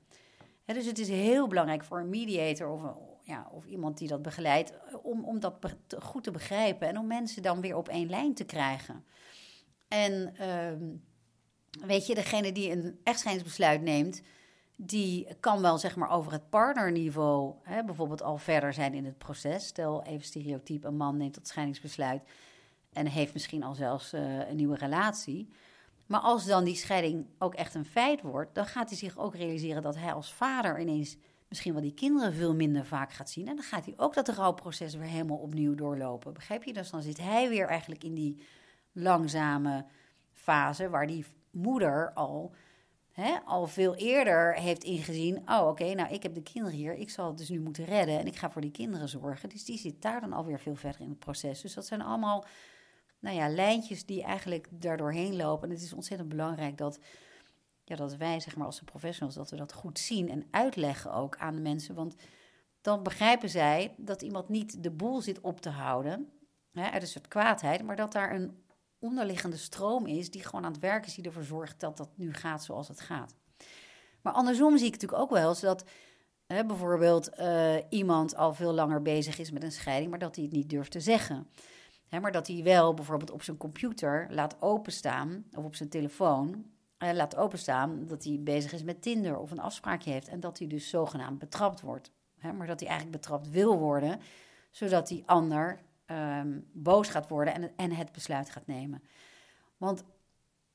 Dus 0.64 0.86
het 0.86 0.98
is 0.98 1.08
heel 1.08 1.48
belangrijk 1.48 1.84
voor 1.84 2.00
een 2.00 2.08
mediator 2.08 2.68
of, 2.68 2.82
ja, 3.22 3.48
of 3.50 3.66
iemand 3.66 3.98
die 3.98 4.08
dat 4.08 4.22
begeleidt, 4.22 4.72
om, 5.02 5.24
om 5.24 5.40
dat 5.40 5.54
goed 5.98 6.24
te 6.24 6.30
begrijpen 6.30 6.88
en 6.88 6.98
om 6.98 7.06
mensen 7.06 7.42
dan 7.42 7.60
weer 7.60 7.76
op 7.76 7.88
één 7.88 8.10
lijn 8.10 8.34
te 8.34 8.44
krijgen. 8.44 9.04
En 9.88 10.34
uh, 10.40 11.86
weet 11.86 12.06
je, 12.06 12.14
degene 12.14 12.52
die 12.52 12.70
een 12.70 13.00
echtscheidingsbesluit 13.04 13.82
neemt, 13.82 14.22
die 14.76 15.26
kan 15.40 15.60
wel 15.60 15.78
zeg 15.78 15.96
maar 15.96 16.10
over 16.10 16.32
het 16.32 16.50
partnerniveau 16.50 17.54
hè, 17.62 17.84
bijvoorbeeld 17.84 18.22
al 18.22 18.38
verder 18.38 18.72
zijn 18.72 18.94
in 18.94 19.04
het 19.04 19.18
proces. 19.18 19.66
Stel 19.66 20.02
even 20.04 20.24
stereotyp, 20.24 20.84
een 20.84 20.96
man 20.96 21.16
neemt 21.16 21.34
dat 21.34 21.48
scheidingsbesluit 21.48 22.22
en 22.92 23.06
heeft 23.06 23.32
misschien 23.32 23.62
al 23.62 23.74
zelfs 23.74 24.14
uh, 24.14 24.48
een 24.48 24.56
nieuwe 24.56 24.76
relatie. 24.76 25.48
Maar 26.12 26.20
als 26.20 26.44
dan 26.44 26.64
die 26.64 26.74
scheiding 26.74 27.26
ook 27.38 27.54
echt 27.54 27.74
een 27.74 27.84
feit 27.84 28.22
wordt, 28.22 28.54
dan 28.54 28.66
gaat 28.66 28.88
hij 28.88 28.98
zich 28.98 29.18
ook 29.18 29.34
realiseren 29.34 29.82
dat 29.82 29.96
hij 29.96 30.12
als 30.12 30.32
vader 30.32 30.80
ineens 30.80 31.16
misschien 31.48 31.72
wel 31.72 31.82
die 31.82 31.94
kinderen 31.94 32.34
veel 32.34 32.54
minder 32.54 32.86
vaak 32.86 33.12
gaat 33.12 33.30
zien. 33.30 33.48
En 33.48 33.54
dan 33.54 33.64
gaat 33.64 33.84
hij 33.84 33.94
ook 33.96 34.14
dat 34.14 34.28
rouwproces 34.28 34.94
weer 34.94 35.06
helemaal 35.06 35.36
opnieuw 35.36 35.74
doorlopen. 35.74 36.32
Begrijp 36.32 36.64
je? 36.64 36.72
Dus 36.72 36.90
dan 36.90 37.02
zit 37.02 37.18
hij 37.18 37.48
weer 37.48 37.66
eigenlijk 37.66 38.04
in 38.04 38.14
die 38.14 38.42
langzame 38.92 39.84
fase 40.32 40.88
waar 40.88 41.06
die 41.06 41.24
moeder 41.50 42.12
al 42.12 42.54
hè, 43.12 43.38
al 43.44 43.66
veel 43.66 43.94
eerder 43.94 44.54
heeft 44.54 44.84
ingezien: 44.84 45.42
oh, 45.46 45.66
oké, 45.68 45.94
nou, 45.94 46.12
ik 46.12 46.22
heb 46.22 46.34
de 46.34 46.42
kinderen 46.42 46.78
hier, 46.78 46.94
ik 46.94 47.10
zal 47.10 47.26
het 47.26 47.38
dus 47.38 47.48
nu 47.48 47.60
moeten 47.60 47.84
redden 47.84 48.18
en 48.18 48.26
ik 48.26 48.36
ga 48.36 48.50
voor 48.50 48.60
die 48.60 48.70
kinderen 48.70 49.08
zorgen. 49.08 49.48
Dus 49.48 49.64
die 49.64 49.78
zit 49.78 50.02
daar 50.02 50.20
dan 50.20 50.32
alweer 50.32 50.58
veel 50.58 50.76
verder 50.76 51.00
in 51.00 51.08
het 51.08 51.18
proces. 51.18 51.60
Dus 51.60 51.74
dat 51.74 51.86
zijn 51.86 52.02
allemaal, 52.02 52.44
nou 53.22 53.36
ja, 53.36 53.48
lijntjes 53.48 54.06
die 54.06 54.22
eigenlijk 54.22 54.68
daardoorheen 54.70 55.36
lopen. 55.36 55.68
En 55.68 55.74
het 55.74 55.84
is 55.84 55.92
ontzettend 55.92 56.28
belangrijk 56.28 56.78
dat, 56.78 56.98
ja, 57.84 57.96
dat 57.96 58.16
wij, 58.16 58.40
zeg 58.40 58.56
maar, 58.56 58.66
als 58.66 58.78
de 58.78 58.84
professionals, 58.84 59.34
dat 59.34 59.50
we 59.50 59.56
dat 59.56 59.72
goed 59.72 59.98
zien 59.98 60.30
en 60.30 60.46
uitleggen 60.50 61.12
ook 61.12 61.36
aan 61.36 61.54
de 61.54 61.60
mensen. 61.60 61.94
Want 61.94 62.14
dan 62.80 63.02
begrijpen 63.02 63.48
zij 63.48 63.94
dat 63.96 64.22
iemand 64.22 64.48
niet 64.48 64.82
de 64.82 64.90
boel 64.90 65.20
zit 65.20 65.40
op 65.40 65.60
te 65.60 65.70
houden. 65.70 66.32
Hè, 66.72 66.90
uit 66.90 67.02
een 67.02 67.08
soort 67.08 67.28
kwaadheid, 67.28 67.82
maar 67.82 67.96
dat 67.96 68.12
daar 68.12 68.34
een 68.34 68.64
onderliggende 68.98 69.56
stroom 69.56 70.06
is 70.06 70.30
die 70.30 70.44
gewoon 70.44 70.64
aan 70.64 70.72
het 70.72 70.80
werken 70.80 71.08
is, 71.08 71.14
die 71.14 71.24
ervoor 71.24 71.44
zorgt 71.44 71.80
dat 71.80 71.96
dat 71.96 72.10
nu 72.14 72.34
gaat 72.34 72.64
zoals 72.64 72.88
het 72.88 73.00
gaat. 73.00 73.34
Maar 74.22 74.32
andersom 74.32 74.78
zie 74.78 74.86
ik 74.86 74.92
natuurlijk 74.92 75.22
ook 75.22 75.30
wel 75.30 75.48
eens 75.48 75.60
dat 75.60 75.84
hè, 76.46 76.64
bijvoorbeeld 76.64 77.30
uh, 77.38 77.74
iemand 77.88 78.36
al 78.36 78.54
veel 78.54 78.72
langer 78.72 79.02
bezig 79.02 79.38
is 79.38 79.50
met 79.50 79.62
een 79.62 79.72
scheiding, 79.72 80.10
maar 80.10 80.18
dat 80.18 80.34
hij 80.34 80.44
het 80.44 80.52
niet 80.52 80.70
durft 80.70 80.90
te 80.90 81.00
zeggen. 81.00 81.50
Maar 82.20 82.32
dat 82.32 82.46
hij 82.46 82.62
wel 82.62 82.94
bijvoorbeeld 82.94 83.30
op 83.30 83.42
zijn 83.42 83.56
computer 83.56 84.26
laat 84.30 84.62
openstaan 84.62 85.44
of 85.56 85.64
op 85.64 85.74
zijn 85.74 85.88
telefoon 85.88 86.64
eh, 86.98 87.12
laat 87.12 87.36
openstaan 87.36 88.06
dat 88.06 88.24
hij 88.24 88.40
bezig 88.40 88.72
is 88.72 88.82
met 88.82 89.02
Tinder 89.02 89.38
of 89.38 89.50
een 89.50 89.60
afspraakje 89.60 90.10
heeft. 90.10 90.28
En 90.28 90.40
dat 90.40 90.58
hij 90.58 90.66
dus 90.66 90.88
zogenaamd 90.88 91.38
betrapt 91.38 91.80
wordt. 91.80 92.10
Maar 92.56 92.66
dat 92.66 92.80
hij 92.80 92.88
eigenlijk 92.88 93.20
betrapt 93.20 93.50
wil 93.50 93.78
worden, 93.78 94.20
zodat 94.70 95.08
die 95.08 95.22
ander 95.26 95.80
ehm, 96.06 96.60
boos 96.72 97.08
gaat 97.08 97.28
worden 97.28 97.54
en, 97.54 97.72
en 97.76 97.92
het 97.92 98.12
besluit 98.12 98.50
gaat 98.50 98.66
nemen. 98.66 99.02
Want 99.76 100.04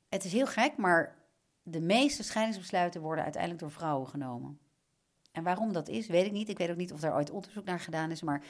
het 0.10 0.24
is 0.24 0.32
heel 0.32 0.48
gek, 0.48 0.78
maar 0.78 1.16
de 1.62 1.82
meeste 1.82 2.24
scheidingsbesluiten 2.24 3.02
worden 3.02 3.24
uiteindelijk 3.24 3.62
door 3.62 3.72
vrouwen 3.72 4.08
genomen. 4.08 4.60
En 5.32 5.44
waarom 5.44 5.74
dat 5.74 5.88
is, 5.88 6.08
weet 6.08 6.26
ik 6.26 6.32
niet. 6.32 6.50
Ik 6.50 6.58
weet 6.58 6.70
ook 6.70 6.78
niet 6.78 6.94
of 6.94 7.00
daar 7.00 7.16
ooit 7.16 7.30
onderzoek 7.30 7.66
naar 7.66 7.80
gedaan 7.80 8.12
is, 8.12 8.22
maar 8.22 8.44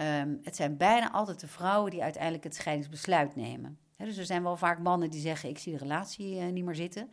ehm, 0.00 0.36
het 0.42 0.56
zijn 0.56 0.76
bijna 0.76 1.12
altijd 1.12 1.40
de 1.40 1.48
vrouwen 1.48 1.90
die 1.90 2.02
uiteindelijk 2.02 2.44
het 2.44 2.54
scheidingsbesluit 2.54 3.36
nemen. 3.36 3.78
dus 3.96 4.16
er 4.16 4.24
zijn 4.24 4.42
wel 4.42 4.56
vaak 4.56 4.78
mannen 4.78 5.10
die 5.10 5.20
zeggen: 5.20 5.48
Ik 5.48 5.58
zie 5.58 5.72
de 5.72 5.78
relatie 5.78 6.36
uh, 6.36 6.46
niet 6.46 6.64
meer 6.64 6.74
zitten. 6.74 7.10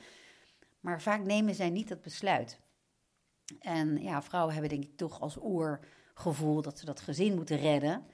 Maar 0.80 1.02
vaak 1.02 1.24
nemen 1.24 1.56
zij 1.56 1.70
niet 1.70 1.88
dat 1.88 2.02
besluit. 2.02 2.60
En 3.60 4.02
ja, 4.02 4.22
vrouwen 4.22 4.54
hebben 4.54 4.72
denk 4.72 4.84
ik 4.84 4.98
toch 4.98 5.22
als 5.22 5.38
oergevoel 5.42 6.62
dat 6.62 6.80
ze 6.80 6.86
dat 6.86 7.00
gezin 7.00 7.36
moeten 7.36 7.58
redden. 7.58 8.06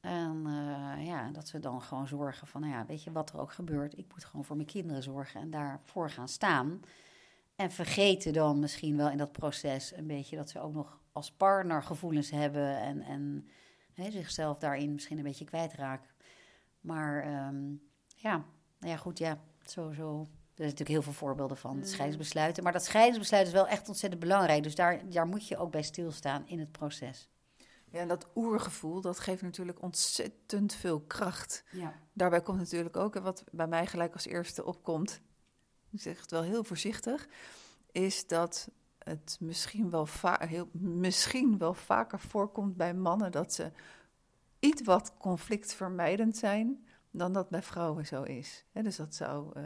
En 0.00 0.44
uh, 0.46 1.06
ja, 1.06 1.30
dat 1.30 1.48
ze 1.48 1.58
dan 1.58 1.82
gewoon 1.82 2.06
zorgen 2.06 2.46
van, 2.46 2.60
nou 2.60 2.72
ja, 2.72 2.86
weet 2.86 3.02
je 3.02 3.12
wat 3.12 3.30
er 3.30 3.40
ook 3.40 3.52
gebeurt, 3.52 3.98
ik 3.98 4.06
moet 4.12 4.24
gewoon 4.24 4.44
voor 4.44 4.56
mijn 4.56 4.68
kinderen 4.68 5.02
zorgen 5.02 5.40
en 5.40 5.50
daarvoor 5.50 6.10
gaan 6.10 6.28
staan. 6.28 6.80
En 7.56 7.70
vergeten 7.70 8.32
dan 8.32 8.58
misschien 8.58 8.96
wel 8.96 9.10
in 9.10 9.18
dat 9.18 9.32
proces 9.32 9.96
een 9.96 10.06
beetje 10.06 10.36
dat 10.36 10.50
ze 10.50 10.60
ook 10.60 10.72
nog 10.74 11.00
als 11.12 11.32
partner 11.32 11.82
gevoelens 11.82 12.30
hebben 12.30 12.78
en, 12.78 13.00
en 13.00 13.48
hè, 13.98 14.10
zichzelf 14.10 14.58
daarin 14.58 14.92
misschien 14.92 15.18
een 15.18 15.24
beetje 15.24 15.44
kwijtraken. 15.44 16.10
Maar 16.80 17.46
um, 17.46 17.82
ja, 18.06 18.44
nou 18.78 18.92
ja, 18.92 18.96
goed, 18.96 19.18
ja, 19.18 19.40
zo, 19.64 19.92
zo. 19.92 20.20
Er 20.20 20.64
zijn 20.64 20.78
natuurlijk 20.78 20.88
heel 20.88 21.02
veel 21.02 21.26
voorbeelden 21.26 21.56
van 21.56 21.76
mm. 21.76 21.84
scheidingsbesluiten. 21.84 22.62
Maar 22.62 22.72
dat 22.72 22.84
scheidingsbesluit 22.84 23.46
is 23.46 23.52
wel 23.52 23.68
echt 23.68 23.88
ontzettend 23.88 24.22
belangrijk. 24.22 24.62
Dus 24.62 24.74
daar, 24.74 25.10
daar 25.10 25.26
moet 25.26 25.48
je 25.48 25.56
ook 25.56 25.70
bij 25.70 25.82
stilstaan 25.82 26.46
in 26.46 26.58
het 26.58 26.72
proces. 26.72 27.28
Ja, 27.90 27.98
en 27.98 28.08
dat 28.08 28.26
oergevoel, 28.34 29.00
dat 29.00 29.18
geeft 29.18 29.42
natuurlijk 29.42 29.82
ontzettend 29.82 30.74
veel 30.74 31.00
kracht. 31.00 31.64
Ja. 31.70 31.94
Daarbij 32.12 32.40
komt 32.40 32.58
natuurlijk 32.58 32.96
ook, 32.96 33.14
wat 33.14 33.44
bij 33.52 33.66
mij 33.66 33.86
gelijk 33.86 34.12
als 34.12 34.26
eerste 34.26 34.64
opkomt, 34.64 35.20
ik 35.90 36.00
zeg 36.00 36.20
het 36.20 36.30
wel 36.30 36.42
heel 36.42 36.64
voorzichtig, 36.64 37.28
is 37.92 38.26
dat 38.26 38.68
het 39.08 39.36
misschien 39.40 39.90
wel, 39.90 40.06
heel, 40.38 40.68
misschien 40.72 41.58
wel 41.58 41.74
vaker 41.74 42.20
voorkomt 42.20 42.76
bij 42.76 42.94
mannen 42.94 43.32
dat 43.32 43.52
ze 43.52 43.72
iets 44.58 44.82
wat 44.82 45.14
conflictvermijdend 45.18 46.36
zijn 46.36 46.86
dan 47.10 47.32
dat 47.32 47.48
bij 47.48 47.62
vrouwen 47.62 48.06
zo 48.06 48.22
is. 48.22 48.64
dus 48.72 48.96
dat 48.96 49.14
zou 49.14 49.60
uh, 49.60 49.64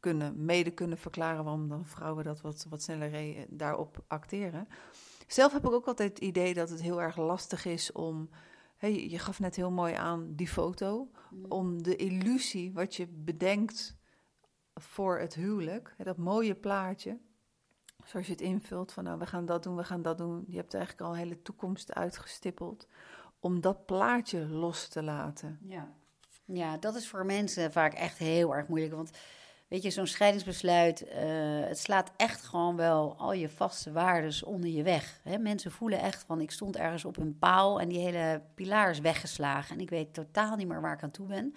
kunnen, 0.00 0.44
mede 0.44 0.70
kunnen 0.70 0.98
verklaren 0.98 1.44
waarom 1.44 1.68
dan 1.68 1.86
vrouwen 1.86 2.24
dat 2.24 2.40
wat, 2.40 2.66
wat 2.68 2.82
sneller 2.82 3.46
daarop 3.48 4.04
acteren. 4.06 4.68
Zelf 5.26 5.52
heb 5.52 5.64
ik 5.64 5.72
ook 5.72 5.86
altijd 5.86 6.08
het 6.08 6.18
idee 6.18 6.54
dat 6.54 6.70
het 6.70 6.82
heel 6.82 7.02
erg 7.02 7.16
lastig 7.16 7.64
is 7.64 7.92
om. 7.92 8.30
Hey, 8.76 9.08
je 9.08 9.18
gaf 9.18 9.40
net 9.40 9.56
heel 9.56 9.70
mooi 9.70 9.94
aan 9.94 10.34
die 10.34 10.48
foto. 10.48 11.10
Mm. 11.30 11.44
Om 11.48 11.82
de 11.82 11.96
illusie 11.96 12.72
wat 12.72 12.96
je 12.96 13.06
bedenkt 13.06 13.96
voor 14.74 15.18
het 15.18 15.34
huwelijk, 15.34 15.94
dat 15.98 16.16
mooie 16.16 16.54
plaatje, 16.54 17.18
zoals 18.04 18.26
je 18.26 18.32
het 18.32 18.40
invult 18.40 18.92
van 18.92 19.04
nou 19.04 19.18
we 19.18 19.26
gaan 19.26 19.46
dat 19.46 19.62
doen, 19.62 19.76
we 19.76 19.84
gaan 19.84 20.02
dat 20.02 20.18
doen. 20.18 20.44
Je 20.48 20.56
hebt 20.56 20.74
eigenlijk 20.74 21.04
al 21.04 21.12
een 21.12 21.18
hele 21.18 21.42
toekomst 21.42 21.94
uitgestippeld. 21.94 22.88
Om 23.40 23.60
dat 23.60 23.86
plaatje 23.86 24.46
los 24.46 24.88
te 24.88 25.02
laten. 25.02 25.58
Ja. 25.62 25.92
ja, 26.44 26.76
dat 26.76 26.94
is 26.94 27.08
voor 27.08 27.26
mensen 27.26 27.72
vaak 27.72 27.94
echt 27.94 28.18
heel 28.18 28.54
erg 28.54 28.68
moeilijk. 28.68 28.94
Want 28.94 29.10
Weet 29.70 29.82
je, 29.82 29.90
zo'n 29.90 30.06
scheidingsbesluit, 30.06 31.04
uh, 31.06 31.12
het 31.66 31.78
slaat 31.78 32.10
echt 32.16 32.42
gewoon 32.42 32.76
wel 32.76 33.16
al 33.18 33.32
je 33.32 33.48
vaste 33.48 33.92
waarden 33.92 34.46
onder 34.46 34.70
je 34.70 34.82
weg. 34.82 35.20
Hè? 35.22 35.38
Mensen 35.38 35.70
voelen 35.70 36.00
echt 36.00 36.22
van, 36.22 36.40
ik 36.40 36.50
stond 36.50 36.76
ergens 36.76 37.04
op 37.04 37.16
een 37.16 37.38
paal 37.38 37.80
en 37.80 37.88
die 37.88 37.98
hele 37.98 38.42
pilaar 38.54 38.90
is 38.90 38.98
weggeslagen. 38.98 39.74
En 39.74 39.80
ik 39.80 39.90
weet 39.90 40.14
totaal 40.14 40.56
niet 40.56 40.68
meer 40.68 40.80
waar 40.80 40.94
ik 40.94 41.02
aan 41.02 41.10
toe 41.10 41.26
ben. 41.26 41.54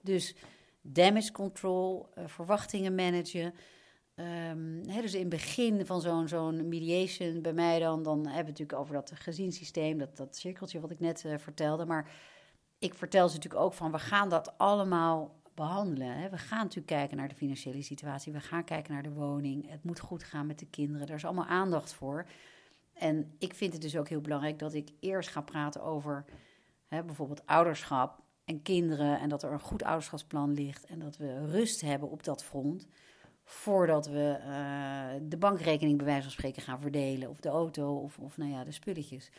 Dus 0.00 0.34
damage 0.82 1.32
control, 1.32 2.08
uh, 2.18 2.24
verwachtingen 2.26 2.94
managen. 2.94 3.54
Hè, 4.86 5.00
dus 5.00 5.14
in 5.14 5.20
het 5.20 5.28
begin 5.28 5.86
van 5.86 6.00
zo'n 6.00 6.28
zo'n 6.28 6.68
mediation 6.68 7.42
bij 7.42 7.52
mij 7.52 7.78
dan, 7.78 8.02
dan 8.02 8.16
hebben 8.16 8.32
we 8.32 8.38
het 8.38 8.46
natuurlijk 8.46 8.78
over 8.78 8.94
dat 8.94 9.12
gezinssysteem, 9.14 9.98
dat, 9.98 10.16
dat 10.16 10.36
cirkeltje 10.36 10.80
wat 10.80 10.90
ik 10.90 11.00
net 11.00 11.24
uh, 11.24 11.38
vertelde. 11.38 11.86
Maar 11.86 12.10
ik 12.78 12.94
vertel 12.94 13.28
ze 13.28 13.34
natuurlijk 13.34 13.64
ook 13.64 13.74
van, 13.74 13.92
we 13.92 13.98
gaan 13.98 14.28
dat 14.28 14.58
allemaal 14.58 15.40
behandelen. 15.54 16.30
We 16.30 16.38
gaan 16.38 16.58
natuurlijk 16.58 16.86
kijken 16.86 17.16
naar 17.16 17.28
de 17.28 17.34
financiële 17.34 17.82
situatie. 17.82 18.32
We 18.32 18.40
gaan 18.40 18.64
kijken 18.64 18.92
naar 18.92 19.02
de 19.02 19.12
woning. 19.12 19.70
Het 19.70 19.84
moet 19.84 20.00
goed 20.00 20.24
gaan 20.24 20.46
met 20.46 20.58
de 20.58 20.66
kinderen. 20.66 21.06
Daar 21.06 21.16
is 21.16 21.24
allemaal 21.24 21.46
aandacht 21.46 21.94
voor. 21.94 22.26
En 22.92 23.34
ik 23.38 23.54
vind 23.54 23.72
het 23.72 23.82
dus 23.82 23.96
ook 23.96 24.08
heel 24.08 24.20
belangrijk 24.20 24.58
dat 24.58 24.74
ik 24.74 24.90
eerst 25.00 25.28
ga 25.28 25.40
praten 25.40 25.82
over 25.82 26.24
bijvoorbeeld 26.88 27.46
ouderschap 27.46 28.20
en 28.44 28.62
kinderen. 28.62 29.20
En 29.20 29.28
dat 29.28 29.42
er 29.42 29.52
een 29.52 29.60
goed 29.60 29.82
ouderschapsplan 29.82 30.52
ligt. 30.52 30.84
En 30.84 30.98
dat 30.98 31.16
we 31.16 31.46
rust 31.46 31.80
hebben 31.80 32.10
op 32.10 32.24
dat 32.24 32.44
front. 32.44 32.88
Voordat 33.48 34.06
we 34.06 34.38
uh, 34.46 35.28
de 35.28 35.36
bankrekening 35.36 35.96
bij 35.96 36.06
wijze 36.06 36.22
van 36.22 36.30
spreken 36.30 36.62
gaan 36.62 36.80
verdelen. 36.80 37.28
Of 37.28 37.40
de 37.40 37.48
auto 37.48 37.96
of, 37.96 38.18
of 38.18 38.36
nou 38.36 38.50
ja, 38.50 38.64
de 38.64 38.72
spulletjes. 38.72 39.30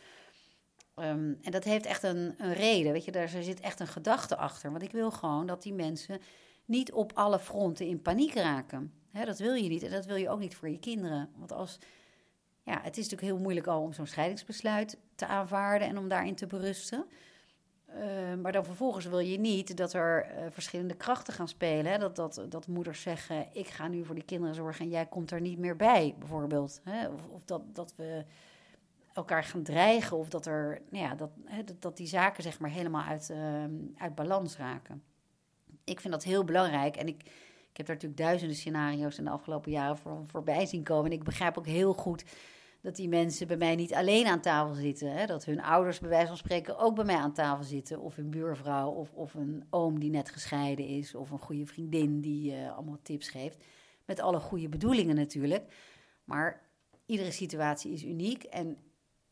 Ehm, 0.95 1.33
en 1.41 1.51
dat 1.51 1.63
heeft 1.63 1.85
echt 1.85 2.03
een, 2.03 2.33
een 2.37 2.53
reden, 2.53 2.91
weet 2.91 3.05
je, 3.05 3.11
daar 3.11 3.29
zit 3.29 3.59
echt 3.59 3.79
een 3.79 3.87
gedachte 3.87 4.37
achter. 4.37 4.71
Want 4.71 4.83
ik 4.83 4.91
wil 4.91 5.11
gewoon 5.11 5.47
dat 5.47 5.63
die 5.63 5.73
mensen 5.73 6.19
niet 6.65 6.91
op 6.91 7.11
alle 7.13 7.39
fronten 7.39 7.85
in 7.85 8.01
paniek 8.01 8.33
raken. 8.33 8.93
dat 9.11 9.39
wil 9.39 9.53
je 9.53 9.69
niet 9.69 9.83
en 9.83 9.91
dat 9.91 10.05
wil 10.05 10.15
je 10.15 10.29
ook 10.29 10.39
niet 10.39 10.55
voor 10.55 10.69
je 10.69 10.79
kinderen. 10.79 11.29
Want 11.35 11.51
als, 11.51 11.77
ja, 12.63 12.81
het 12.81 12.97
is 12.97 13.03
natuurlijk 13.03 13.31
heel 13.31 13.41
moeilijk 13.41 13.67
al 13.67 13.81
om 13.81 13.93
zo'n 13.93 14.07
scheidingsbesluit 14.07 14.97
te 15.15 15.25
aanvaarden 15.25 15.87
en 15.87 15.97
om 15.97 16.07
daarin 16.07 16.35
te 16.35 16.47
berusten. 16.47 17.05
Ehm, 17.99 18.41
maar 18.41 18.51
dan 18.51 18.65
vervolgens 18.65 19.05
wil 19.05 19.19
je 19.19 19.39
niet 19.39 19.77
dat 19.77 19.93
er 19.93 20.23
eh, 20.23 20.45
verschillende 20.49 20.95
krachten 20.95 21.33
gaan 21.33 21.47
spelen. 21.47 21.91
Hè? 21.91 21.97
Dat, 21.97 22.15
dat, 22.15 22.45
dat 22.49 22.67
moeders 22.67 23.01
zeggen: 23.01 23.47
Ik 23.51 23.67
ga 23.67 23.87
nu 23.87 24.05
voor 24.05 24.15
die 24.15 24.23
kinderen 24.23 24.55
zorgen 24.55 24.85
en 24.85 24.91
jij 24.91 25.05
komt 25.05 25.31
er 25.31 25.41
niet 25.41 25.57
meer 25.57 25.75
bij, 25.75 26.15
bijvoorbeeld. 26.19 26.81
Hè? 26.83 27.07
Of, 27.07 27.43
dat, 27.45 27.61
dat 27.75 27.93
we 27.95 28.25
elkaar 29.13 29.43
gaan 29.43 29.63
dreigen 29.63 30.17
of 30.17 30.29
dat, 30.29 30.45
er, 30.45 30.81
nou 30.89 31.03
ja, 31.03 31.15
dat, 31.15 31.29
hè, 31.45 31.63
dat, 31.79 31.97
die 31.97 32.07
zaken 32.07 32.43
zeg 32.43 32.59
maar 32.59 32.69
helemaal 32.69 33.03
uit, 33.03 33.29
ehm, 33.29 33.73
uit 33.97 34.15
balans 34.15 34.57
raken. 34.57 35.03
Ik 35.83 35.99
vind 35.99 36.13
dat 36.13 36.23
heel 36.23 36.43
belangrijk 36.43 36.95
en 36.95 37.07
ik, 37.07 37.23
ik 37.71 37.77
heb 37.77 37.85
daar 37.85 37.95
natuurlijk 37.95 38.21
duizenden 38.21 38.57
scenario's 38.57 39.17
in 39.17 39.23
de 39.23 39.29
afgelopen 39.29 39.71
jaren 39.71 39.97
voor, 39.97 40.23
voorbij 40.25 40.65
zien 40.65 40.83
komen. 40.83 41.11
En 41.11 41.17
ik 41.17 41.23
begrijp 41.23 41.57
ook 41.57 41.65
heel 41.65 41.93
goed 41.93 42.23
dat 42.81 42.95
die 42.95 43.07
mensen 43.07 43.47
bij 43.47 43.57
mij 43.57 43.75
niet 43.75 43.93
alleen 43.93 44.25
aan 44.25 44.41
tafel 44.41 44.73
zitten. 44.73 45.11
Hè? 45.11 45.25
Dat 45.25 45.45
hun 45.45 45.61
ouders 45.61 45.99
bij 45.99 46.09
wijze 46.09 46.27
van 46.27 46.37
spreken 46.37 46.77
ook 46.77 46.95
bij 46.95 47.05
mij 47.05 47.15
aan 47.15 47.33
tafel 47.33 47.63
zitten. 47.63 47.99
Of 47.99 48.17
een 48.17 48.29
buurvrouw 48.29 48.89
of, 48.89 49.13
of 49.13 49.33
een 49.33 49.63
oom 49.69 49.99
die 49.99 50.09
net 50.09 50.29
gescheiden 50.29 50.85
is. 50.85 51.15
Of 51.15 51.31
een 51.31 51.39
goede 51.39 51.65
vriendin 51.65 52.21
die 52.21 52.51
uh, 52.51 52.73
allemaal 52.75 52.99
tips 53.01 53.29
geeft. 53.29 53.63
Met 54.05 54.19
alle 54.19 54.39
goede 54.39 54.69
bedoelingen 54.69 55.15
natuurlijk. 55.15 55.73
Maar 56.23 56.61
iedere 57.05 57.31
situatie 57.31 57.91
is 57.91 58.03
uniek. 58.03 58.43
En 58.43 58.77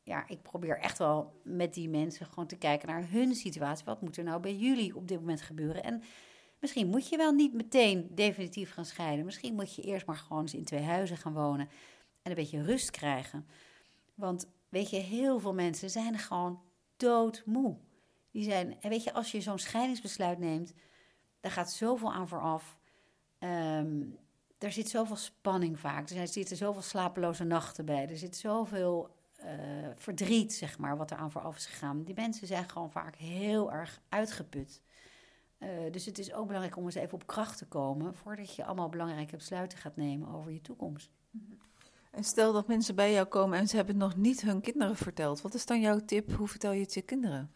ja, 0.03 0.27
ik 0.27 0.41
probeer 0.41 0.79
echt 0.79 0.97
wel 0.97 1.41
met 1.43 1.73
die 1.73 1.89
mensen 1.89 2.25
gewoon 2.25 2.47
te 2.47 2.57
kijken 2.57 2.87
naar 2.87 3.09
hun 3.09 3.35
situatie. 3.35 3.85
Wat 3.85 4.01
moet 4.01 4.17
er 4.17 4.23
nou 4.23 4.41
bij 4.41 4.55
jullie 4.55 4.95
op 4.95 5.07
dit 5.07 5.19
moment 5.19 5.41
gebeuren? 5.41 5.83
En 5.83 6.03
misschien 6.59 6.87
moet 6.87 7.09
je 7.09 7.17
wel 7.17 7.31
niet 7.31 7.53
meteen 7.53 8.07
definitief 8.11 8.71
gaan 8.71 8.85
scheiden. 8.85 9.25
Misschien 9.25 9.55
moet 9.55 9.75
je 9.75 9.81
eerst 9.81 10.05
maar 10.05 10.15
gewoon 10.15 10.41
eens 10.41 10.53
in 10.53 10.63
twee 10.63 10.83
huizen 10.83 11.17
gaan 11.17 11.33
wonen 11.33 11.69
en 12.25 12.31
een 12.31 12.37
beetje 12.37 12.63
rust 12.63 12.91
krijgen. 12.91 13.47
Want 14.15 14.47
weet 14.69 14.89
je, 14.89 14.97
heel 14.97 15.39
veel 15.39 15.53
mensen 15.53 15.89
zijn 15.89 16.17
gewoon 16.17 16.61
doodmoe. 16.97 17.77
Die 18.31 18.43
zijn, 18.43 18.81
en 18.81 18.89
weet 18.89 19.03
je, 19.03 19.13
als 19.13 19.31
je 19.31 19.41
zo'n 19.41 19.59
scheidingsbesluit 19.59 20.39
neemt, 20.39 20.73
daar 21.39 21.51
gaat 21.51 21.71
zoveel 21.71 22.13
aan 22.13 22.27
vooraf. 22.27 22.79
Um, 23.39 24.17
er 24.57 24.71
zit 24.71 24.89
zoveel 24.89 25.15
spanning 25.15 25.79
vaak. 25.79 26.09
Er 26.09 26.27
zitten 26.27 26.57
zoveel 26.57 26.81
slapeloze 26.81 27.43
nachten 27.43 27.85
bij. 27.85 28.09
Er 28.09 28.17
zit 28.17 28.35
zoveel 28.35 29.15
uh, 29.39 29.47
verdriet, 29.95 30.53
zeg 30.53 30.77
maar, 30.77 30.97
wat 30.97 31.11
er 31.11 31.17
aan 31.17 31.31
vooraf 31.31 31.55
is 31.55 31.65
gegaan. 31.65 32.03
Die 32.03 32.15
mensen 32.15 32.47
zijn 32.47 32.69
gewoon 32.69 32.91
vaak 32.91 33.15
heel 33.15 33.71
erg 33.71 34.01
uitgeput. 34.09 34.81
Uh, 35.59 35.69
dus 35.91 36.05
het 36.05 36.19
is 36.19 36.33
ook 36.33 36.45
belangrijk 36.45 36.77
om 36.77 36.85
eens 36.85 36.95
even 36.95 37.13
op 37.13 37.27
kracht 37.27 37.57
te 37.57 37.67
komen 37.67 38.15
voordat 38.15 38.55
je 38.55 38.65
allemaal 38.65 38.89
belangrijke 38.89 39.35
besluiten 39.35 39.77
gaat 39.77 39.95
nemen 39.95 40.27
over 40.27 40.51
je 40.51 40.61
toekomst. 40.61 41.11
En 42.15 42.23
stel 42.23 42.53
dat 42.53 42.67
mensen 42.67 42.95
bij 42.95 43.11
jou 43.11 43.25
komen 43.25 43.59
en 43.59 43.67
ze 43.67 43.75
hebben 43.75 43.97
nog 43.97 44.15
niet 44.15 44.41
hun 44.41 44.61
kinderen 44.61 44.95
verteld. 44.95 45.41
Wat 45.41 45.53
is 45.53 45.65
dan 45.65 45.79
jouw 45.79 45.99
tip? 46.05 46.31
Hoe 46.35 46.47
vertel 46.47 46.71
je 46.71 46.81
het 46.81 46.93
je 46.93 47.01
kinderen? 47.01 47.51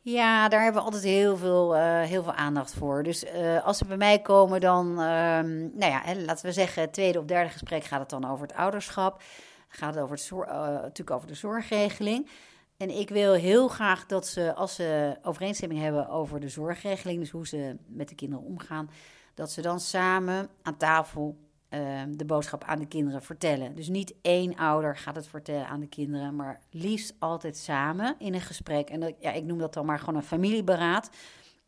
Ja, 0.00 0.48
daar 0.48 0.62
hebben 0.62 0.80
we 0.80 0.86
altijd 0.86 1.04
heel 1.04 1.36
veel, 1.36 1.76
uh, 1.76 2.00
heel 2.00 2.22
veel 2.22 2.32
aandacht 2.32 2.74
voor. 2.74 3.02
Dus 3.02 3.24
uh, 3.24 3.64
als 3.64 3.78
ze 3.78 3.84
bij 3.84 3.96
mij 3.96 4.18
komen, 4.18 4.60
dan, 4.60 4.90
uh, 4.90 4.96
nou 4.96 5.78
ja, 5.78 6.02
laten 6.16 6.46
we 6.46 6.52
zeggen, 6.52 6.90
tweede 6.90 7.18
of 7.18 7.24
derde 7.24 7.50
gesprek 7.50 7.84
gaat 7.84 8.00
het 8.00 8.10
dan 8.10 8.24
over 8.24 8.46
het 8.46 8.56
ouderschap 8.56 9.22
gaat 9.68 9.94
het 9.94 10.02
over 10.02 10.16
het 10.16 10.30
uh, 10.30 10.64
natuurlijk 10.64 11.10
over 11.10 11.28
de 11.28 11.34
zorgregeling. 11.34 12.28
En 12.76 12.98
ik 12.98 13.08
wil 13.08 13.32
heel 13.32 13.68
graag 13.68 14.06
dat 14.06 14.26
ze, 14.26 14.54
als 14.54 14.74
ze 14.74 15.18
overeenstemming 15.22 15.80
hebben 15.80 16.08
over 16.08 16.40
de 16.40 16.48
zorgregeling, 16.48 17.20
dus 17.20 17.30
hoe 17.30 17.46
ze 17.46 17.76
met 17.86 18.08
de 18.08 18.14
kinderen 18.14 18.44
omgaan, 18.44 18.90
dat 19.34 19.50
ze 19.50 19.60
dan 19.60 19.80
samen 19.80 20.48
aan 20.62 20.76
tafel 20.76 21.36
uh, 21.70 22.02
de 22.10 22.24
boodschap 22.24 22.64
aan 22.64 22.78
de 22.78 22.86
kinderen 22.86 23.22
vertellen. 23.22 23.74
Dus 23.74 23.88
niet 23.88 24.14
één 24.22 24.56
ouder 24.56 24.96
gaat 24.96 25.14
het 25.14 25.26
vertellen 25.26 25.68
aan 25.68 25.80
de 25.80 25.88
kinderen, 25.88 26.36
maar 26.36 26.60
liefst 26.70 27.14
altijd 27.18 27.56
samen 27.56 28.14
in 28.18 28.34
een 28.34 28.40
gesprek. 28.40 28.90
En 28.90 29.00
dat, 29.00 29.14
ja, 29.20 29.32
ik 29.32 29.44
noem 29.44 29.58
dat 29.58 29.74
dan 29.74 29.86
maar 29.86 29.98
gewoon 29.98 30.16
een 30.16 30.22
familieberaad. 30.22 31.10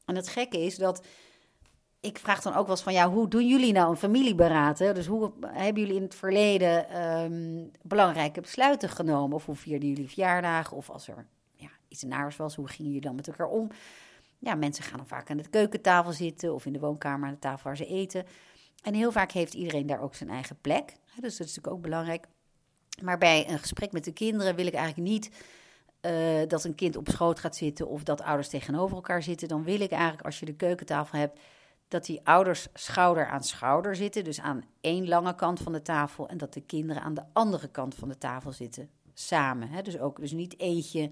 En 0.05 0.17
het 0.17 0.29
gekke 0.29 0.65
is 0.65 0.77
dat 0.77 1.07
ik 2.01 2.19
vraag 2.19 2.43
dan 2.43 2.55
ook 2.55 2.67
wel 2.67 2.75
eens 2.75 2.83
van, 2.83 2.93
ja, 2.93 3.11
hoe 3.11 3.29
doen 3.29 3.47
jullie 3.47 3.73
nou 3.73 3.91
een 3.91 3.97
familieberaad? 3.97 4.79
Hè? 4.79 4.95
Dus 4.95 5.07
hoe 5.07 5.33
hebben 5.47 5.83
jullie 5.83 5.97
in 5.97 6.03
het 6.03 6.15
verleden 6.15 7.03
um, 7.03 7.71
belangrijke 7.83 8.41
besluiten 8.41 8.89
genomen? 8.89 9.37
Of 9.37 9.47
hoe 9.47 9.55
vierden 9.55 9.89
jullie 9.89 10.07
verjaardagen? 10.07 10.77
Of 10.77 10.91
als 10.91 11.09
er 11.09 11.27
ja, 11.57 11.69
iets 11.89 12.03
naars 12.03 12.37
was, 12.37 12.55
hoe 12.55 12.69
gingen 12.69 12.87
jullie 12.93 13.07
dan 13.07 13.15
met 13.15 13.29
elkaar 13.29 13.49
om? 13.49 13.71
Ja, 14.39 14.55
mensen 14.55 14.85
gaan 14.85 14.97
dan 14.97 15.07
vaak 15.07 15.31
aan 15.31 15.37
de 15.37 15.49
keukentafel 15.49 16.13
zitten 16.13 16.55
of 16.55 16.67
in 16.67 16.73
de 16.73 16.79
woonkamer 16.79 17.29
aan 17.29 17.35
de 17.35 17.41
tafel 17.41 17.65
waar 17.65 17.77
ze 17.77 17.87
eten. 17.87 18.25
En 18.83 18.95
heel 18.95 19.13
vaak 19.13 19.33
heeft 19.33 19.55
iedereen 19.55 19.87
daar 19.87 20.01
ook 20.01 20.15
zijn 20.15 20.31
eigen 20.31 20.59
plek. 20.61 20.87
Dus 21.21 21.37
dat 21.37 21.47
is 21.47 21.57
natuurlijk 21.57 21.75
ook 21.75 21.83
belangrijk. 21.83 22.27
Maar 23.03 23.19
bij 23.19 23.49
een 23.49 23.59
gesprek 23.59 23.93
met 23.93 24.05
de 24.05 24.13
kinderen 24.13 24.55
wil 24.55 24.67
ik 24.67 24.75
eigenlijk 24.75 25.09
niet 25.09 25.31
uh, 26.03 26.49
dat 26.49 26.65
een 26.65 26.75
kind 26.75 26.97
op 26.97 27.09
schoot 27.09 27.39
gaat 27.39 27.57
zitten 27.57 27.89
of 27.89 28.03
dat 28.03 28.23
ouders 28.23 28.49
tegenover 28.49 28.97
elkaar 28.97 29.23
zitten. 29.23 29.49
Dan 29.49 29.65
wil 29.65 29.81
ik 29.81 29.91
eigenlijk, 29.91 30.25
als 30.25 30.39
je 30.39 30.47
de 30.47 30.55
keukentafel 30.55 31.19
hebt, 31.19 31.41
dat 31.89 32.05
die 32.05 32.21
ouders 32.25 32.69
schouder 32.75 33.27
aan 33.27 33.45
schouder 33.45 33.97
zitten. 33.97 34.25
Dus 34.25 34.41
aan 34.41 34.65
één 34.81 35.09
lange 35.09 35.35
kant 35.35 35.61
van 35.61 35.73
de 35.73 35.83
tafel. 35.83 36.29
En 36.29 36.39
dat 36.39 36.53
de 36.53 36.61
kinderen 36.61 37.03
aan 37.03 37.15
de 37.15 37.25
andere 37.33 37.69
kant 37.69 37.95
van 37.95 38.09
de 38.09 38.19
tafel 38.19 38.53
zitten. 38.53 38.91
Samen. 39.15 39.69
Hè? 39.69 39.83
Dus 39.83 39.99
ook 39.99 40.21
dus 40.21 40.33
niet 40.33 40.59
eentje 40.59 41.11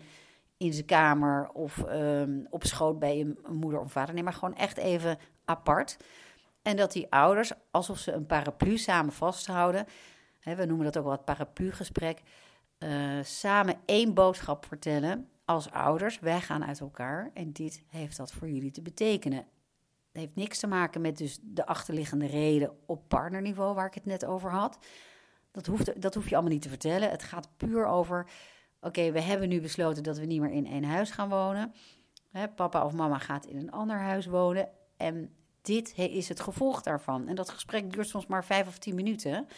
in 0.56 0.72
zijn 0.72 0.86
kamer 0.86 1.48
of 1.52 1.84
um, 1.88 2.46
op 2.50 2.64
schoot 2.64 2.98
bij 2.98 3.20
een 3.20 3.38
moeder 3.50 3.80
of 3.80 3.92
vader. 3.92 4.14
Nee, 4.14 4.22
maar 4.22 4.32
gewoon 4.32 4.56
echt 4.56 4.76
even 4.76 5.18
apart. 5.44 5.96
En 6.68 6.76
dat 6.76 6.92
die 6.92 7.12
ouders, 7.12 7.52
alsof 7.70 7.98
ze 7.98 8.12
een 8.12 8.26
paraplu 8.26 8.78
samen 8.78 9.12
vasthouden, 9.12 9.86
hè, 10.38 10.54
we 10.54 10.64
noemen 10.64 10.84
dat 10.84 10.96
ook 10.96 11.02
wel 11.04 11.12
het 11.12 11.24
paraplu-gesprek, 11.24 12.22
uh, 12.78 13.22
samen 13.22 13.76
één 13.84 14.14
boodschap 14.14 14.66
vertellen 14.66 15.28
als 15.44 15.70
ouders. 15.70 16.18
Wij 16.18 16.40
gaan 16.40 16.64
uit 16.64 16.80
elkaar 16.80 17.30
en 17.34 17.52
dit 17.52 17.82
heeft 17.86 18.16
dat 18.16 18.32
voor 18.32 18.48
jullie 18.50 18.70
te 18.70 18.82
betekenen. 18.82 19.38
Het 19.38 19.46
heeft 20.22 20.34
niks 20.34 20.58
te 20.58 20.66
maken 20.66 21.00
met 21.00 21.18
dus 21.18 21.38
de 21.42 21.66
achterliggende 21.66 22.26
reden 22.26 22.76
op 22.86 23.08
partnerniveau 23.08 23.74
waar 23.74 23.86
ik 23.86 23.94
het 23.94 24.06
net 24.06 24.24
over 24.24 24.50
had. 24.50 24.78
Dat, 25.50 25.66
hoeft, 25.66 26.02
dat 26.02 26.14
hoef 26.14 26.28
je 26.28 26.34
allemaal 26.34 26.52
niet 26.52 26.62
te 26.62 26.68
vertellen. 26.68 27.10
Het 27.10 27.22
gaat 27.22 27.50
puur 27.56 27.86
over, 27.86 28.28
oké, 28.80 29.12
we 29.12 29.20
hebben 29.20 29.48
nu 29.48 29.60
besloten 29.60 30.02
dat 30.02 30.18
we 30.18 30.24
niet 30.24 30.40
meer 30.40 30.52
in 30.52 30.66
één 30.66 30.84
huis 30.84 31.10
gaan 31.10 31.28
wonen. 31.28 31.74
Hè, 32.30 32.48
papa 32.48 32.84
of 32.84 32.92
mama 32.92 33.18
gaat 33.18 33.46
in 33.46 33.56
een 33.56 33.70
ander 33.70 33.98
huis 33.98 34.26
wonen. 34.26 34.68
En 34.96 35.32
dit 35.68 35.92
is 35.96 36.28
het 36.28 36.40
gevolg 36.40 36.82
daarvan. 36.82 37.28
En 37.28 37.34
dat 37.34 37.48
gesprek 37.48 37.92
duurt 37.92 38.08
soms 38.08 38.26
maar 38.26 38.44
vijf 38.44 38.66
of 38.66 38.78
tien 38.78 38.94
minuten. 38.94 39.48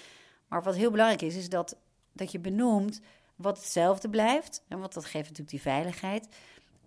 Maar 0.48 0.62
wat 0.62 0.76
heel 0.76 0.90
belangrijk 0.90 1.22
is, 1.22 1.36
is 1.36 1.48
dat, 1.48 1.76
dat 2.12 2.32
je 2.32 2.38
benoemt 2.38 3.00
wat 3.36 3.56
hetzelfde 3.56 4.08
blijft. 4.08 4.64
En 4.68 4.78
wat 4.78 4.92
dat 4.92 5.04
geeft 5.04 5.28
natuurlijk 5.28 5.50
die 5.50 5.60
veiligheid. 5.60 6.28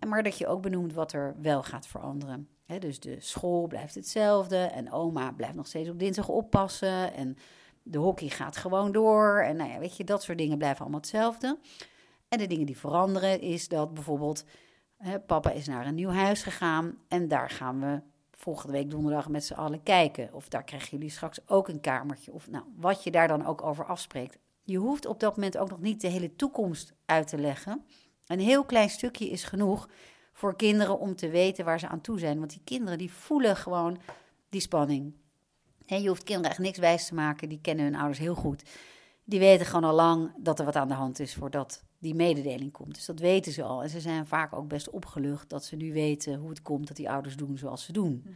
Maar 0.08 0.24
dat 0.24 0.38
je 0.38 0.48
ook 0.48 0.62
benoemt 0.62 0.94
wat 0.94 1.14
er 1.14 1.36
wel 1.42 1.64
gaat 1.64 1.88
veranderen. 1.88 2.48
dus 2.80 3.00
de 3.00 3.20
school 3.20 3.68
blijft 3.68 3.96
hetzelfde. 3.96 4.58
En 4.58 4.92
oma 4.92 5.32
blijft 5.32 5.56
nog 5.56 5.68
steeds 5.68 5.90
op 5.90 6.00
dinsdag 6.00 6.30
oppassen. 6.30 7.14
En 7.14 7.38
de 7.84 7.98
hockey 7.98 8.30
gaat 8.30 8.58
gewoon 8.58 8.92
door. 8.92 9.42
En 9.42 9.56
nou 9.56 9.70
ja, 9.70 9.80
weet 9.80 9.98
je, 9.98 10.04
dat 10.04 10.24
soort 10.24 10.38
dingen 10.38 10.58
blijven 10.58 10.82
allemaal 10.82 11.00
hetzelfde. 11.00 11.60
En 12.30 12.38
de 12.38 12.48
dingen 12.48 12.66
die 12.66 12.78
veranderen 12.78 13.42
is 13.42 13.68
dat 13.68 13.94
bijvoorbeeld... 13.94 14.46
papa 15.26 15.52
is 15.52 15.68
naar 15.68 15.86
een 15.86 15.96
nieuw 15.96 16.10
huis 16.10 16.44
gegaan 16.44 16.98
en 17.08 17.28
daar 17.28 17.50
gaan 17.50 17.80
we 17.80 18.12
volgende 18.44 18.74
week 18.74 18.90
donderdag 18.90 19.30
met 19.30 19.46
z'n 19.46 19.54
allen 19.54 19.84
kijken. 19.84 20.34
Of 20.34 20.48
daar 20.48 20.64
krijgen 20.64 20.90
jullie 20.90 21.10
straks 21.10 21.40
ook 21.46 21.68
een 21.68 21.82
kamertje. 21.82 22.32
Of 22.32 22.50
nou, 22.50 22.64
wat 22.76 23.04
je 23.04 23.12
daar 23.12 23.28
dan 23.28 23.46
ook 23.46 23.62
over 23.62 23.86
afspreekt. 23.86 24.38
Je 24.64 24.78
hoeft 24.78 25.06
op 25.06 25.20
dat 25.20 25.36
moment 25.36 25.58
ook 25.58 25.70
nog 25.70 25.80
niet 25.80 26.02
de 26.02 26.08
hele 26.08 26.36
toekomst 26.36 26.94
uit 27.06 27.28
te 27.28 27.38
leggen. 27.38 27.86
Een 28.28 28.40
heel 28.40 28.64
klein 28.64 28.90
stukje 28.90 29.30
is 29.30 29.44
genoeg 29.44 29.90
voor 30.34 30.56
kinderen 30.56 31.00
om 31.00 31.16
te 31.16 31.30
weten 31.30 31.66
waar 31.66 31.80
ze 31.80 31.88
aan 31.88 32.02
toe 32.02 32.20
zijn. 32.20 32.40
Want 32.40 32.50
die 32.50 32.62
kinderen 32.64 32.98
die 32.98 33.12
voelen 33.12 33.56
gewoon 33.56 33.98
die 34.50 34.62
spanning. 34.62 35.14
En 35.86 36.02
je 36.02 36.08
hoeft 36.08 36.24
kinderen 36.24 36.52
echt 36.52 36.60
niks 36.60 36.78
wijs 36.78 37.08
te 37.08 37.14
maken. 37.14 37.50
Die 37.50 37.62
kennen 37.62 37.86
hun 37.86 37.96
ouders 37.96 38.20
heel 38.20 38.36
goed. 38.36 38.64
Die 39.24 39.40
weten 39.40 39.66
gewoon 39.66 39.90
al 39.90 39.96
lang 39.96 40.32
dat 40.38 40.60
er 40.60 40.66
wat 40.66 40.76
aan 40.76 40.88
de 40.88 40.94
hand 40.94 41.20
is 41.20 41.36
voordat 41.36 41.84
die 42.04 42.16
mededeling 42.16 42.72
komt. 42.72 42.96
Dus 42.96 43.06
dat 43.06 43.20
weten 43.20 43.52
ze 43.52 43.64
al. 43.64 43.84
En 43.84 43.90
ze 43.90 44.00
zijn 44.00 44.26
vaak 44.26 44.54
ook 44.54 44.68
best 44.68 44.90
opgelucht 44.90 45.50
dat 45.50 45.66
ze 45.66 45.76
nu 45.76 45.94
weten 45.94 46.36
hoe 46.36 46.50
het 46.50 46.62
komt 46.62 46.88
dat 46.88 46.98
die 46.98 47.10
ouders 47.10 47.36
doen 47.36 47.58
zoals 47.58 47.84
ze 47.84 47.92
doen. 47.92 48.22
Mhm. 48.26 48.34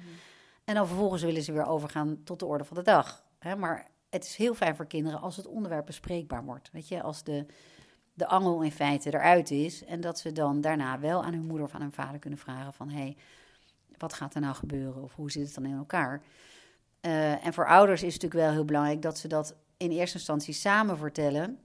En 0.64 0.76
dan 0.76 0.88
vervolgens 0.88 1.22
willen 1.22 1.44
ze 1.44 1.52
weer 1.52 1.66
overgaan 1.66 2.24
tot 2.24 2.40
de 2.40 2.46
orde 2.46 2.64
van 2.64 2.78
de 2.78 2.84
dag. 2.84 3.24
Hè? 3.40 3.56
Maar 3.56 3.88
het 4.10 4.24
is 4.24 4.36
heel 4.36 4.54
fijn 4.54 4.76
voor 4.76 4.88
kinderen 4.88 5.22
als 5.22 5.36
het 5.38 5.48
onderwerp 5.48 5.86
bespreekbaar 5.86 6.46
wordt. 6.46 6.70
Weet 6.72 6.88
je, 6.88 7.02
als 7.02 7.24
de, 7.24 7.46
de 8.14 8.28
angel 8.28 8.62
in 8.62 8.72
feite 8.72 9.14
eruit 9.14 9.52
is. 9.52 9.86
En 9.86 10.02
dat 10.02 10.20
ze 10.20 10.32
dan 10.32 10.62
daarna 10.62 11.00
wel 11.00 11.24
aan 11.24 11.34
hun 11.34 11.46
moeder 11.46 11.66
of 11.66 11.74
aan 11.74 11.82
hun 11.82 11.92
vader 11.92 12.20
kunnen 12.20 12.40
vragen 12.40 12.74
van... 12.74 12.90
hé, 12.90 13.00
hey, 13.00 13.18
wat 13.98 14.14
gaat 14.14 14.36
er 14.36 14.42
nou 14.42 14.56
gebeuren? 14.56 15.04
Of 15.04 15.16
hoe 15.16 15.32
zit 15.32 15.46
het 15.46 15.56
dan 15.56 15.66
in 15.66 15.78
elkaar? 15.78 16.22
Uh, 17.02 17.46
en 17.46 17.54
voor 17.54 17.68
ouders 17.68 18.04
is 18.04 18.14
het 18.14 18.22
natuurlijk 18.22 18.50
wel 18.50 18.58
heel 18.58 18.66
belangrijk 18.66 19.02
dat 19.02 19.18
ze 19.18 19.28
dat 19.28 19.56
in 19.78 19.92
eerste 19.92 20.18
instantie 20.18 20.54
samen 20.54 20.98
vertellen 20.98 21.60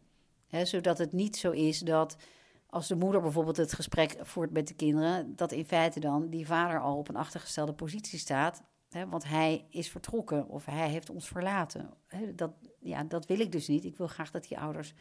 zodat 0.63 0.99
het 0.99 1.13
niet 1.13 1.37
zo 1.37 1.51
is 1.51 1.79
dat 1.79 2.17
als 2.67 2.89
de 2.89 2.97
moeder 2.97 3.21
bijvoorbeeld 3.21 3.57
het 3.57 3.73
gesprek 3.73 4.17
voert 4.21 4.51
met 4.51 4.69
de 4.69 4.75
kinderen, 4.75 5.37
dat 5.37 5.53
in 5.53 5.65
feite 5.65 6.01
dan 6.01 6.29
die 6.29 6.47
vader 6.47 6.81
al 6.81 6.97
op 6.97 7.09
een 7.09 7.17
achtergestelde 7.17 7.73
positie 7.73 8.19
staat. 8.19 8.63
want 9.09 9.25
hij 9.25 9.67
is 9.71 9.91
vertrokken 9.91 10.49
of 10.49 10.65
hij 10.65 10.89
heeft 10.89 11.11
ons 11.11 11.29
verlaten. 11.29 11.91
dat, 12.35 12.53
ja, 12.81 13.05
dat 13.05 13.27
wil 13.27 13.41
ik 13.41 13.53
dus 13.53 13.69
niet. 13.69 13.85
Ik 13.85 13.97
wil 13.97 14.07
graag 14.07 14.31
dat 14.31 14.49
die 14.49 14.59
ouders 14.59 14.95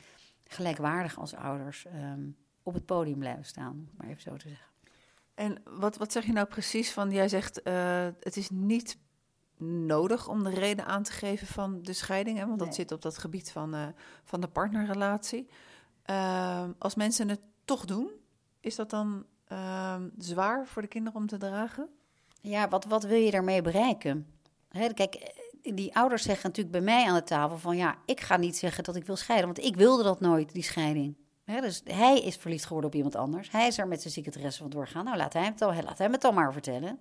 gelijkwaardig 0.43 1.19
als 1.19 1.35
ouders 1.35 1.85
ehm, 1.85 2.29
op 2.63 2.73
het 2.73 2.85
podium 2.85 3.19
blijven 3.19 3.45
staan, 3.45 3.89
maar 3.97 4.07
even 4.07 4.21
zo 4.21 4.35
te 4.35 4.47
zeggen. 4.47 4.67
En 5.33 5.61
wat, 5.63 5.97
wat 5.97 6.11
zeg 6.11 6.25
je 6.25 6.31
nou 6.31 6.47
precies 6.47 6.91
van, 6.91 7.11
jij 7.11 7.27
zegt 7.27 7.67
uh, 7.67 8.07
het 8.19 8.37
is 8.37 8.49
niet 8.49 8.97
nodig 9.61 10.27
om 10.27 10.43
de 10.43 10.49
reden 10.49 10.85
aan 10.85 11.03
te 11.03 11.11
geven 11.11 11.47
van 11.47 11.81
de 11.81 11.93
scheiding. 11.93 12.37
Hè? 12.37 12.47
Want 12.47 12.59
dat 12.59 12.75
zit 12.75 12.91
op 12.91 13.01
dat 13.01 13.17
gebied 13.17 13.51
van, 13.51 13.75
uh, 13.75 13.85
van 14.23 14.41
de 14.41 14.47
partnerrelatie. 14.47 15.47
Uh, 16.09 16.63
als 16.77 16.95
mensen 16.95 17.29
het 17.29 17.41
toch 17.65 17.85
doen, 17.85 18.09
is 18.59 18.75
dat 18.75 18.89
dan 18.89 19.25
uh, 19.51 19.95
zwaar 20.17 20.67
voor 20.67 20.81
de 20.81 20.87
kinderen 20.87 21.19
om 21.19 21.27
te 21.27 21.37
dragen? 21.37 21.89
Ja, 22.41 22.67
wat, 22.67 22.85
wat 22.85 23.03
wil 23.03 23.17
je 23.17 23.31
daarmee 23.31 23.61
bereiken? 23.61 24.27
Hè, 24.69 24.93
kijk, 24.93 25.15
eh, 25.15 25.75
die 25.75 25.95
ouders 25.95 26.23
zeggen 26.23 26.47
natuurlijk 26.47 26.75
bij 26.75 26.85
mij 26.95 27.07
aan 27.07 27.15
de 27.15 27.23
tafel 27.23 27.57
van... 27.57 27.77
ja, 27.77 27.97
ik 28.05 28.19
ga 28.19 28.37
niet 28.37 28.57
zeggen 28.57 28.83
dat 28.83 28.95
ik 28.95 29.05
wil 29.05 29.15
scheiden, 29.15 29.53
want 29.53 29.65
ik 29.65 29.75
wilde 29.75 30.03
dat 30.03 30.19
nooit, 30.19 30.53
die 30.53 30.63
scheiding. 30.63 31.15
Hè, 31.43 31.61
dus 31.61 31.81
hij 31.83 32.19
is 32.19 32.35
verliefd 32.35 32.65
geworden 32.65 32.89
op 32.89 32.95
iemand 32.95 33.15
anders. 33.15 33.51
Hij 33.51 33.67
is 33.67 33.77
er 33.77 33.87
met 33.87 34.01
zijn 34.01 34.13
secretaresse 34.13 34.61
van 34.61 34.69
doorgaan. 34.69 35.05
Nou, 35.05 35.17
laat 35.17 35.33
hij, 35.33 35.45
het 35.45 35.57
dan, 35.57 35.83
laat 35.83 35.97
hij 35.97 36.07
het 36.07 36.21
dan 36.21 36.33
maar 36.33 36.53
vertellen. 36.53 36.99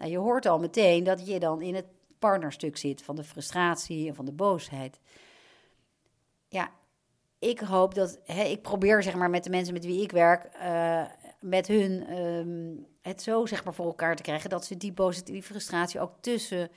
Nou, 0.00 0.12
je 0.12 0.18
hoort 0.18 0.46
al 0.46 0.58
meteen 0.58 1.04
dat 1.04 1.26
je 1.26 1.38
dan 1.38 1.62
in 1.62 1.74
het 1.74 1.86
partnerstuk 2.18 2.76
zit 2.76 3.02
van 3.02 3.16
de 3.16 3.24
frustratie 3.24 4.08
en 4.08 4.14
van 4.14 4.24
de 4.24 4.32
boosheid. 4.32 5.00
Ja, 6.48 6.70
ik 7.38 7.60
hoop 7.60 7.94
dat, 7.94 8.20
hè, 8.24 8.42
ik 8.42 8.62
probeer 8.62 9.02
zeg 9.02 9.14
maar 9.14 9.30
met 9.30 9.44
de 9.44 9.50
mensen 9.50 9.74
met 9.74 9.84
wie 9.84 10.02
ik 10.02 10.12
werk, 10.12 10.48
uh, 10.62 11.02
met 11.40 11.66
hun 11.66 12.18
um, 12.18 12.86
het 13.02 13.22
zo 13.22 13.46
zeg 13.46 13.64
maar 13.64 13.74
voor 13.74 13.86
elkaar 13.86 14.16
te 14.16 14.22
krijgen 14.22 14.50
dat 14.50 14.64
ze 14.64 14.76
die 14.76 14.92
boosheid, 14.92 15.26
die 15.26 15.42
frustratie 15.42 16.00
ook 16.00 16.12
tussen, 16.20 16.70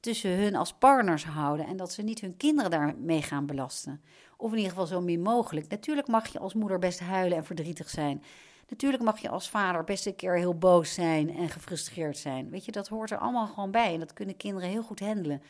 tussen 0.00 0.30
hun 0.30 0.54
als 0.54 0.72
partners 0.72 1.24
houden 1.24 1.66
en 1.66 1.76
dat 1.76 1.92
ze 1.92 2.02
niet 2.02 2.20
hun 2.20 2.36
kinderen 2.36 2.70
daarmee 2.70 3.22
gaan 3.22 3.46
belasten. 3.46 4.02
Of 4.36 4.50
in 4.50 4.56
ieder 4.56 4.72
geval 4.72 4.86
zo 4.86 5.00
min 5.00 5.22
mogelijk. 5.22 5.68
Natuurlijk 5.68 6.08
mag 6.08 6.26
je 6.26 6.38
als 6.38 6.54
moeder 6.54 6.78
best 6.78 7.00
huilen 7.00 7.36
en 7.36 7.44
verdrietig 7.44 7.90
zijn. 7.90 8.22
Natuurlijk 8.68 9.02
mag 9.02 9.18
je 9.18 9.28
als 9.28 9.50
vader 9.50 9.84
best 9.84 10.06
een 10.06 10.16
keer 10.16 10.36
heel 10.36 10.58
boos 10.58 10.94
zijn 10.94 11.36
en 11.36 11.48
gefrustreerd 11.48 12.18
zijn. 12.18 12.50
Weet 12.50 12.64
je, 12.64 12.72
dat 12.72 12.88
hoort 12.88 13.10
er 13.10 13.18
allemaal 13.18 13.46
gewoon 13.46 13.70
bij 13.70 13.92
en 13.92 14.00
dat 14.00 14.12
kunnen 14.12 14.36
kinderen 14.36 14.68
heel 14.68 14.82
goed 14.82 15.00
handelen. 15.00 15.42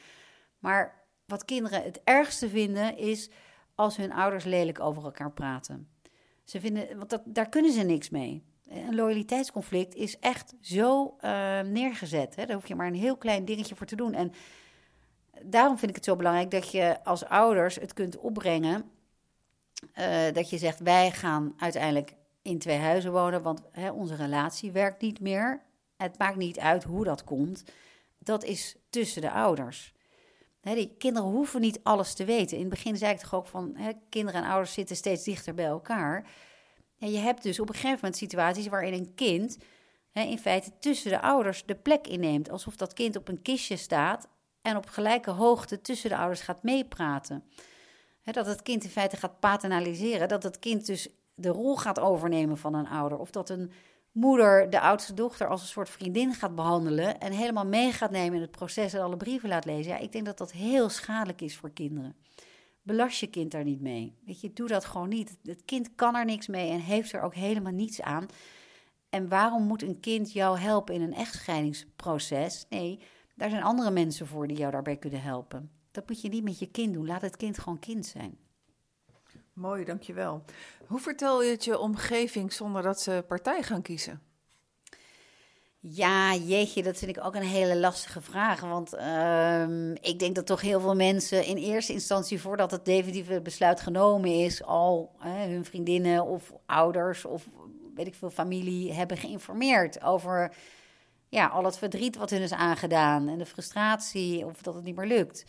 Maar 0.59 1.05
wat 1.27 1.45
kinderen 1.45 1.83
het 1.83 2.01
ergste 2.05 2.49
vinden 2.49 2.97
is 2.97 3.31
als 3.75 3.97
hun 3.97 4.13
ouders 4.13 4.45
lelijk 4.45 4.81
over 4.81 5.05
elkaar 5.05 5.33
praten. 5.33 5.89
Ze 6.45 6.61
vinden, 6.61 6.99
want 6.99 7.11
dat, 7.11 7.23
daar 7.25 7.49
kunnen 7.49 7.73
ze 7.73 7.83
niks 7.83 8.11
mee. 8.11 8.45
Een 8.69 8.95
loyaliteitsconflict 8.95 9.95
is 9.95 10.19
echt 10.19 10.55
zo 10.61 11.17
uh, 11.21 11.61
neergezet. 11.61 12.37
Hè? 12.37 12.47
Daar 12.47 12.57
hoef 12.57 12.69
je 12.69 12.75
maar 12.75 12.87
een 12.87 12.95
heel 12.95 13.17
klein 13.17 13.45
dingetje 13.45 13.75
voor 13.75 13.87
te 13.87 13.97
doen. 13.97 14.15
En 14.15 14.33
daarom 15.43 15.79
vind 15.79 15.91
ik 15.91 15.97
het 15.97 16.05
zo 16.05 16.17
belangrijk 16.17 16.51
dat 16.51 16.71
je 16.71 17.05
als 17.05 17.25
ouders 17.25 17.77
het 17.77 17.93
kunt 17.93 18.19
opbrengen. 18.19 18.91
Uh, 19.99 20.33
dat 20.33 20.51
je 20.51 20.59
zegt, 20.59 20.81
wij 20.81 21.11
gaan 21.11 21.55
uiteindelijk 21.57 22.15
in 22.49 22.59
twee 22.59 22.79
huizen 22.79 23.13
wonen, 23.13 23.43
want 23.43 23.63
hè, 23.73 23.91
onze 23.91 24.15
relatie 24.15 24.73
werkt 24.73 25.03
niet 25.03 25.21
meer. 25.21 25.63
Het 25.97 26.19
maakt 26.19 26.37
niet 26.37 26.59
uit 26.59 26.85
hoe 26.85 27.05
dat 27.05 27.25
komt. 27.25 27.65
Dat 28.19 28.45
is 28.45 28.77
tussen 28.91 29.23
de 29.23 29.31
ouders. 29.31 29.95
Hè, 30.61 30.75
die 30.75 30.95
kinderen 30.99 31.29
hoeven 31.29 31.61
niet 31.61 31.81
alles 31.83 32.15
te 32.15 32.25
weten. 32.25 32.57
In 32.57 32.63
het 32.63 32.73
begin 32.73 32.97
zei 32.97 33.13
ik 33.13 33.19
toch 33.19 33.35
ook 33.35 33.47
van, 33.47 33.73
hè, 33.77 33.91
kinderen 34.09 34.43
en 34.43 34.49
ouders 34.49 34.73
zitten 34.73 34.97
steeds 34.97 35.25
dichter 35.25 35.55
bij 35.55 35.65
elkaar. 35.65 36.31
Ja, 36.97 37.07
je 37.07 37.19
hebt 37.19 37.43
dus 37.43 37.61
op 37.61 37.69
een 37.69 37.75
gegeven 37.75 37.95
moment 37.95 38.17
situaties 38.17 38.67
waarin 38.67 38.93
een 38.93 39.15
kind 39.15 39.59
in 40.13 40.39
feite 40.39 40.71
tussen 40.79 41.11
de 41.11 41.21
ouders 41.21 41.67
de 41.67 41.75
plek 41.75 42.07
inneemt. 42.07 42.51
Alsof 42.51 42.77
dat 42.77 42.93
kind 42.93 43.17
op 43.17 43.29
een 43.29 43.43
kistje 43.43 43.77
staat 43.77 44.29
en 44.63 44.77
op 44.77 44.87
gelijke 44.89 45.31
hoogte 45.31 45.81
tussen 45.81 46.11
de 46.11 46.17
ouders 46.17 46.41
gaat 46.41 46.63
meepraten. 46.63 47.45
Dat 48.23 48.47
het 48.47 48.63
kind 48.63 48.85
in 48.85 48.91
feite 48.91 49.17
gaat 49.17 49.41
paternaliseren. 49.41 50.29
Dat 50.29 50.43
het 50.43 50.59
kind 50.59 50.87
dus 50.87 51.09
de 51.39 51.49
rol 51.49 51.77
gaat 51.77 52.01
overnemen 52.01 52.59
van 52.59 52.75
een 52.75 52.89
ouder. 52.89 53.19
Of 53.19 53.31
dat 53.31 53.51
een 53.51 53.73
moeder 54.13 54.71
de 54.71 54.81
oudste 54.81 55.15
dochter 55.15 55.49
als 55.49 55.61
een 55.61 55.67
soort 55.67 55.89
vriendin 55.89 56.35
gaat 56.35 56.55
behandelen. 56.55 57.21
En 57.21 57.33
helemaal 57.33 57.67
mee 57.67 57.93
gaat 57.93 58.11
nemen 58.11 58.35
in 58.35 58.41
het 58.41 58.51
proces 58.51 58.95
en 58.95 59.03
alle 59.03 59.17
brieven 59.17 59.49
laat 59.49 59.65
lezen. 59.65 59.93
Ja, 59.93 59.99
ik 59.99 60.13
denk 60.13 60.27
dat 60.27 60.39
dat 60.39 60.53
heel 60.53 60.89
schadelijk 60.89 61.41
is 61.41 61.57
voor 61.57 61.71
kinderen. 61.71 62.17
Belast 62.83 63.21
je 63.21 63.27
kind 63.27 63.51
daar 63.51 63.65
niet 63.65 63.81
mee. 63.81 64.15
Weet 64.25 64.41
je, 64.41 64.53
doe 64.53 64.69
dat 64.69 64.85
gewoon 64.85 65.09
niet. 65.09 65.37
Het 65.43 65.65
kind 65.65 65.95
kan 65.95 66.17
er 66.17 66.25
niks 66.25 66.47
mee 66.47 66.71
en 66.71 66.81
heeft 66.81 67.13
er 67.13 67.23
ook 67.23 67.35
helemaal 67.35 67.73
niets 67.73 68.03
aan. 68.03 68.27
En 69.11 69.29
waarom 69.29 69.63
moet 69.63 69.83
een 69.83 70.01
kind 70.01 70.33
jou 70.33 70.59
helpen 70.59 70.95
in 70.95 71.01
een 71.01 71.15
echtscheidingsproces? 71.15 72.67
Nee, 72.69 73.01
daar 73.35 73.51
zijn 73.51 73.63
andere 73.63 73.91
mensen 73.91 74.27
voor 74.27 74.47
die 74.47 74.57
jou 74.57 74.73
daarbij 74.73 74.97
kunnen 74.97 75.23
helpen. 75.23 75.71
Dat 75.91 76.09
moet 76.09 76.21
je 76.21 76.29
niet 76.29 76.45
met 76.45 76.59
je 76.59 76.71
kind 76.71 76.95
doen. 76.95 77.07
Laat 77.07 77.21
het 77.21 77.37
kind 77.37 77.59
gewoon 77.59 77.79
kind 77.79 78.07
zijn. 78.07 78.39
Mooi, 79.59 79.85
dankjewel. 79.85 80.45
Hoe 80.87 81.01
vertel 81.01 81.43
je 81.43 81.51
het 81.51 81.65
je 81.65 81.79
omgeving 81.79 82.53
zonder 82.53 82.83
dat 82.83 83.01
ze 83.01 83.25
partij 83.29 83.63
gaan 83.63 83.83
kiezen? 83.83 84.21
Ja, 85.79 86.35
jeetje, 86.35 86.83
dat 86.83 86.99
vind 86.99 87.17
ik 87.17 87.25
ook 87.25 87.35
een 87.35 87.43
hele 87.43 87.77
lastige 87.77 88.21
vraag. 88.21 88.61
Want 88.61 88.95
ehm, 88.95 89.91
ik 89.91 90.19
denk 90.19 90.35
dat 90.35 90.47
toch 90.47 90.61
heel 90.61 90.81
veel 90.81 90.95
mensen 90.95 91.45
in 91.45 91.57
eerste 91.57 91.93
instantie, 91.93 92.41
voordat 92.41 92.71
het 92.71 92.85
definitieve 92.85 93.41
besluit 93.41 93.81
genomen 93.81 94.31
is, 94.31 94.63
al 94.63 95.17
hun 95.19 95.65
vriendinnen 95.65 96.25
of 96.25 96.53
ouders 96.67 97.25
of 97.25 97.49
weet 97.95 98.07
ik 98.07 98.15
veel, 98.15 98.31
familie 98.31 98.93
hebben 98.93 99.17
geïnformeerd 99.17 100.03
over 100.03 100.55
ja, 101.29 101.47
al 101.47 101.65
het 101.65 101.79
verdriet 101.79 102.17
wat 102.17 102.31
hun 102.31 102.43
is 102.43 102.53
aangedaan 102.53 103.29
en 103.29 103.39
de 103.39 103.47
frustratie 103.47 104.47
of 104.47 104.63
dat 104.63 104.75
het 104.75 104.85
niet 104.85 104.97
meer 104.97 105.07
lukt. 105.07 105.45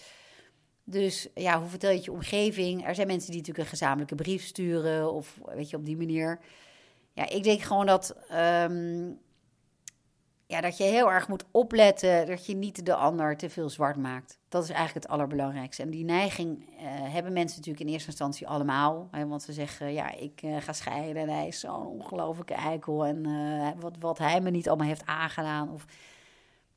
Dus 0.90 1.28
ja, 1.36 1.60
hoe 1.60 1.70
vertel 1.70 1.92
je 1.92 2.02
je 2.04 2.12
omgeving? 2.12 2.88
Er 2.88 2.96
zijn 2.96 3.08
mensen 3.08 3.32
die 3.32 3.40
natuurlijk 3.40 3.66
een 3.66 3.78
gezamenlijke 3.78 4.16
brief 4.16 4.44
sturen 4.44 5.14
of 5.14 5.40
weet 5.46 5.70
je, 5.70 5.78
op 5.78 5.86
die 5.86 5.98
manier. 5.98 6.40
Ja, 7.14 7.30
ik 7.30 7.44
denk 7.44 7.62
gewoon 7.62 7.86
dat, 7.86 8.16
um, 8.32 9.20
ja, 10.46 10.62
dat 10.62 10.78
je 10.78 10.84
heel 10.84 11.12
erg 11.12 11.28
moet 11.28 11.46
opletten 11.52 12.28
dat 12.28 12.46
je 12.46 12.56
niet 12.56 12.86
de 12.86 12.96
ander 12.96 13.38
te 13.38 13.50
veel 13.50 13.70
zwart 13.70 13.98
maakt. 13.98 14.40
Dat 14.48 14.64
is 14.64 14.70
eigenlijk 14.70 15.06
het 15.06 15.14
allerbelangrijkste. 15.14 15.82
En 15.82 15.90
die 15.90 16.06
neiging 16.06 16.60
uh, 16.60 16.84
hebben 17.14 17.34
mensen 17.34 17.58
natuurlijk 17.58 17.86
in 17.86 17.94
eerste 17.94 18.10
instantie 18.10 18.48
allemaal. 18.48 19.08
Hè, 19.12 19.28
want 19.28 19.44
ze 19.44 19.54
zeggen, 19.54 19.94
ja, 19.94 20.16
ik 20.16 20.42
uh, 20.44 20.58
ga 20.58 20.74
scheiden 20.74 21.22
en 21.22 21.30
hij 21.30 21.48
is 21.48 21.60
zo'n 21.60 21.86
ongelofelijke 21.86 22.54
eikel. 22.54 23.06
En 23.06 23.28
uh, 23.28 23.70
wat, 23.80 23.96
wat 24.00 24.18
hij 24.18 24.42
me 24.42 24.50
niet 24.50 24.68
allemaal 24.68 24.88
heeft 24.88 25.06
aangedaan. 25.06 25.72
Of 25.72 25.86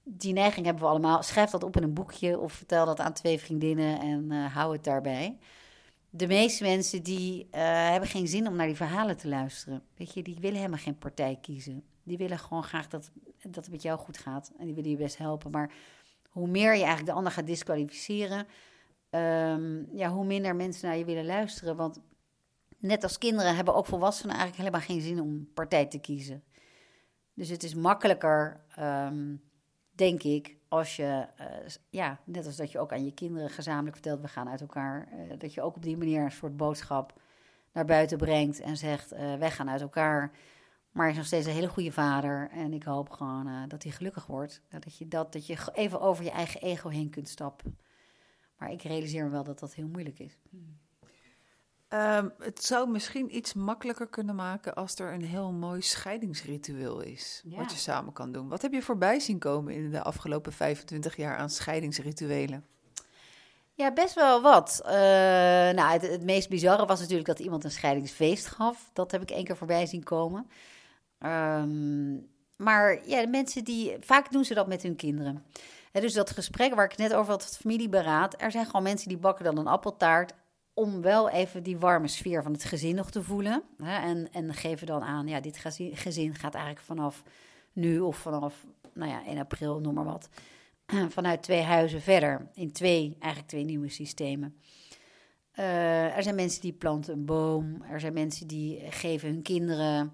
die 0.04 0.32
neiging 0.32 0.64
hebben 0.64 0.82
we 0.82 0.90
allemaal. 0.90 1.22
Schrijf 1.22 1.50
dat 1.50 1.62
op 1.62 1.76
in 1.76 1.82
een 1.82 1.94
boekje 1.94 2.38
of 2.38 2.52
vertel 2.52 2.86
dat 2.86 3.00
aan 3.00 3.12
twee 3.12 3.38
vriendinnen 3.38 4.00
en 4.00 4.32
uh, 4.32 4.54
hou 4.54 4.72
het 4.72 4.84
daarbij. 4.84 5.38
De 6.10 6.26
meeste 6.26 6.64
mensen 6.64 7.02
die 7.02 7.44
uh, 7.44 7.50
hebben 7.90 8.08
geen 8.08 8.28
zin 8.28 8.46
om 8.46 8.56
naar 8.56 8.66
die 8.66 8.76
verhalen 8.76 9.16
te 9.16 9.28
luisteren. 9.28 9.82
Weet 9.96 10.14
je, 10.14 10.22
die 10.22 10.36
willen 10.40 10.56
helemaal 10.56 10.78
geen 10.78 10.98
partij 10.98 11.38
kiezen. 11.40 11.82
Die 12.02 12.16
willen 12.16 12.38
gewoon 12.38 12.62
graag 12.62 12.88
dat, 12.88 13.10
dat 13.42 13.54
het 13.54 13.70
met 13.70 13.82
jou 13.82 13.98
goed 13.98 14.18
gaat. 14.18 14.52
En 14.58 14.66
die 14.66 14.74
willen 14.74 14.90
je 14.90 14.96
best 14.96 15.18
helpen. 15.18 15.50
Maar 15.50 15.72
hoe 16.28 16.48
meer 16.48 16.72
je 16.72 16.78
eigenlijk 16.78 17.06
de 17.06 17.12
ander 17.12 17.32
gaat 17.32 17.46
disqualificeren, 17.46 18.46
um, 19.10 19.88
ja, 19.92 20.10
hoe 20.10 20.24
minder 20.24 20.56
mensen 20.56 20.88
naar 20.88 20.98
je 20.98 21.04
willen 21.04 21.26
luisteren. 21.26 21.76
Want 21.76 22.00
net 22.78 23.02
als 23.02 23.18
kinderen 23.18 23.56
hebben 23.56 23.74
ook 23.74 23.86
volwassenen 23.86 24.36
eigenlijk 24.36 24.58
helemaal 24.58 24.86
geen 24.86 25.00
zin 25.00 25.20
om 25.20 25.52
partij 25.54 25.86
te 25.86 25.98
kiezen. 25.98 26.42
Dus 27.34 27.48
het 27.48 27.62
is 27.62 27.74
makkelijker. 27.74 28.64
Um, 28.78 29.42
denk 29.94 30.22
ik, 30.22 30.56
als 30.68 30.96
je, 30.96 31.26
uh, 31.40 31.46
ja, 31.90 32.20
net 32.24 32.46
als 32.46 32.56
dat 32.56 32.72
je 32.72 32.78
ook 32.78 32.92
aan 32.92 33.04
je 33.04 33.14
kinderen 33.14 33.50
gezamenlijk 33.50 33.96
vertelt, 33.96 34.20
we 34.20 34.28
gaan 34.28 34.48
uit 34.48 34.60
elkaar, 34.60 35.08
uh, 35.12 35.38
dat 35.38 35.54
je 35.54 35.62
ook 35.62 35.76
op 35.76 35.82
die 35.82 35.96
manier 35.96 36.22
een 36.22 36.30
soort 36.30 36.56
boodschap 36.56 37.20
naar 37.72 37.84
buiten 37.84 38.18
brengt 38.18 38.60
en 38.60 38.76
zegt, 38.76 39.12
uh, 39.12 39.34
wij 39.34 39.50
gaan 39.50 39.70
uit 39.70 39.80
elkaar, 39.80 40.32
maar 40.90 41.02
hij 41.02 41.10
is 41.10 41.16
nog 41.16 41.26
steeds 41.26 41.46
een 41.46 41.52
hele 41.52 41.68
goede 41.68 41.92
vader 41.92 42.50
en 42.50 42.72
ik 42.72 42.82
hoop 42.82 43.10
gewoon 43.10 43.68
dat 43.68 43.82
hij 43.82 43.92
gelukkig 43.92 44.26
wordt. 44.26 44.62
Dat 44.68 44.96
je, 44.96 45.08
dat, 45.08 45.32
dat 45.32 45.46
je 45.46 45.56
even 45.72 46.00
over 46.00 46.24
je 46.24 46.30
eigen 46.30 46.60
ego 46.60 46.88
heen 46.88 47.10
kunt 47.10 47.28
stappen. 47.28 47.78
Maar 48.58 48.72
ik 48.72 48.82
realiseer 48.82 49.24
me 49.24 49.30
wel 49.30 49.44
dat 49.44 49.58
dat 49.58 49.74
heel 49.74 49.88
moeilijk 49.88 50.18
is. 50.18 50.38
Hmm. 50.50 50.78
Um, 51.94 52.32
het 52.38 52.64
zou 52.64 52.90
misschien 52.90 53.36
iets 53.36 53.54
makkelijker 53.54 54.06
kunnen 54.06 54.34
maken 54.34 54.74
als 54.74 54.98
er 54.98 55.12
een 55.12 55.24
heel 55.24 55.52
mooi 55.52 55.82
scheidingsritueel 55.82 57.00
is. 57.00 57.42
Ja. 57.44 57.56
Wat 57.56 57.70
je 57.70 57.78
samen 57.78 58.12
kan 58.12 58.32
doen. 58.32 58.48
Wat 58.48 58.62
heb 58.62 58.72
je 58.72 58.82
voorbij 58.82 59.20
zien 59.20 59.38
komen 59.38 59.74
in 59.74 59.90
de 59.90 60.02
afgelopen 60.02 60.52
25 60.52 61.16
jaar 61.16 61.36
aan 61.36 61.50
scheidingsrituelen? 61.50 62.66
Ja, 63.74 63.92
best 63.92 64.14
wel 64.14 64.42
wat. 64.42 64.80
Uh, 64.84 64.92
nou, 64.92 65.92
het, 65.92 66.02
het, 66.02 66.22
meest 66.22 66.48
bizarre 66.48 66.86
was 66.86 67.00
natuurlijk 67.00 67.28
dat 67.28 67.38
iemand 67.38 67.64
een 67.64 67.70
scheidingsfeest 67.70 68.46
gaf. 68.46 68.90
Dat 68.92 69.10
heb 69.10 69.22
ik 69.22 69.30
één 69.30 69.44
keer 69.44 69.56
voorbij 69.56 69.86
zien 69.86 70.02
komen. 70.02 70.46
Um, 71.18 72.30
maar 72.56 73.08
ja, 73.08 73.20
de 73.20 73.28
mensen 73.28 73.64
die. 73.64 73.96
Vaak 74.00 74.32
doen 74.32 74.44
ze 74.44 74.54
dat 74.54 74.66
met 74.66 74.82
hun 74.82 74.96
kinderen. 74.96 75.44
He, 75.92 76.00
dus 76.00 76.12
dat 76.12 76.30
gesprek 76.30 76.74
waar 76.74 76.84
ik 76.84 76.96
net 76.96 77.14
over 77.14 77.32
had, 77.32 77.44
het 77.44 77.56
familieberaad. 77.56 78.34
Er 78.42 78.50
zijn 78.50 78.66
gewoon 78.66 78.82
mensen 78.82 79.08
die 79.08 79.18
bakken 79.18 79.44
dan 79.44 79.58
een 79.58 79.66
appeltaart 79.66 80.32
om 80.74 81.00
wel 81.00 81.30
even 81.30 81.62
die 81.62 81.78
warme 81.78 82.08
sfeer 82.08 82.42
van 82.42 82.52
het 82.52 82.64
gezin 82.64 82.94
nog 82.94 83.10
te 83.10 83.22
voelen. 83.22 83.62
Hè, 83.76 83.96
en, 83.96 84.32
en 84.32 84.54
geven 84.54 84.86
dan 84.86 85.02
aan, 85.02 85.28
ja, 85.28 85.40
dit 85.40 85.58
gezin 85.92 86.34
gaat 86.34 86.54
eigenlijk 86.54 86.84
vanaf 86.84 87.22
nu 87.72 88.00
of 88.00 88.16
vanaf, 88.16 88.66
nou 88.94 89.10
ja, 89.10 89.24
1 89.26 89.38
april, 89.38 89.80
noem 89.80 89.94
maar 89.94 90.04
wat. 90.04 90.28
Vanuit 91.08 91.42
twee 91.42 91.62
huizen 91.62 92.02
verder, 92.02 92.50
in 92.54 92.72
twee, 92.72 93.16
eigenlijk 93.18 93.50
twee 93.50 93.64
nieuwe 93.64 93.88
systemen. 93.88 94.56
Uh, 95.58 96.16
er 96.16 96.22
zijn 96.22 96.34
mensen 96.34 96.60
die 96.60 96.72
planten 96.72 97.14
een 97.14 97.24
boom. 97.24 97.82
Er 97.82 98.00
zijn 98.00 98.12
mensen 98.12 98.46
die 98.46 98.80
geven 98.90 99.28
hun 99.28 99.42
kinderen 99.42 100.12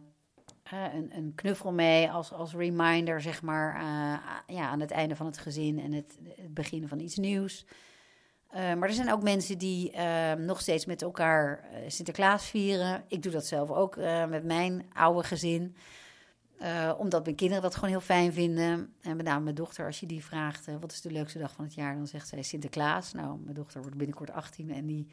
een, 0.71 1.17
een, 1.17 1.33
knuffel 1.35 1.73
mee 1.73 2.11
als, 2.11 2.33
als 2.33 2.55
reminder, 2.55 3.21
zeg 3.21 3.43
maar, 3.43 3.75
uh, 3.75 4.57
ja, 4.57 4.69
aan 4.69 4.81
het 4.81 4.91
einde 4.91 5.17
van 5.17 5.27
het 5.27 5.39
gezin 5.39 5.79
en 5.79 5.93
het, 5.93 6.19
het 6.37 6.55
begin 6.55 6.89
van 6.89 7.01
iets 7.01 7.17
nieuws. 7.17 7.67
Uh, 8.55 8.75
maar 8.75 8.89
er 8.89 8.95
zijn 8.95 9.13
ook 9.13 9.23
mensen 9.23 9.59
die 9.59 9.93
uh, 9.93 10.33
nog 10.33 10.61
steeds 10.61 10.87
met 10.87 11.03
elkaar 11.03 11.65
uh, 11.73 11.79
Sinterklaas 11.89 12.47
vieren. 12.47 13.05
Ik 13.09 13.23
doe 13.23 13.33
dat 13.33 13.47
zelf 13.47 13.71
ook 13.71 13.97
met 14.29 14.45
mijn 14.45 14.91
oude 14.93 15.23
gezin. 15.23 15.77
omdat 16.99 17.25
mijn 17.25 17.37
kinderen 17.37 17.63
dat 17.63 17.75
gewoon 17.75 17.91
heel 17.91 18.01
fijn 18.01 18.33
vinden. 18.33 18.95
En 19.01 19.17
met 19.17 19.27
name 19.27 19.43
mijn 19.43 19.55
dochter, 19.55 19.87
als 19.87 20.01
je 20.01 20.07
die 20.07 20.25
vraagt... 20.25 20.67
wat 20.81 20.93
is 20.93 21.01
de 21.01 21.11
leukste 21.11 21.39
dag 21.39 21.53
van 21.53 21.65
het 21.65 21.75
jaar, 21.75 21.97
dan 21.97 22.07
zegt 22.07 22.29
zij 22.29 22.43
Sinterklaas. 22.43 23.13
Nou, 23.13 23.39
mijn 23.43 23.55
dochter 23.55 23.81
wordt 23.81 23.97
binnenkort 23.97 24.31
18 24.31 24.71
en 24.71 24.87
die 24.87 25.09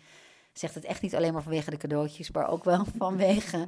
zegt 0.54 0.76
het 0.76 0.86
echt 0.86 1.02
niet 1.02 1.16
alleen 1.16 1.34
maar 1.34 1.44
vanwege 1.44 1.70
de 1.70 1.78
cadeautjes... 1.78 2.32
maar 2.32 2.48
ook 2.48 2.64
wel 2.64 2.86
vanwege 2.98 3.68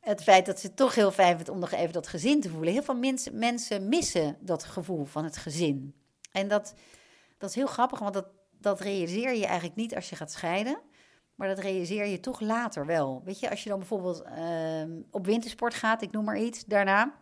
het 0.00 0.22
feit 0.22 0.46
dat 0.46 0.60
ze 0.60 0.66
het 0.66 0.76
toch 0.76 0.94
heel 0.94 1.10
fijn 1.10 1.34
vindt 1.34 1.50
om 1.50 1.58
nog 1.58 1.70
even 1.70 1.92
dat 1.92 2.08
gezin 2.08 2.40
te 2.40 2.48
voelen. 2.50 2.72
Heel 2.72 2.82
veel 2.82 2.96
mensen, 2.96 3.38
mensen 3.38 3.88
missen 3.88 4.36
dat 4.40 4.64
gevoel 4.64 5.04
van 5.04 5.24
het 5.24 5.36
gezin. 5.36 5.94
En 6.32 6.48
dat, 6.48 6.74
dat 7.38 7.50
is 7.50 7.56
heel 7.56 7.66
grappig, 7.66 7.98
want 7.98 8.14
dat 8.14 8.26
dat 8.60 8.80
realiseer 8.80 9.34
je 9.34 9.46
eigenlijk 9.46 9.76
niet 9.76 9.94
als 9.94 10.08
je 10.08 10.16
gaat 10.16 10.32
scheiden. 10.32 10.80
Maar 11.34 11.48
dat 11.48 11.58
realiseer 11.58 12.06
je 12.06 12.20
toch 12.20 12.40
later 12.40 12.86
wel. 12.86 13.22
Weet 13.24 13.40
je, 13.40 13.50
als 13.50 13.62
je 13.62 13.68
dan 13.68 13.78
bijvoorbeeld 13.78 14.22
uh, 14.26 14.82
op 15.10 15.26
wintersport 15.26 15.74
gaat, 15.74 16.02
ik 16.02 16.10
noem 16.10 16.24
maar 16.24 16.38
iets, 16.38 16.64
daarna. 16.64 17.14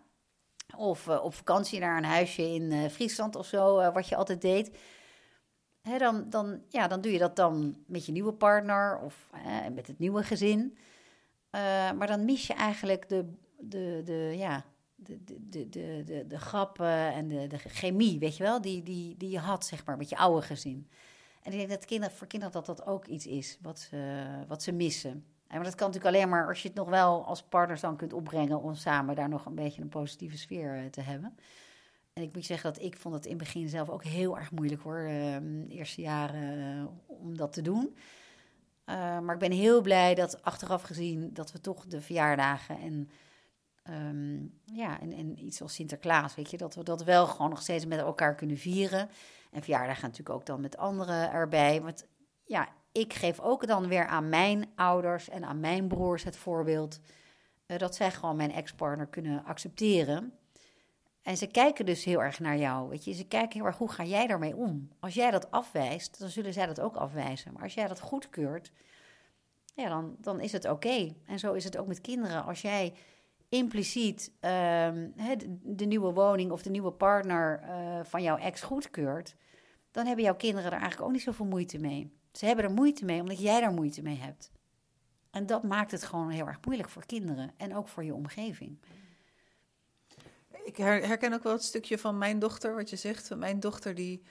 Of 0.76 1.07
uh, 1.07 1.24
op 1.24 1.34
vakantie 1.34 1.80
naar 1.80 1.97
een 1.97 2.05
huisje 2.05 2.43
in 2.43 2.62
uh, 2.62 2.89
Friesland 2.89 3.37
of 3.37 3.47
zo, 3.47 3.78
eh, 3.78 3.95
wat 3.95 4.09
je 4.09 4.16
altijd 4.16 4.41
deed. 4.41 4.78
Hè, 5.82 5.99
dan, 5.99 6.30
dan, 6.30 6.62
ja, 6.68 6.89
dan 6.89 7.01
doe 7.01 7.12
je 7.12 7.18
dat 7.18 7.37
dan 7.37 7.76
met 7.87 8.07
je 8.07 8.12
nieuwe 8.12 8.32
partner 8.32 8.99
of 8.99 9.30
met 9.72 9.87
het 9.87 9.99
nieuwe 9.99 10.22
gezin. 10.22 10.78
maar 11.97 12.07
dan 12.07 12.24
mis 12.24 12.47
je 12.47 12.55
eigenlijk 12.55 13.09
de, 13.09 13.32
de, 13.59 14.03
de, 14.05 14.34
ja, 14.37 14.64
de, 14.95 15.24
de, 15.24 15.68
de, 15.68 16.03
de, 16.05 16.26
de 16.26 16.39
grappen 16.39 17.12
en 17.12 17.28
de, 17.28 17.47
de 17.47 17.59
chemie, 17.59 18.18
weet 18.18 18.37
je 18.37 18.43
wel, 18.43 18.61
die, 18.61 18.82
die, 18.82 19.16
die 19.16 19.30
je 19.30 19.39
had, 19.39 19.66
zeg 19.66 19.84
maar, 19.84 19.97
met 19.97 20.09
je 20.09 20.16
oude 20.16 20.47
gezin. 20.47 20.89
En 21.47 21.53
ik 21.53 21.59
denk 21.59 21.70
dat 21.70 21.84
kinderen, 21.84 22.16
voor 22.16 22.26
kinderen 22.26 22.55
dat 22.55 22.66
dat 22.66 22.86
ook 22.86 23.07
iets 23.07 23.26
is 23.26 23.59
wat 23.61 23.78
ze, 23.78 24.24
wat 24.49 24.62
ze 24.62 24.72
missen. 24.72 25.11
En 25.11 25.57
maar 25.57 25.64
dat 25.64 25.74
kan 25.74 25.86
natuurlijk 25.86 26.14
alleen 26.14 26.28
maar 26.28 26.49
als 26.49 26.62
je 26.62 26.68
het 26.68 26.76
nog 26.76 26.88
wel 26.88 27.24
als 27.24 27.42
partners 27.42 27.80
dan 27.80 27.97
kunt 27.97 28.12
opbrengen 28.12 28.61
om 28.61 28.74
samen 28.74 29.14
daar 29.14 29.28
nog 29.28 29.47
een 29.47 29.55
beetje 29.55 29.82
een 29.82 29.88
positieve 29.88 30.38
sfeer 30.38 30.76
eh, 30.76 30.84
te 30.90 31.01
hebben. 31.01 31.36
En 32.12 32.22
ik 32.22 32.34
moet 32.34 32.44
zeggen 32.44 32.72
dat 32.72 32.82
ik 32.82 32.97
vond 32.97 33.14
het 33.14 33.24
in 33.24 33.30
het 33.30 33.38
begin 33.38 33.68
zelf 33.68 33.88
ook 33.88 34.05
heel 34.05 34.38
erg 34.38 34.51
moeilijk 34.51 34.82
hoor, 34.82 35.01
uh, 35.01 35.11
de 35.40 35.66
eerste 35.68 36.01
jaren 36.01 36.59
uh, 36.59 36.84
om 37.07 37.36
dat 37.36 37.53
te 37.53 37.62
doen. 37.62 37.97
Uh, 38.86 39.20
maar 39.20 39.34
ik 39.34 39.40
ben 39.40 39.53
heel 39.53 39.80
blij 39.80 40.14
dat 40.14 40.42
achteraf 40.42 40.82
gezien 40.82 41.30
dat 41.32 41.53
we 41.53 41.61
toch 41.61 41.86
de 41.86 42.01
verjaardagen 42.01 42.78
en, 42.80 43.11
um, 43.90 44.59
ja, 44.64 45.01
en, 45.01 45.12
en 45.12 45.44
iets 45.44 45.62
als 45.62 45.74
Sinterklaas, 45.74 46.34
weet 46.34 46.51
je, 46.51 46.57
dat 46.57 46.74
we 46.74 46.82
dat 46.82 47.05
wel 47.05 47.26
gewoon 47.26 47.51
nog 47.51 47.62
steeds 47.62 47.86
met 47.86 47.99
elkaar 47.99 48.34
kunnen 48.34 48.57
vieren. 48.57 49.09
En 49.51 49.62
verjaardag 49.62 50.03
natuurlijk 50.03 50.30
ook 50.30 50.47
dan 50.47 50.61
met 50.61 50.76
anderen 50.76 51.32
erbij. 51.32 51.82
Want 51.82 52.07
ja, 52.44 52.68
ik 52.92 53.12
geef 53.12 53.40
ook 53.40 53.66
dan 53.66 53.88
weer 53.88 54.07
aan 54.07 54.28
mijn 54.28 54.68
ouders 54.74 55.28
en 55.28 55.44
aan 55.44 55.61
mijn 55.61 55.88
broers 55.88 56.24
het 56.24 56.36
voorbeeld. 56.36 57.01
eh, 57.66 57.78
dat 57.78 57.94
zij 57.94 58.11
gewoon 58.11 58.36
mijn 58.36 58.53
ex-partner 58.53 59.07
kunnen 59.07 59.44
accepteren. 59.44 60.32
En 61.22 61.36
ze 61.36 61.47
kijken 61.47 61.86
dus 61.86 62.05
heel 62.05 62.22
erg 62.22 62.40
naar 62.40 62.57
jou. 62.57 62.88
Weet 62.88 63.05
je, 63.05 63.12
ze 63.12 63.26
kijken 63.26 63.59
heel 63.59 63.66
erg 63.66 63.78
hoe 63.78 63.90
ga 63.90 64.05
jij 64.05 64.26
daarmee 64.26 64.57
om. 64.57 64.88
Als 65.01 65.14
jij 65.14 65.30
dat 65.30 65.51
afwijst, 65.51 66.18
dan 66.18 66.28
zullen 66.28 66.53
zij 66.53 66.66
dat 66.66 66.80
ook 66.80 66.94
afwijzen. 66.97 67.53
Maar 67.53 67.62
als 67.62 67.74
jij 67.74 67.88
dat 67.88 68.01
goedkeurt, 68.01 68.72
ja, 69.74 69.88
dan, 69.88 70.16
dan 70.18 70.40
is 70.40 70.53
het 70.53 70.68
oké. 70.68 71.14
En 71.24 71.38
zo 71.38 71.53
is 71.53 71.64
het 71.64 71.76
ook 71.76 71.86
met 71.86 72.01
kinderen. 72.01 72.44
Als 72.44 72.62
jij 72.62 72.94
impliciet 73.49 74.32
ehm, 74.40 75.11
de, 75.62 75.84
nieuwe 75.84 76.12
woning 76.12 76.51
of 76.51 76.62
de 76.62 76.70
nieuwe 76.70 76.92
partner 76.92 77.61
uh, 77.62 78.01
van 78.05 78.22
jouw 78.22 78.36
ex 78.36 78.62
goedkeurt, 78.62 79.36
dan 79.90 80.07
hebben 80.07 80.24
jouw 80.24 80.36
kinderen 80.36 80.72
er 80.72 80.78
eigenlijk 80.78 81.09
ook 81.09 81.12
niet 81.12 81.22
zoveel 81.22 81.47
moeite 81.47 81.78
mee. 81.78 82.18
Ze 82.32 82.47
hebben 82.47 82.64
er 82.64 82.70
moeite 82.70 83.05
mee 83.05 83.20
omdat 83.20 83.40
jij 83.40 83.61
daar 83.61 83.72
moeite 83.72 84.03
mee 84.03 84.16
hebt. 84.16 84.51
En 85.30 85.47
dat 85.47 85.62
maakt 85.62 85.90
het 85.90 86.05
gewoon 86.05 86.30
heel 86.30 86.47
erg 86.47 86.59
moeilijk 86.64 86.88
voor 86.88 87.07
kinderen 87.07 87.53
en 87.57 87.76
ook 87.76 87.88
voor 87.88 88.05
je 88.05 88.14
omgeving. 88.14 88.78
Ik 90.64 90.76
herken 90.76 91.32
ook 91.32 91.42
wel 91.42 91.53
het 91.53 91.62
stukje 91.62 91.99
van 91.99 92.18
mijn 92.18 92.38
dochter, 92.38 92.74
wat 92.74 92.90
je 92.90 92.97
zegt. 92.97 93.36
Mijn 93.36 93.61
dochter 93.61 93.94
die. 93.94 94.22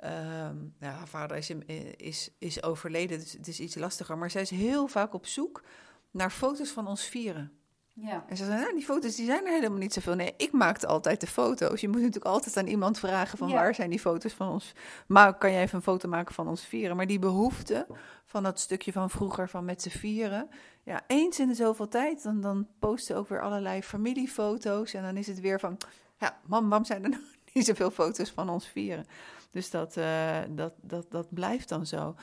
Ja, 0.00 0.54
haar 0.80 1.08
vader 1.08 1.36
is, 1.36 1.50
is, 1.96 2.30
is 2.38 2.62
overleden, 2.62 3.18
dus 3.18 3.32
het 3.32 3.48
is 3.48 3.60
iets 3.60 3.74
lastiger. 3.74 4.18
Maar 4.18 4.30
zij 4.30 4.42
is 4.42 4.50
heel 4.50 4.86
vaak 4.86 5.14
op 5.14 5.26
zoek 5.26 5.64
naar 6.10 6.30
foto's 6.30 6.70
van 6.70 6.86
ons 6.86 7.04
vieren. 7.04 7.52
Ja. 8.00 8.24
En 8.28 8.36
ze 8.36 8.44
zei, 8.44 8.60
nou, 8.60 8.74
die 8.74 8.84
foto's 8.84 9.16
die 9.16 9.26
zijn 9.26 9.46
er 9.46 9.52
helemaal 9.52 9.78
niet 9.78 9.92
zoveel. 9.92 10.14
Nee, 10.14 10.34
ik 10.36 10.52
maakte 10.52 10.86
altijd 10.86 11.20
de 11.20 11.26
foto's. 11.26 11.80
Je 11.80 11.88
moet 11.88 12.00
natuurlijk 12.00 12.24
altijd 12.24 12.56
aan 12.56 12.66
iemand 12.66 12.98
vragen 12.98 13.38
van 13.38 13.52
waar 13.52 13.74
zijn 13.74 13.90
die 13.90 14.00
foto's 14.00 14.32
van 14.32 14.48
ons. 14.48 14.72
Maar 15.06 15.38
kan 15.38 15.52
jij 15.52 15.62
even 15.62 15.76
een 15.76 15.82
foto 15.82 16.08
maken 16.08 16.34
van 16.34 16.48
ons 16.48 16.66
vieren? 16.66 16.96
Maar 16.96 17.06
die 17.06 17.18
behoefte 17.18 17.86
van 18.26 18.42
dat 18.42 18.60
stukje 18.60 18.92
van 18.92 19.10
vroeger 19.10 19.48
van 19.48 19.64
met 19.64 19.82
z'n 19.82 19.88
vieren. 19.88 20.48
Ja, 20.82 21.02
eens 21.06 21.38
in 21.38 21.48
de 21.48 21.54
zoveel 21.54 21.88
tijd, 21.88 22.22
dan, 22.22 22.40
dan 22.40 22.66
posten 22.78 23.16
ook 23.16 23.28
weer 23.28 23.42
allerlei 23.42 23.82
familiefoto's. 23.82 24.94
En 24.94 25.02
dan 25.02 25.16
is 25.16 25.26
het 25.26 25.40
weer 25.40 25.60
van, 25.60 25.76
ja, 26.18 26.38
mam, 26.46 26.68
waarom 26.68 26.86
zijn 26.86 27.04
er 27.04 27.10
nog 27.18 27.20
niet 27.52 27.64
zoveel 27.64 27.90
foto's 27.90 28.30
van 28.30 28.48
ons 28.48 28.68
vieren? 28.68 29.06
Dus 29.50 29.70
dat, 29.70 29.96
uh, 29.96 30.38
dat, 30.48 30.72
dat, 30.80 31.06
dat 31.10 31.34
blijft 31.34 31.68
dan 31.68 31.86
zo. 31.86 32.14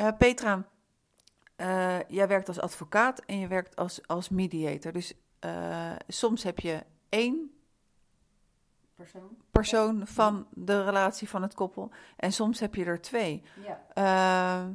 Uh, 0.00 0.08
Petra, 0.18 0.64
uh, 1.56 2.00
jij 2.08 2.28
werkt 2.28 2.48
als 2.48 2.60
advocaat 2.60 3.20
en 3.20 3.38
je 3.38 3.46
werkt 3.46 3.76
als, 3.76 4.06
als 4.06 4.28
mediator. 4.28 4.92
Dus 4.92 5.12
uh, 5.44 5.92
soms 6.08 6.42
heb 6.42 6.58
je 6.58 6.82
één 7.08 7.50
persoon, 8.94 9.36
persoon 9.50 10.06
van 10.06 10.46
de 10.50 10.84
relatie 10.84 11.28
van 11.28 11.42
het 11.42 11.54
koppel 11.54 11.90
en 12.16 12.32
soms 12.32 12.60
heb 12.60 12.74
je 12.74 12.84
er 12.84 13.00
twee. 13.00 13.42
Ja. 13.64 14.64
Uh, 14.64 14.74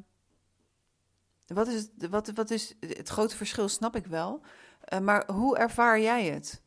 wat, 1.46 1.68
is 1.68 1.74
het, 1.74 2.10
wat, 2.10 2.28
wat 2.28 2.50
is 2.50 2.76
het 2.80 3.10
grote 3.10 3.36
verschil, 3.36 3.68
snap 3.68 3.96
ik 3.96 4.06
wel. 4.06 4.42
maar 5.02 5.32
hoe 5.32 5.58
ervaar 5.58 6.00
jij 6.00 6.26
het? 6.26 6.62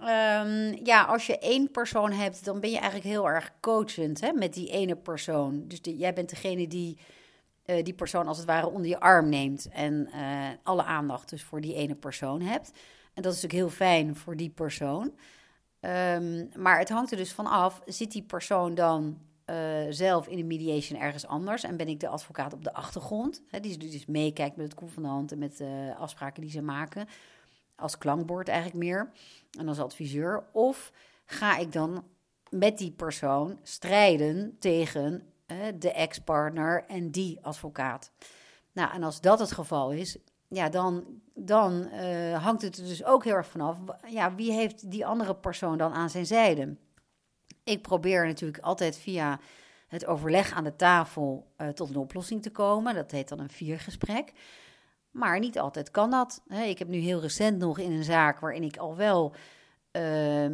Um, 0.00 0.84
ja, 0.84 1.04
als 1.04 1.26
je 1.26 1.38
één 1.38 1.70
persoon 1.70 2.12
hebt, 2.12 2.44
dan 2.44 2.60
ben 2.60 2.70
je 2.70 2.76
eigenlijk 2.76 3.06
heel 3.06 3.28
erg 3.28 3.52
coachend 3.60 4.20
hè, 4.20 4.32
met 4.32 4.54
die 4.54 4.70
ene 4.70 4.96
persoon. 4.96 5.64
Dus 5.68 5.78
jij 5.82 6.12
bent 6.12 6.30
degene 6.30 6.68
die 6.68 6.98
uh, 7.66 7.84
die 7.84 7.94
persoon 7.94 8.26
als 8.26 8.36
het 8.36 8.46
ware 8.46 8.70
onder 8.70 8.88
je 8.88 9.00
arm 9.00 9.28
neemt 9.28 9.68
en 9.68 10.08
uh, 10.14 10.48
alle 10.62 10.84
aandacht 10.84 11.28
dus 11.28 11.42
voor 11.42 11.60
die 11.60 11.74
ene 11.74 11.94
persoon 11.94 12.40
hebt. 12.40 12.72
En 13.14 13.22
dat 13.22 13.34
is 13.34 13.42
natuurlijk 13.42 13.68
heel 13.68 13.86
fijn 13.86 14.16
voor 14.16 14.36
die 14.36 14.50
persoon. 14.50 15.14
Um, 15.80 16.48
maar 16.56 16.78
het 16.78 16.88
hangt 16.88 17.10
er 17.10 17.16
dus 17.16 17.32
van 17.32 17.46
af, 17.46 17.82
zit 17.84 18.12
die 18.12 18.22
persoon 18.22 18.74
dan 18.74 19.18
uh, 19.50 19.56
zelf 19.90 20.26
in 20.26 20.36
de 20.36 20.44
mediation 20.44 21.00
ergens 21.00 21.26
anders 21.26 21.62
en 21.62 21.76
ben 21.76 21.88
ik 21.88 22.00
de 22.00 22.08
advocaat 22.08 22.52
op 22.52 22.64
de 22.64 22.72
achtergrond, 22.72 23.42
hè, 23.50 23.60
die 23.60 23.76
dus 23.78 24.06
meekijkt 24.06 24.56
met 24.56 24.66
het 24.66 24.74
convenant 24.74 25.32
en 25.32 25.38
met 25.38 25.56
de 25.56 25.94
afspraken 25.98 26.42
die 26.42 26.50
ze 26.50 26.62
maken, 26.62 27.06
als 27.76 27.98
klankbord 27.98 28.48
eigenlijk 28.48 28.78
meer 28.78 29.10
en 29.58 29.68
als 29.68 29.78
adviseur. 29.78 30.44
Of 30.52 30.92
ga 31.24 31.56
ik 31.56 31.72
dan 31.72 32.04
met 32.50 32.78
die 32.78 32.90
persoon 32.90 33.58
strijden 33.62 34.56
tegen 34.58 35.22
de 35.78 35.92
ex-partner 35.92 36.84
en 36.86 37.10
die 37.10 37.38
advocaat. 37.42 38.12
Nou, 38.72 38.92
en 38.92 39.02
als 39.02 39.20
dat 39.20 39.38
het 39.38 39.52
geval 39.52 39.92
is, 39.92 40.18
ja, 40.48 40.68
dan, 40.68 41.04
dan 41.34 41.88
uh, 41.92 42.44
hangt 42.44 42.62
het 42.62 42.76
er 42.76 42.84
dus 42.84 43.04
ook 43.04 43.24
heel 43.24 43.34
erg 43.34 43.46
vanaf. 43.46 43.76
Ja, 44.08 44.34
wie 44.34 44.52
heeft 44.52 44.90
die 44.90 45.06
andere 45.06 45.36
persoon 45.36 45.78
dan 45.78 45.92
aan 45.92 46.10
zijn 46.10 46.26
zijde? 46.26 46.76
Ik 47.64 47.82
probeer 47.82 48.26
natuurlijk 48.26 48.62
altijd 48.62 48.96
via 48.96 49.40
het 49.88 50.06
overleg 50.06 50.52
aan 50.52 50.64
de 50.64 50.76
tafel 50.76 51.52
uh, 51.58 51.68
tot 51.68 51.90
een 51.90 51.96
oplossing 51.96 52.42
te 52.42 52.50
komen. 52.50 52.94
Dat 52.94 53.10
heet 53.10 53.28
dan 53.28 53.38
een 53.38 53.48
viergesprek. 53.48 54.32
Maar 55.10 55.38
niet 55.38 55.58
altijd 55.58 55.90
kan 55.90 56.10
dat. 56.10 56.42
Ik 56.48 56.78
heb 56.78 56.88
nu 56.88 56.98
heel 56.98 57.20
recent 57.20 57.58
nog 57.58 57.78
in 57.78 57.92
een 57.92 58.04
zaak 58.04 58.40
waarin 58.40 58.62
ik 58.62 58.76
al 58.76 58.96
wel 58.96 59.34
uh, 59.92 60.46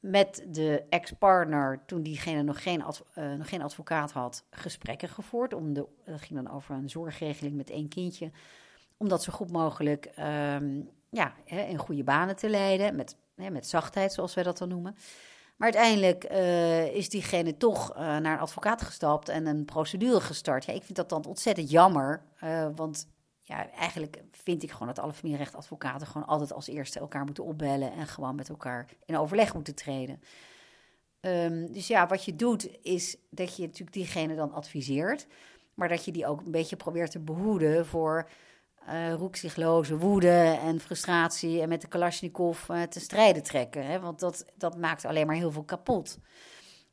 met 0.00 0.44
de 0.48 0.82
ex-partner, 0.88 1.82
toen 1.86 2.02
diegene 2.02 2.42
nog 2.42 2.62
geen, 2.62 2.84
uh, 3.14 3.32
nog 3.32 3.48
geen 3.48 3.62
advocaat 3.62 4.12
had, 4.12 4.44
gesprekken 4.50 5.08
gevoerd. 5.08 5.54
Om 5.54 5.72
de, 5.72 5.86
dat 6.04 6.20
ging 6.20 6.42
dan 6.42 6.54
over 6.54 6.74
een 6.74 6.90
zorgregeling 6.90 7.56
met 7.56 7.70
één 7.70 7.88
kindje. 7.88 8.30
Om 8.96 9.08
dat 9.08 9.22
zo 9.22 9.32
goed 9.32 9.52
mogelijk 9.52 10.10
um, 10.18 10.90
ja, 11.10 11.34
in 11.44 11.78
goede 11.78 12.04
banen 12.04 12.36
te 12.36 12.48
leiden. 12.48 12.96
Met, 12.96 13.16
hè, 13.36 13.50
met 13.50 13.66
zachtheid, 13.66 14.12
zoals 14.12 14.34
wij 14.34 14.44
dat 14.44 14.58
dan 14.58 14.68
noemen. 14.68 14.96
Maar 15.56 15.72
uiteindelijk 15.72 16.30
uh, 16.30 16.94
is 16.94 17.08
diegene 17.08 17.56
toch 17.56 17.92
uh, 17.92 17.98
naar 17.98 18.32
een 18.32 18.38
advocaat 18.38 18.82
gestapt 18.82 19.28
en 19.28 19.46
een 19.46 19.64
procedure 19.64 20.20
gestart. 20.20 20.64
Ja, 20.64 20.72
ik 20.72 20.82
vind 20.82 20.96
dat 20.96 21.08
dan 21.08 21.24
ontzettend 21.24 21.70
jammer. 21.70 22.22
want 22.74 23.06
ja, 23.50 23.70
eigenlijk 23.70 24.22
vind 24.30 24.62
ik 24.62 24.70
gewoon 24.70 24.88
dat 24.88 24.98
alle 24.98 25.12
familierechtadvocaten 25.12 26.06
gewoon 26.06 26.26
altijd 26.26 26.52
als 26.52 26.68
eerste 26.68 26.98
elkaar 26.98 27.24
moeten 27.24 27.44
opbellen 27.44 27.92
en 27.92 28.06
gewoon 28.06 28.34
met 28.34 28.48
elkaar 28.48 28.86
in 29.04 29.16
overleg 29.16 29.54
moeten 29.54 29.74
treden. 29.74 30.22
Um, 31.20 31.72
dus 31.72 31.86
ja, 31.86 32.06
wat 32.06 32.24
je 32.24 32.36
doet 32.36 32.68
is 32.82 33.16
dat 33.30 33.56
je 33.56 33.62
natuurlijk 33.62 33.92
diegene 33.92 34.34
dan 34.34 34.52
adviseert, 34.52 35.26
maar 35.74 35.88
dat 35.88 36.04
je 36.04 36.12
die 36.12 36.26
ook 36.26 36.40
een 36.40 36.50
beetje 36.50 36.76
probeert 36.76 37.10
te 37.10 37.18
behoeden 37.18 37.86
voor 37.86 38.28
uh, 38.88 39.12
roekzichtloze 39.12 39.96
woede 39.96 40.58
en 40.62 40.80
frustratie 40.80 41.60
en 41.60 41.68
met 41.68 41.80
de 41.80 41.88
Kalashnikov 41.88 42.68
uh, 42.68 42.82
te 42.82 43.00
strijden 43.00 43.42
trekken. 43.42 43.86
Hè? 43.86 44.00
Want 44.00 44.20
dat, 44.20 44.44
dat 44.54 44.76
maakt 44.76 45.04
alleen 45.04 45.26
maar 45.26 45.36
heel 45.36 45.52
veel 45.52 45.64
kapot. 45.64 46.18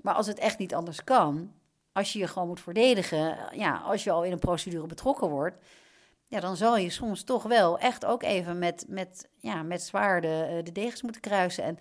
Maar 0.02 0.14
als 0.14 0.28
het 0.28 0.40
echt 0.40 0.58
niet 0.58 0.74
anders 0.74 1.04
kan, 1.04 1.52
als 1.92 2.14
je 2.14 2.20
je 2.20 2.28
gewoon 2.28 2.48
moet 2.48 2.62
verdedigen, 2.62 3.38
ja, 3.52 3.78
als 3.78 4.04
je 4.04 4.12
al 4.12 4.24
in 4.24 4.32
een 4.32 4.40
procedure 4.40 4.88
betrokken 4.88 5.30
wordt, 5.30 5.58
ja, 6.30 6.40
dan 6.40 6.58
zal 6.58 6.78
je 6.78 6.90
soms 6.90 7.24
toch 7.24 7.44
wel 7.44 7.80
echt 7.80 8.06
ook 8.06 8.24
even 8.24 8.60
met, 8.60 8.86
met, 8.88 9.30
ja, 9.38 9.64
met 9.64 9.82
zwaarden 9.82 10.54
uh, 10.54 10.64
de 10.64 10.72
degens 10.72 11.02
moeten 11.02 11.22
kruisen. 11.22 11.64
En 11.64 11.80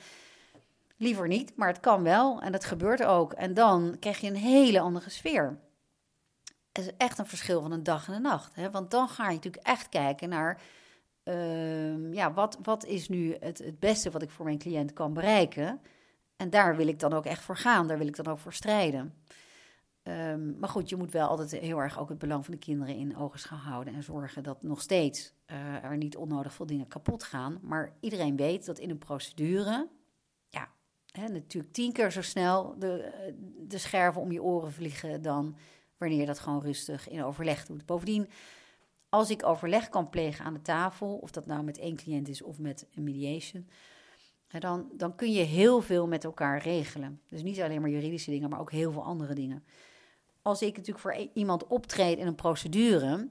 liever 0.97 1.28
niet, 1.28 1.57
maar 1.57 1.68
het 1.68 1.80
kan 1.80 2.03
wel 2.03 2.40
en 2.40 2.53
dat 2.53 2.64
gebeurt 2.64 3.05
ook. 3.05 3.32
En 3.32 3.55
dan 3.55 3.97
krijg 4.01 4.20
je 4.20 4.26
een 4.26 4.36
hele 4.36 4.80
andere 4.80 5.11
sfeer. 5.11 5.59
Het 6.72 6.84
is 6.84 6.90
echt 6.97 7.18
een 7.18 7.26
verschil 7.26 7.62
van 7.62 7.72
een 7.72 7.82
dag 7.82 8.09
en 8.09 8.14
een 8.14 8.22
nacht. 8.22 8.55
Hè? 8.55 8.70
Want 8.70 8.90
dan 8.90 9.09
ga 9.09 9.28
je 9.28 9.34
natuurlijk 9.34 9.66
echt 9.66 9.88
kijken 9.88 10.28
naar... 10.28 10.61
Uh, 11.24 12.12
ja, 12.12 12.32
wat, 12.32 12.59
wat 12.62 12.84
is 12.84 13.09
nu 13.09 13.36
het, 13.40 13.59
het 13.59 13.78
beste 13.78 14.11
wat 14.11 14.22
ik 14.22 14.30
voor 14.30 14.44
mijn 14.44 14.59
cliënt 14.59 14.92
kan 14.92 15.12
bereiken? 15.12 15.80
En 16.36 16.51
daar 16.51 16.76
wil 16.76 16.86
ik 16.86 16.99
dan 16.99 17.12
ook 17.12 17.24
echt 17.24 17.42
voor 17.42 17.57
gaan. 17.57 17.86
Daar 17.86 17.99
wil 17.99 18.07
ik 18.07 18.16
dan 18.16 18.26
ook 18.26 18.38
voor 18.38 18.53
strijden. 18.53 19.14
Um, 20.09 20.57
maar 20.59 20.69
goed, 20.69 20.89
je 20.89 20.97
moet 20.97 21.13
wel 21.13 21.29
altijd 21.29 21.51
heel 21.51 21.79
erg 21.79 21.99
ook 21.99 22.09
het 22.09 22.19
belang 22.19 22.45
van 22.45 22.55
de 22.55 22.61
kinderen 22.61 22.97
in 22.97 23.17
ogenschouw 23.17 23.59
houden 23.59 23.95
en 23.95 24.03
zorgen 24.03 24.43
dat 24.43 24.63
nog 24.63 24.81
steeds 24.81 25.33
uh, 25.47 25.85
er 25.85 25.97
niet 25.97 26.17
onnodig 26.17 26.53
veel 26.53 26.67
dingen 26.67 26.89
kapot 26.89 27.23
gaan. 27.23 27.59
Maar 27.63 27.93
iedereen 28.01 28.37
weet 28.37 28.67
dat 28.67 28.79
in 28.79 28.91
een 28.91 28.99
procedure, 28.99 29.89
ja, 30.49 30.69
hè, 31.11 31.29
natuurlijk 31.29 31.73
tien 31.73 31.93
keer 31.93 32.13
zo 32.13 32.23
snel 32.23 32.79
de, 32.79 33.13
de 33.69 33.79
scherven 33.79 34.21
om 34.21 34.33
je 34.33 34.43
oren 34.43 34.73
vliegen 34.73 35.23
dan 35.23 35.57
wanneer 35.97 36.27
dat 36.27 36.39
gewoon 36.39 36.63
rustig 36.63 37.09
in 37.09 37.25
overleg 37.25 37.67
doet. 37.67 37.87
Bovendien, 37.87 38.29
als 39.09 39.31
ik 39.31 39.47
overleg 39.47 39.89
kan 39.89 40.11
plegen 40.11 40.45
aan 40.45 40.55
de 40.55 40.63
tafel, 40.63 41.17
of 41.17 41.31
dat 41.31 41.47
nou 41.47 41.63
met 41.63 41.79
één 41.79 41.97
cliënt 41.97 42.29
is 42.29 42.43
of 42.43 42.59
met 42.59 42.87
een 42.95 43.05
mediation, 43.05 43.69
dan, 44.59 44.89
dan 44.93 45.15
kun 45.15 45.33
je 45.33 45.43
heel 45.43 45.81
veel 45.81 46.07
met 46.07 46.25
elkaar 46.25 46.63
regelen. 46.63 47.21
Dus 47.29 47.43
niet 47.43 47.61
alleen 47.61 47.81
maar 47.81 47.91
juridische 47.91 48.31
dingen, 48.31 48.51
maar 48.51 48.61
ook 48.61 48.73
heel 48.73 48.93
veel 48.93 49.05
andere 49.05 49.35
dingen 49.35 49.65
als 50.47 50.62
ik 50.62 50.76
natuurlijk 50.76 50.99
voor 50.99 51.12
e-, 51.12 51.30
iemand 51.32 51.66
optreed 51.66 52.18
in 52.18 52.26
een 52.26 52.34
procedure, 52.34 53.28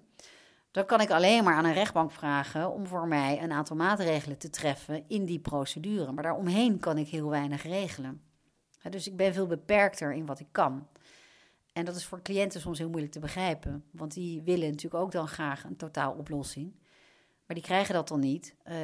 dan 0.72 0.86
kan 0.86 1.02
ik 1.02 1.10
alleen 1.10 1.44
maar 1.44 1.56
aan 1.56 1.66
een 1.66 1.74
rechtbank 1.74 2.12
vragen 2.12 2.72
om 2.72 2.88
voor 2.88 3.08
mij 3.08 3.42
een 3.42 3.52
aantal 3.52 3.76
maatregelen 3.76 4.38
te 4.38 4.50
treffen 4.50 5.04
in 5.08 5.26
die 5.26 5.40
procedure. 5.40 6.12
Maar 6.12 6.24
daaromheen 6.24 6.80
kan 6.80 6.98
ik 6.98 7.08
heel 7.08 7.30
weinig 7.30 7.64
regelen. 7.64 8.22
Dus 8.90 9.08
ik 9.08 9.18
ben 9.18 9.34
veel 9.34 9.48
beperkter 9.48 10.14
in 10.14 10.26
wat 10.26 10.40
ik 10.40 10.48
kan. 10.52 10.88
En 11.74 11.86
dat 11.86 11.96
is 11.96 12.06
voor 12.06 12.22
cliënten 12.22 12.62
soms 12.62 12.78
heel 12.78 12.90
moeilijk 12.90 13.14
te 13.14 13.20
begrijpen, 13.20 13.84
want 13.92 14.14
die 14.14 14.42
willen 14.42 14.70
natuurlijk 14.70 15.04
ook 15.04 15.12
dan 15.12 15.28
graag 15.28 15.64
een 15.64 15.76
totaaloplossing. 15.76 16.74
Maar 17.46 17.56
die 17.56 17.66
krijgen 17.66 17.94
dat 17.94 18.08
dan 18.08 18.20
niet. 18.20 18.56
Uh, 18.70 18.76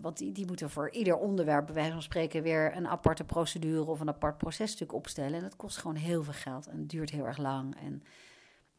want 0.00 0.18
die, 0.18 0.32
die 0.32 0.46
moeten 0.46 0.70
voor 0.70 0.90
ieder 0.90 1.16
onderwerp, 1.16 1.66
bij 1.66 1.74
wijze 1.74 1.92
van 1.92 2.02
spreken, 2.02 2.42
weer 2.42 2.76
een 2.76 2.88
aparte 2.88 3.24
procedure 3.24 3.84
of 3.90 4.00
een 4.00 4.08
apart 4.08 4.38
processtuk 4.38 4.92
opstellen. 4.92 5.34
En 5.34 5.42
dat 5.42 5.56
kost 5.56 5.76
gewoon 5.76 5.96
heel 5.96 6.22
veel 6.22 6.32
geld 6.32 6.66
en 6.66 6.86
duurt 6.86 7.10
heel 7.10 7.26
erg 7.26 7.38
lang. 7.38 7.76
En 7.76 8.02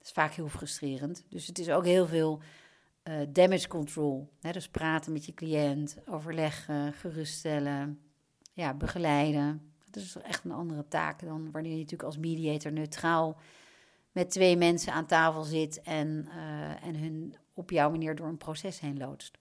is 0.02 0.12
vaak 0.12 0.34
heel 0.34 0.48
frustrerend. 0.48 1.26
Dus 1.30 1.48
het 1.48 1.60
is 1.60 1.70
ook 1.70 1.86
heel 1.86 2.08
veel 2.08 2.42
eh, 3.04 3.16
damage 3.30 3.68
control. 3.68 4.30
Hè, 4.42 4.52
dus 4.52 4.70
praten 4.70 5.14
met 5.14 5.26
je 5.26 5.34
cliënt, 5.34 5.98
overleggen, 6.06 6.94
geruststellen, 6.94 8.00
ja, 8.54 8.74
begeleiden. 8.74 9.72
Dat 9.90 10.04
is 10.04 10.16
echt 10.16 10.44
een 10.44 10.52
andere 10.52 10.88
taak 10.88 11.20
dan 11.20 11.52
wanneer 11.52 11.72
je 11.72 11.78
natuurlijk 11.78 12.04
als 12.04 12.18
mediator 12.18 12.72
neutraal 12.72 13.38
met 14.12 14.30
twee 14.30 14.58
mensen 14.58 14.94
aan 14.94 15.06
tafel 15.06 15.44
zit 15.44 15.82
en, 15.82 16.28
uh, 16.28 16.84
en 16.84 16.96
hun 16.96 17.36
op 17.58 17.70
jouw 17.70 17.90
manier 17.90 18.16
door 18.16 18.28
een 18.28 18.38
proces 18.38 18.80
heen 18.80 18.98
loodst. 18.98 19.38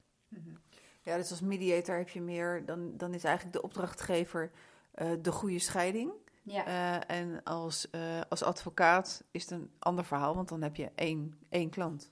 Ja, 1.02 1.16
dus 1.16 1.30
als 1.30 1.40
mediator 1.40 1.96
heb 1.96 2.08
je 2.08 2.20
meer, 2.20 2.66
dan, 2.66 2.96
dan 2.96 3.14
is 3.14 3.24
eigenlijk 3.24 3.56
de 3.56 3.62
opdrachtgever 3.62 4.50
uh, 4.94 5.10
de 5.22 5.32
goede 5.32 5.58
scheiding. 5.58 6.12
Ja. 6.42 6.66
Uh, 6.66 7.16
en 7.16 7.42
als, 7.42 7.88
als 8.28 8.42
advocaat 8.42 9.24
is 9.30 9.42
het 9.42 9.50
een 9.50 9.70
ander 9.78 10.04
verhaal, 10.04 10.34
want 10.34 10.48
dan 10.48 10.62
heb 10.62 10.76
je 10.76 10.90
één, 10.94 11.38
één 11.48 11.70
klant. 11.70 12.10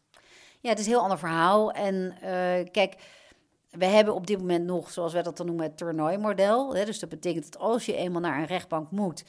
Ja, 0.60 0.70
het 0.70 0.78
is 0.78 0.84
een 0.84 0.92
heel 0.92 1.02
ander 1.02 1.18
verhaal. 1.18 1.72
En 1.72 2.14
kijk, 2.70 2.96
we 3.70 3.84
hebben 3.84 4.14
op 4.14 4.26
dit 4.26 4.38
moment 4.38 4.64
nog, 4.64 4.90
zoals 4.90 5.12
wij 5.12 5.22
dat 5.22 5.36
dan 5.36 5.46
noemen, 5.46 5.64
het 5.64 5.76
toernooimodel. 5.76 6.68
Dus 6.68 6.98
dat 6.98 7.08
betekent 7.08 7.44
dat 7.44 7.58
als 7.58 7.86
je 7.86 7.96
eenmaal 7.96 8.20
naar 8.20 8.38
een 8.38 8.46
rechtbank 8.46 8.90
moet, 8.90 9.24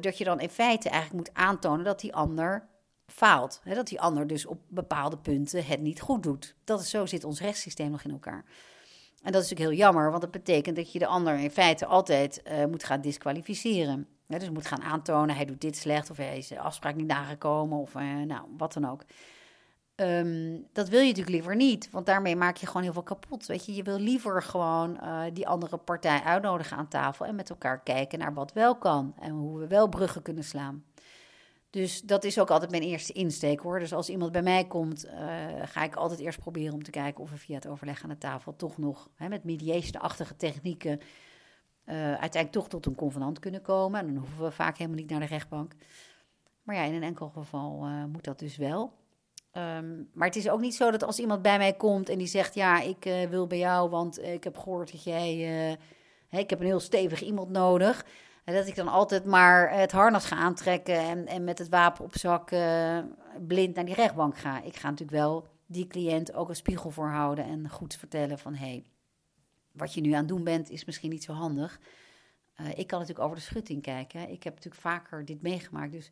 dat 0.00 0.18
je 0.18 0.24
dan 0.24 0.40
in 0.40 0.50
feite 0.50 0.88
eigenlijk 0.88 1.26
moet 1.26 1.36
aantonen 1.36 1.84
dat 1.84 2.00
die 2.00 2.14
ander 2.14 2.68
faalt. 3.06 3.60
Hè? 3.62 3.74
Dat 3.74 3.86
die 3.86 4.00
ander 4.00 4.26
dus 4.26 4.46
op 4.46 4.60
bepaalde 4.68 5.18
punten 5.18 5.64
het 5.64 5.80
niet 5.80 6.00
goed 6.00 6.22
doet. 6.22 6.54
Dat 6.64 6.80
is, 6.80 6.90
zo 6.90 7.06
zit 7.06 7.24
ons 7.24 7.40
rechtssysteem 7.40 7.90
nog 7.90 8.02
in 8.02 8.10
elkaar. 8.10 8.44
En 9.22 9.32
dat 9.32 9.42
is 9.42 9.50
natuurlijk 9.50 9.76
heel 9.76 9.86
jammer, 9.86 10.10
want 10.10 10.22
dat 10.22 10.30
betekent 10.30 10.76
dat 10.76 10.92
je 10.92 10.98
de 10.98 11.06
ander 11.06 11.38
in 11.38 11.50
feite 11.50 11.86
altijd 11.86 12.42
uh, 12.44 12.64
moet 12.64 12.84
gaan 12.84 13.00
disqualificeren. 13.00 14.08
Dus 14.26 14.50
moet 14.50 14.66
gaan 14.66 14.82
aantonen, 14.82 15.36
hij 15.36 15.44
doet 15.44 15.60
dit 15.60 15.76
slecht, 15.76 16.10
of 16.10 16.16
hij 16.16 16.38
is 16.38 16.48
de 16.48 16.58
afspraak 16.58 16.94
niet 16.94 17.06
nagekomen, 17.06 17.78
of 17.78 17.94
uh, 17.94 18.22
nou, 18.22 18.46
wat 18.56 18.72
dan 18.72 18.90
ook. 18.90 19.02
Um, 19.96 20.66
dat 20.72 20.88
wil 20.88 21.00
je 21.00 21.06
natuurlijk 21.06 21.36
liever 21.36 21.56
niet, 21.56 21.90
want 21.90 22.06
daarmee 22.06 22.36
maak 22.36 22.56
je 22.56 22.66
gewoon 22.66 22.82
heel 22.82 22.92
veel 22.92 23.02
kapot. 23.02 23.46
Weet 23.46 23.66
je, 23.66 23.74
je 23.74 23.82
wil 23.82 23.98
liever 23.98 24.42
gewoon 24.42 24.98
uh, 25.02 25.22
die 25.32 25.48
andere 25.48 25.76
partij 25.76 26.22
uitnodigen 26.22 26.76
aan 26.76 26.88
tafel 26.88 27.26
en 27.26 27.34
met 27.34 27.50
elkaar 27.50 27.82
kijken 27.82 28.18
naar 28.18 28.34
wat 28.34 28.52
wel 28.52 28.76
kan 28.76 29.14
en 29.20 29.30
hoe 29.30 29.58
we 29.58 29.66
wel 29.66 29.88
bruggen 29.88 30.22
kunnen 30.22 30.44
slaan. 30.44 30.84
Dus 31.74 32.00
dat 32.00 32.24
is 32.24 32.38
ook 32.38 32.50
altijd 32.50 32.70
mijn 32.70 32.82
eerste 32.82 33.12
insteek 33.12 33.60
hoor. 33.60 33.78
Dus 33.78 33.92
als 33.92 34.08
iemand 34.08 34.32
bij 34.32 34.42
mij 34.42 34.64
komt, 34.64 35.06
uh, 35.06 35.12
ga 35.64 35.84
ik 35.84 35.94
altijd 35.94 36.20
eerst 36.20 36.38
proberen 36.38 36.74
om 36.74 36.82
te 36.82 36.90
kijken 36.90 37.22
of 37.22 37.30
we 37.30 37.36
via 37.36 37.54
het 37.54 37.66
overleg 37.66 38.02
aan 38.02 38.08
de 38.08 38.18
tafel 38.18 38.56
toch 38.56 38.78
nog 38.78 39.10
hè, 39.14 39.28
met 39.28 39.44
mediation-achtige 39.44 40.36
technieken 40.36 41.00
uh, 41.86 41.94
uiteindelijk 41.96 42.52
toch 42.52 42.68
tot 42.68 42.86
een 42.86 42.94
convenant 42.94 43.38
kunnen 43.38 43.62
komen. 43.62 44.00
En 44.00 44.06
dan 44.06 44.16
hoeven 44.16 44.44
we 44.44 44.50
vaak 44.50 44.78
helemaal 44.78 44.98
niet 44.98 45.10
naar 45.10 45.20
de 45.20 45.26
rechtbank. 45.26 45.72
Maar 46.62 46.76
ja, 46.76 46.82
in 46.82 46.94
een 46.94 47.02
enkel 47.02 47.28
geval 47.28 47.86
moet 48.12 48.24
dat 48.24 48.38
dus 48.38 48.56
wel. 48.56 48.92
Um, 49.52 50.10
maar 50.12 50.26
het 50.26 50.36
is 50.36 50.48
ook 50.48 50.60
niet 50.60 50.74
zo 50.74 50.90
dat 50.90 51.02
als 51.02 51.18
iemand 51.18 51.42
bij 51.42 51.58
mij 51.58 51.72
komt 51.72 52.08
en 52.08 52.18
die 52.18 52.26
zegt: 52.26 52.54
Ja, 52.54 52.80
ik 52.80 53.28
wil 53.30 53.46
bij 53.46 53.58
jou, 53.58 53.90
want 53.90 54.22
ik 54.22 54.44
heb 54.44 54.58
gehoord 54.58 54.92
dat 54.92 55.04
jij. 55.04 55.78
Ik 56.30 56.50
heb 56.50 56.60
een 56.60 56.66
heel 56.66 56.80
stevig 56.80 57.22
iemand 57.22 57.50
nodig. 57.50 58.04
Dat 58.44 58.66
ik 58.66 58.74
dan 58.74 58.88
altijd 58.88 59.24
maar 59.24 59.78
het 59.78 59.92
harnas 59.92 60.24
ga 60.26 60.36
aantrekken 60.36 60.98
en, 60.98 61.26
en 61.26 61.44
met 61.44 61.58
het 61.58 61.68
wapen 61.68 62.04
op 62.04 62.16
zak 62.16 62.50
uh, 62.50 62.98
blind 63.46 63.74
naar 63.74 63.84
die 63.84 63.94
rechtbank 63.94 64.38
ga. 64.38 64.62
Ik 64.62 64.76
ga 64.76 64.90
natuurlijk 64.90 65.18
wel 65.18 65.46
die 65.66 65.86
cliënt 65.86 66.34
ook 66.34 66.48
een 66.48 66.56
spiegel 66.56 66.90
voorhouden 66.90 67.44
en 67.44 67.70
goed 67.70 67.94
vertellen: 67.94 68.38
van 68.38 68.54
hé, 68.54 68.66
hey, 68.66 68.84
wat 69.72 69.94
je 69.94 70.00
nu 70.00 70.10
aan 70.10 70.18
het 70.18 70.28
doen 70.28 70.44
bent, 70.44 70.70
is 70.70 70.84
misschien 70.84 71.10
niet 71.10 71.24
zo 71.24 71.32
handig. 71.32 71.80
ik 72.74 72.86
kan 72.86 72.98
natuurlijk 72.98 73.26
over 73.26 73.36
de 73.36 73.42
schutting 73.42 73.82
kijken. 73.82 74.30
Ik 74.30 74.42
heb 74.42 74.54
natuurlijk 74.54 74.82
vaker 74.82 75.24
dit 75.24 75.42
meegemaakt. 75.42 75.92
Dus 75.92 76.10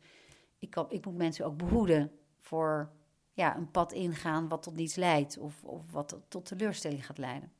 ik, 0.59 0.69
kan, 0.69 0.85
ik 0.89 1.05
moet 1.05 1.17
mensen 1.17 1.45
ook 1.45 1.57
behoeden 1.57 2.11
voor 2.37 2.91
ja, 3.33 3.55
een 3.55 3.71
pad 3.71 3.91
ingaan 3.91 4.47
wat 4.47 4.63
tot 4.63 4.75
niets 4.75 4.95
leidt 4.95 5.37
of, 5.37 5.63
of 5.63 5.91
wat 5.91 6.21
tot 6.27 6.45
teleurstelling 6.45 7.05
gaat 7.05 7.17
leiden. 7.17 7.51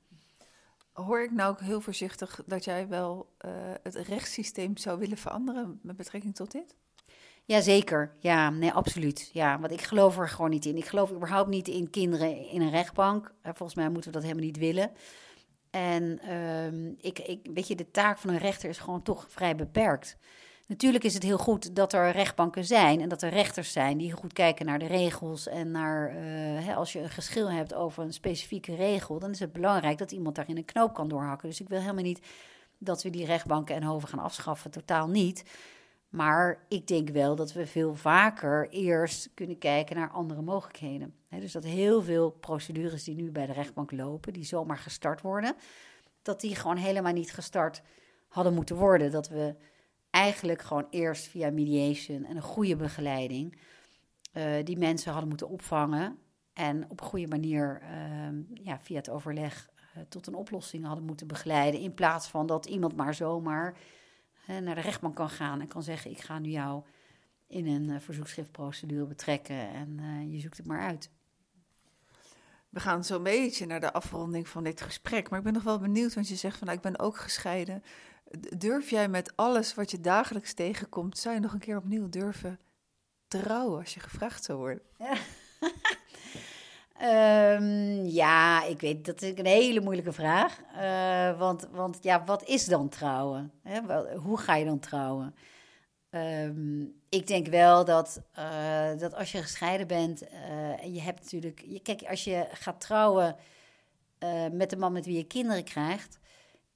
Hoor 0.94 1.24
ik 1.24 1.32
nou 1.32 1.52
ook 1.52 1.60
heel 1.60 1.82
voorzichtig 1.82 2.41
dat 2.46 2.64
jij 2.64 2.88
wel 2.88 3.34
uh, 3.46 3.52
het 3.84 3.96
rechtssysteem 3.96 4.78
zou 4.78 5.00
willen 5.00 5.18
veranderen 5.18 5.80
met 5.82 5.96
betrekking 5.96 6.36
tot 6.36 6.52
dit? 6.52 6.76
Jazeker, 7.46 8.16
ja, 8.20 8.50
nee, 8.50 8.72
absoluut. 8.72 9.30
Ja, 9.34 9.60
want 9.60 9.72
ik 9.72 9.82
geloof 9.82 10.18
er 10.18 10.30
gewoon 10.30 10.50
niet 10.50 10.66
in. 10.66 10.78
Ik 10.78 10.86
geloof 10.86 11.12
überhaupt 11.12 11.50
niet 11.50 11.68
in 11.68 11.89
kinderen 11.89 12.50
in 12.50 12.62
een 12.62 12.70
rechtbank. 12.70 13.34
Volgens 13.44 13.76
mij 13.76 13.89
moeten 13.89 14.12
we 14.12 14.18
dat 14.18 14.22
helemaal 14.22 14.46
niet 14.46 14.58
willen. 14.58 14.91
En 15.70 16.20
uh, 16.26 16.89
ik, 16.98 17.20
ik, 17.20 17.48
weet 17.54 17.68
je, 17.68 17.76
de 17.76 17.91
taak 17.91 18.18
van 18.18 18.30
een 18.30 18.38
rechter 18.38 18.70
is 18.70 18.78
gewoon 18.78 19.02
toch 19.02 19.26
vrij 19.30 19.56
beperkt. 19.56 20.18
Natuurlijk 20.66 21.03
is 21.03 21.14
het 21.14 21.24
heel 21.24 21.38
goed 21.38 21.76
dat 21.76 21.93
er 21.93 22.11
rechtbanken 22.11 22.66
zijn 22.66 23.01
en 23.01 23.09
dat 23.09 23.22
er 23.22 23.30
rechters 23.30 23.72
zijn 23.72 23.97
die 23.97 24.11
goed 24.11 24.34
kijken 24.34 24.66
naar 24.66 24.80
de 24.80 24.88
regels. 24.88 25.47
En 25.47 25.72
naar, 25.72 26.09
uh, 26.09 26.18
hè, 26.66 26.76
als 26.76 26.93
je 26.93 26.99
een 26.99 27.09
geschil 27.09 27.51
hebt 27.51 27.74
over 27.74 28.03
een 28.03 28.14
specifieke 28.14 28.76
regel, 28.76 29.20
dan 29.20 29.32
is 29.32 29.39
het 29.39 29.53
belangrijk 29.53 29.97
dat 29.97 30.11
iemand 30.11 30.36
daarin 30.36 30.57
een 30.57 30.66
knoop 30.66 30.93
kan 30.93 31.07
doorhakken. 31.07 31.49
Dus 31.49 31.61
ik 31.61 31.70
wil 31.70 31.80
helemaal 31.80 32.03
niet 32.03 32.28
dat 32.78 33.03
we 33.03 33.09
die 33.09 33.26
rechtbanken 33.26 33.76
en 33.76 33.84
hoven 33.84 34.07
gaan 34.07 34.20
afschaffen, 34.20 34.72
totaal 34.72 35.07
niet. 35.07 35.43
Maar 36.09 36.66
ik 36.68 36.88
denk 36.88 37.09
wel 37.09 37.36
dat 37.36 37.53
we 37.53 37.68
veel 37.68 37.95
vaker 37.95 38.70
eerst 38.70 39.30
kunnen 39.34 39.57
kijken 39.57 39.95
naar 39.95 40.09
andere 40.09 40.41
mogelijkheden. 40.41 41.14
dus 41.30 41.51
dat 41.51 41.64
heel 41.64 42.01
veel 42.01 42.30
procedures 42.30 43.03
die 43.03 43.16
nu 43.16 43.32
bij 43.32 43.45
de 43.45 43.53
rechtbank 43.53 43.91
lopen, 43.91 44.34
die 44.34 44.43
zomaar 44.43 44.78
gestart 44.78 45.22
worden, 45.22 45.55
dat 46.22 46.41
die 46.41 46.55
gewoon 46.55 46.78
helemaal 46.78 47.14
niet 47.14 47.34
gestart 47.34 47.82
hadden 48.28 48.53
moeten 48.53 48.76
worden. 48.76 49.11
Dat 49.11 49.30
we 49.30 49.55
eigenlijk 50.14 50.61
gewoon 50.61 50.88
eerst 50.89 51.28
via 51.28 51.51
mediation 51.51 52.26
en 52.26 52.36
een 52.36 52.41
goede 52.41 52.76
begeleiding 52.76 53.57
uh, 54.34 54.64
die 54.64 54.78
mensen 54.78 55.11
hadden 55.11 55.30
moeten 55.30 55.49
opvangen 55.49 56.18
en 56.53 56.89
op 56.89 57.01
een 57.01 57.07
goede 57.07 57.28
manier 57.28 57.82
uh, 57.82 58.66
ja, 58.66 58.80
via 58.80 58.97
het 58.97 59.09
overleg 59.09 59.70
uh, 59.97 60.03
tot 60.09 60.28
een 60.28 60.36
oplossing 60.36 60.86
hadden 60.86 61.05
moeten 61.05 61.28
begeleiden. 61.28 61.80
In 61.80 61.93
plaats 61.93 62.28
van 62.28 62.45
dat 62.45 62.66
iemand 62.66 62.95
maar 62.95 63.14
zomaar 63.14 63.78
naar 64.47 64.76
de 64.76 64.82
rechtbank 64.82 65.16
kan 65.16 65.30
gaan 65.30 65.61
en 65.61 65.68
kan 65.68 65.84
zeggen: 65.84 66.11
Ik 66.11 66.22
ga 66.22 66.39
nu 66.39 66.49
jou 66.49 66.84
in 67.47 67.68
een 67.68 68.01
verzoekschriftprocedure 68.01 69.05
betrekken 69.05 69.70
en 69.70 70.32
je 70.32 70.39
zoekt 70.39 70.57
het 70.57 70.66
maar 70.66 70.82
uit. 70.82 71.11
We 72.70 72.80
gaan 72.80 73.03
zo'n 73.03 73.24
beetje 73.24 73.66
naar 73.66 73.80
de 73.80 73.93
afronding 73.93 74.47
van 74.47 74.64
dit 74.64 74.82
gesprek. 74.82 75.30
Maar 75.30 75.39
ik 75.39 75.45
ben 75.45 75.53
nog 75.53 75.64
wel 75.64 75.80
benieuwd, 75.80 76.14
want 76.14 76.28
je 76.28 76.36
zegt 76.36 76.57
van 76.57 76.68
nou, 76.68 76.78
ik 76.78 76.84
ben 76.84 76.99
ook 76.99 77.18
gescheiden. 77.18 77.84
Durf 78.40 78.90
jij 78.90 79.08
met 79.08 79.36
alles 79.36 79.74
wat 79.74 79.92
je 79.92 80.02
dagelijks 80.02 80.54
tegenkomt, 80.54 81.18
zou 81.18 81.36
je 81.36 81.42
nog 81.42 81.54
een 81.54 81.60
keer 81.60 81.78
opnieuw 81.78 82.10
durven 82.10 82.60
trouwen 83.28 83.80
als 83.80 83.94
je 83.94 84.00
gevraagd 84.00 84.44
zou 84.44 84.58
worden? 84.58 84.82
Ja. 84.98 85.16
um, 87.56 88.06
ja, 88.22 88.64
ik 88.64 88.82
weet, 88.82 89.06
dat 89.06 89.22
is 89.22 89.38
een 89.38 89.46
hele 89.46 89.82
moeilijke 89.82 90.12
vraag. 90.12 90.60
Uh, 90.76 91.40
want, 91.40 91.68
want 91.72 91.98
ja, 92.02 92.24
wat 92.24 92.44
is 92.44 92.66
dan 92.66 92.90
trouwen? 92.90 93.52
Hè? 93.62 93.80
Hoe 94.16 94.38
ga 94.38 94.56
je 94.56 94.66
dan 94.66 94.80
trouwen? 94.80 95.36
Um, 96.10 97.02
ik 97.10 97.28
denk 97.28 97.48
wel 97.48 97.86
dat, 97.86 98.22
uh, 98.40 98.98
dat 98.98 99.14
als 99.14 99.32
je 99.32 99.42
gescheiden 99.42 99.88
bent 99.88 100.24
uh, 100.24 100.84
en 100.84 100.94
je 100.94 101.02
hebt 101.02 101.22
natuurlijk... 101.22 101.64
Je, 101.66 101.80
kijk, 101.80 102.04
als 102.04 102.24
je 102.24 102.48
gaat 102.52 102.82
trouwen 102.82 103.36
met 104.52 104.70
de 104.70 104.78
man 104.78 104.92
met 104.92 105.06
wie 105.06 105.18
je 105.18 105.28
kinderen 105.28 105.64
krijgt 105.64 106.20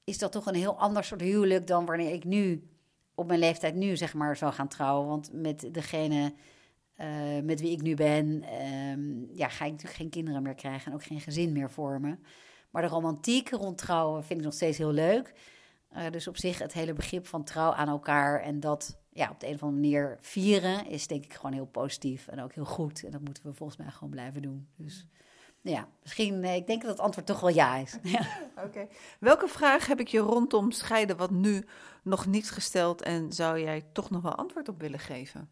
is 0.08 0.18
dat 0.18 0.32
toch 0.32 0.46
een 0.46 0.56
heel 0.56 0.80
ander 0.80 1.04
soort 1.04 1.22
huwelijk 1.22 1.68
dan 1.68 1.86
wanneer 1.86 2.14
ik 2.14 2.24
nu 2.24 2.70
op 3.16 3.28
mijn 3.28 3.40
leeftijd 3.40 3.76
nu 3.76 3.98
zeg 3.98 4.14
maar 4.14 4.38
zou 4.38 4.54
gaan 4.54 4.68
trouwen. 4.68 5.08
Want 5.08 5.30
met 5.34 5.70
degene 5.72 6.34
uh, 6.98 7.44
met 7.44 7.62
wie 7.62 7.72
ik 7.72 7.82
nu 7.82 7.96
ben, 7.96 8.44
um, 8.92 9.30
ja, 9.34 9.48
ga 9.50 9.66
ik 9.66 9.72
natuurlijk 9.72 10.00
geen 10.00 10.10
kinderen 10.10 10.44
meer 10.44 10.56
krijgen 10.56 10.92
en 10.92 10.94
ook 10.94 11.04
geen 11.04 11.22
gezin 11.22 11.52
meer 11.52 11.70
vormen. 11.70 12.24
Maar 12.70 12.82
de 12.82 12.88
romantiek 12.88 13.50
rond 13.50 13.78
trouwen 13.78 14.24
vind 14.24 14.40
ik 14.40 14.46
nog 14.46 14.54
steeds 14.54 14.78
heel 14.78 14.92
leuk. 14.92 15.34
Uh, 15.94 16.10
dus 16.12 16.28
op 16.28 16.38
zich 16.38 16.60
het 16.60 16.74
hele 16.74 16.94
begrip 16.94 17.28
van 17.28 17.44
trouw 17.44 17.72
aan 17.72 17.88
elkaar 17.88 18.42
en 18.42 18.60
dat 18.60 18.98
ja, 19.10 19.30
op 19.30 19.40
de 19.40 19.48
een 19.48 19.54
of 19.54 19.64
andere 19.64 19.82
manier 19.82 20.18
vieren 20.20 20.86
is 20.86 21.08
denk 21.08 21.26
ik 21.26 21.34
gewoon 21.34 21.54
heel 21.54 21.66
positief 21.66 22.28
en 22.28 22.42
ook 22.42 22.54
heel 22.54 22.66
goed. 22.66 23.04
En 23.04 23.12
dat 23.12 23.22
moeten 23.22 23.44
we 23.44 23.54
volgens 23.54 23.78
mij 23.78 23.92
gewoon 23.92 24.10
blijven 24.10 24.42
doen. 24.42 24.68
Dus 24.76 25.08
ja, 25.70 25.88
misschien, 26.02 26.44
eh, 26.44 26.56
ik 26.56 26.68
denk 26.68 26.82
dat 26.82 26.92
het 26.92 27.00
antwoord 27.00 27.26
toch 27.26 27.40
wel 27.40 27.50
ja 27.50 27.76
is. 27.76 27.98
Ja. 28.04 28.28
Oké. 28.66 28.88
Welke 29.20 29.48
vraag 29.48 29.88
heb 29.88 30.00
ik 30.00 30.08
je 30.08 30.20
rondom 30.20 30.72
scheiden 30.72 31.18
wat 31.18 31.32
nu 31.32 31.66
nog 32.04 32.26
niet 32.26 32.52
gesteld 32.52 33.02
en 33.02 33.34
zou 33.34 33.60
jij 33.60 33.86
toch 33.92 34.10
nog 34.10 34.22
wel 34.22 34.36
antwoord 34.36 34.70
op 34.70 34.80
willen 34.80 35.00
geven? 35.00 35.50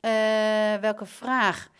Uh, 0.00 0.74
welke 0.74 1.06
vraag? 1.06 1.70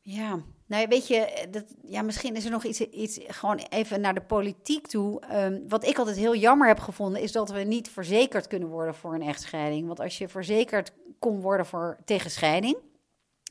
Ja, 0.00 0.42
nou 0.66 0.86
weet 0.88 1.06
je, 1.06 1.46
dat, 1.50 1.64
ja, 1.82 2.02
misschien 2.02 2.36
is 2.36 2.44
er 2.44 2.50
nog 2.50 2.64
iets, 2.64 2.80
iets 2.80 3.18
gewoon 3.26 3.56
even 3.56 4.00
naar 4.00 4.14
de 4.14 4.22
politiek 4.22 4.86
toe. 4.86 5.22
Um, 5.32 5.68
wat 5.68 5.86
ik 5.86 5.98
altijd 5.98 6.16
heel 6.16 6.34
jammer 6.34 6.68
heb 6.68 6.78
gevonden, 6.78 7.22
is 7.22 7.32
dat 7.32 7.50
we 7.50 7.60
niet 7.60 7.90
verzekerd 7.90 8.46
kunnen 8.46 8.68
worden 8.68 8.94
voor 8.94 9.14
een 9.14 9.22
echtscheiding. 9.22 9.86
Want 9.86 10.00
als 10.00 10.18
je 10.18 10.28
verzekerd 10.28 10.92
kon 11.18 11.40
worden 11.40 11.66
voor 11.66 11.98
tegen 12.04 12.30
scheiding, 12.30 12.76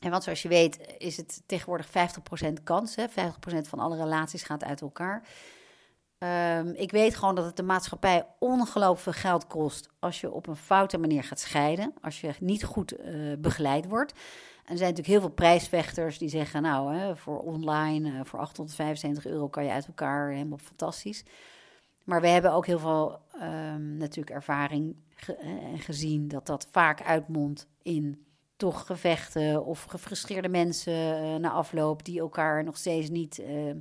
en 0.02 0.10
want 0.10 0.22
zoals 0.22 0.42
je 0.42 0.48
weet 0.48 0.94
is 0.98 1.16
het 1.16 1.42
tegenwoordig 1.46 1.88
50% 1.88 2.52
kans. 2.62 2.96
Hè? 2.96 3.08
50% 3.08 3.12
van 3.68 3.78
alle 3.78 3.96
relaties 3.96 4.42
gaat 4.42 4.64
uit 4.64 4.80
elkaar. 4.80 5.28
Ehm, 6.18 6.68
ik 6.68 6.90
weet 6.90 7.16
gewoon 7.16 7.34
dat 7.34 7.44
het 7.44 7.56
de 7.56 7.62
maatschappij 7.62 8.26
ongelooflijk 8.38 9.18
veel 9.18 9.30
geld 9.30 9.46
kost 9.46 9.88
als 9.98 10.20
je 10.20 10.32
op 10.32 10.46
een 10.46 10.56
foute 10.56 10.98
manier 10.98 11.24
gaat 11.24 11.40
scheiden, 11.40 11.94
als 12.00 12.20
je 12.20 12.34
niet 12.40 12.64
goed 12.64 12.98
uh, 12.98 13.36
begeleid 13.38 13.88
wordt. 13.88 14.12
En 14.12 14.72
er 14.72 14.76
zijn 14.76 14.90
natuurlijk 14.90 15.06
heel 15.06 15.20
veel 15.20 15.28
prijsvechters 15.28 16.18
die 16.18 16.28
zeggen, 16.28 16.62
nou, 16.62 16.96
hè, 16.96 17.16
voor 17.16 17.38
online, 17.38 18.10
uh, 18.10 18.20
voor 18.24 18.38
875 18.38 19.32
euro 19.32 19.48
kan 19.48 19.64
je 19.64 19.70
uit 19.70 19.86
elkaar, 19.86 20.30
helemaal 20.30 20.58
fantastisch. 20.58 21.24
Maar 22.04 22.20
we 22.20 22.28
hebben 22.28 22.52
ook 22.52 22.66
heel 22.66 22.78
veel 22.78 23.18
um, 23.42 23.96
natuurlijk 23.96 24.36
ervaring 24.36 24.96
ge 25.14 25.34
en 25.36 25.78
gezien 25.78 26.28
dat 26.28 26.46
dat 26.46 26.68
vaak 26.70 27.02
uitmondt 27.02 27.66
in 27.82 28.26
toch 28.62 28.86
gevechten 28.86 29.64
of 29.64 29.84
gefrustreerde 29.84 30.48
mensen 30.48 30.92
uh, 31.22 31.34
na 31.34 31.50
afloop 31.50 32.04
die 32.04 32.20
elkaar 32.20 32.64
nog 32.64 32.76
steeds 32.76 33.08
niet 33.08 33.38
uh, 33.38 33.72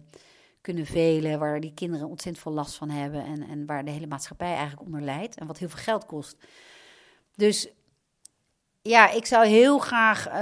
kunnen 0.62 0.86
velen, 0.86 1.40
waar 1.40 1.60
die 1.60 1.74
kinderen 1.74 2.08
ontzettend 2.08 2.44
veel 2.44 2.54
last 2.54 2.76
van 2.76 2.90
hebben 2.90 3.26
en, 3.26 3.50
en 3.50 3.66
waar 3.66 3.86
de 3.86 3.92
hele 3.92 4.08
maatschappij 4.08 4.48
eigenlijk 4.48 4.82
onder 4.82 5.02
leidt 5.02 5.38
en 5.38 5.48
wat 5.48 5.58
heel 5.58 5.70
veel 5.70 5.84
geld 5.84 6.06
kost. 6.06 6.38
Dus 7.36 7.70
ja, 8.82 9.12
ik 9.12 9.26
zou 9.26 9.46
heel 9.46 9.80
graag 9.80 10.28
uh, 10.28 10.34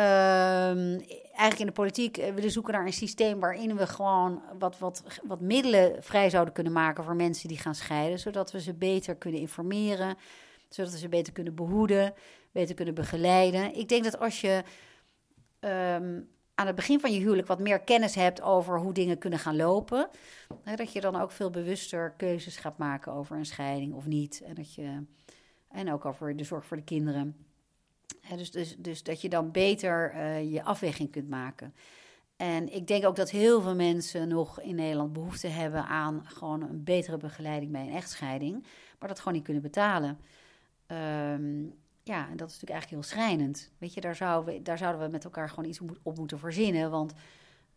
eigenlijk 1.39 1.59
in 1.59 1.65
de 1.65 1.71
politiek 1.71 2.17
eh, 2.17 2.33
willen 2.33 2.51
zoeken 2.51 2.73
naar 2.73 2.85
een 2.85 2.93
systeem 2.93 3.39
waarin 3.39 3.75
we 3.75 3.87
gewoon 3.87 4.41
wat, 4.59 4.79
wat, 4.79 5.03
wat 5.23 5.41
middelen 5.41 6.03
vrij 6.03 6.29
zouden 6.29 6.53
kunnen 6.53 6.73
maken 6.73 7.03
voor 7.03 7.15
mensen 7.15 7.47
die 7.47 7.57
gaan 7.57 7.75
scheiden, 7.75 8.19
zodat 8.19 8.51
we 8.51 8.61
ze 8.61 8.73
beter 8.73 9.15
kunnen 9.15 9.39
informeren, 9.39 10.17
zodat 10.69 10.91
we 10.91 10.97
ze 10.97 11.09
beter 11.09 11.33
kunnen 11.33 11.55
behoeden, 11.55 12.13
beter 12.59 12.75
kunnen 12.75 12.93
begeleiden. 12.93 13.75
Ik 13.75 13.89
denk 13.89 14.03
dat 14.03 14.19
als 14.19 14.41
je 14.41 14.63
um, 15.59 16.29
aan 16.55 16.67
het 16.67 16.75
begin 16.75 16.99
van 16.99 17.13
je 17.13 17.19
huwelijk 17.19 17.47
wat 17.47 17.59
meer 17.59 17.79
kennis 17.79 18.15
hebt 18.15 18.41
over 18.41 18.79
hoe 18.79 18.93
dingen 18.93 19.17
kunnen 19.17 19.39
gaan 19.39 19.55
lopen, 19.55 20.09
hè, 20.63 20.75
dat 20.75 20.93
je 20.93 21.01
dan 21.01 21.15
ook 21.15 21.31
veel 21.31 21.49
bewuster 21.49 22.13
keuzes 22.17 22.57
gaat 22.57 22.77
maken 22.77 23.11
over 23.11 23.37
een 23.37 23.45
scheiding 23.45 23.93
of 23.93 24.05
niet. 24.05 24.41
En, 24.45 24.55
dat 24.55 24.73
je, 24.73 25.03
en 25.67 25.91
ook 25.91 26.05
over 26.05 26.35
de 26.35 26.43
zorg 26.43 26.65
voor 26.65 26.77
de 26.77 26.83
kinderen. 26.83 27.35
Hè, 28.21 28.37
dus, 28.37 28.51
dus, 28.51 28.75
dus 28.77 29.03
dat 29.03 29.21
je 29.21 29.29
dan 29.29 29.51
beter 29.51 30.13
uh, 30.15 30.51
je 30.53 30.63
afweging 30.63 31.11
kunt 31.11 31.29
maken. 31.29 31.73
En 32.37 32.73
ik 32.73 32.87
denk 32.87 33.05
ook 33.05 33.15
dat 33.15 33.29
heel 33.29 33.61
veel 33.61 33.75
mensen 33.75 34.27
nog 34.27 34.61
in 34.61 34.75
Nederland 34.75 35.13
behoefte 35.13 35.47
hebben 35.47 35.85
aan 35.85 36.21
gewoon 36.25 36.61
een 36.61 36.83
betere 36.83 37.17
begeleiding 37.17 37.71
bij 37.71 37.81
een 37.81 37.93
echtscheiding, 37.95 38.63
maar 38.99 39.09
dat 39.09 39.17
gewoon 39.19 39.33
niet 39.33 39.43
kunnen 39.43 39.61
betalen. 39.61 40.17
Um, 40.87 41.73
ja, 42.09 42.29
en 42.29 42.37
dat 42.37 42.49
is 42.49 42.53
natuurlijk 42.53 42.71
eigenlijk 42.71 42.89
heel 42.89 43.11
schrijnend. 43.11 43.71
Weet 43.77 43.93
je, 43.93 44.01
daar, 44.01 44.15
zou 44.15 44.45
we, 44.45 44.61
daar 44.61 44.77
zouden 44.77 45.01
we 45.01 45.11
met 45.11 45.23
elkaar 45.23 45.49
gewoon 45.49 45.69
iets 45.69 45.79
op 46.03 46.17
moeten 46.17 46.39
voorzinnen. 46.39 46.91
Want 46.91 47.13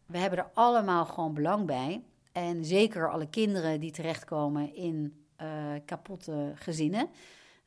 we 0.06 0.18
hebben 0.18 0.38
er 0.38 0.50
allemaal 0.54 1.06
gewoon 1.06 1.34
belang 1.34 1.66
bij. 1.66 2.04
En 2.32 2.64
zeker 2.64 3.10
alle 3.10 3.28
kinderen 3.28 3.80
die 3.80 3.90
terechtkomen 3.90 4.74
in 4.74 5.24
uh, 5.42 5.72
kapotte 5.84 6.52
gezinnen. 6.54 7.08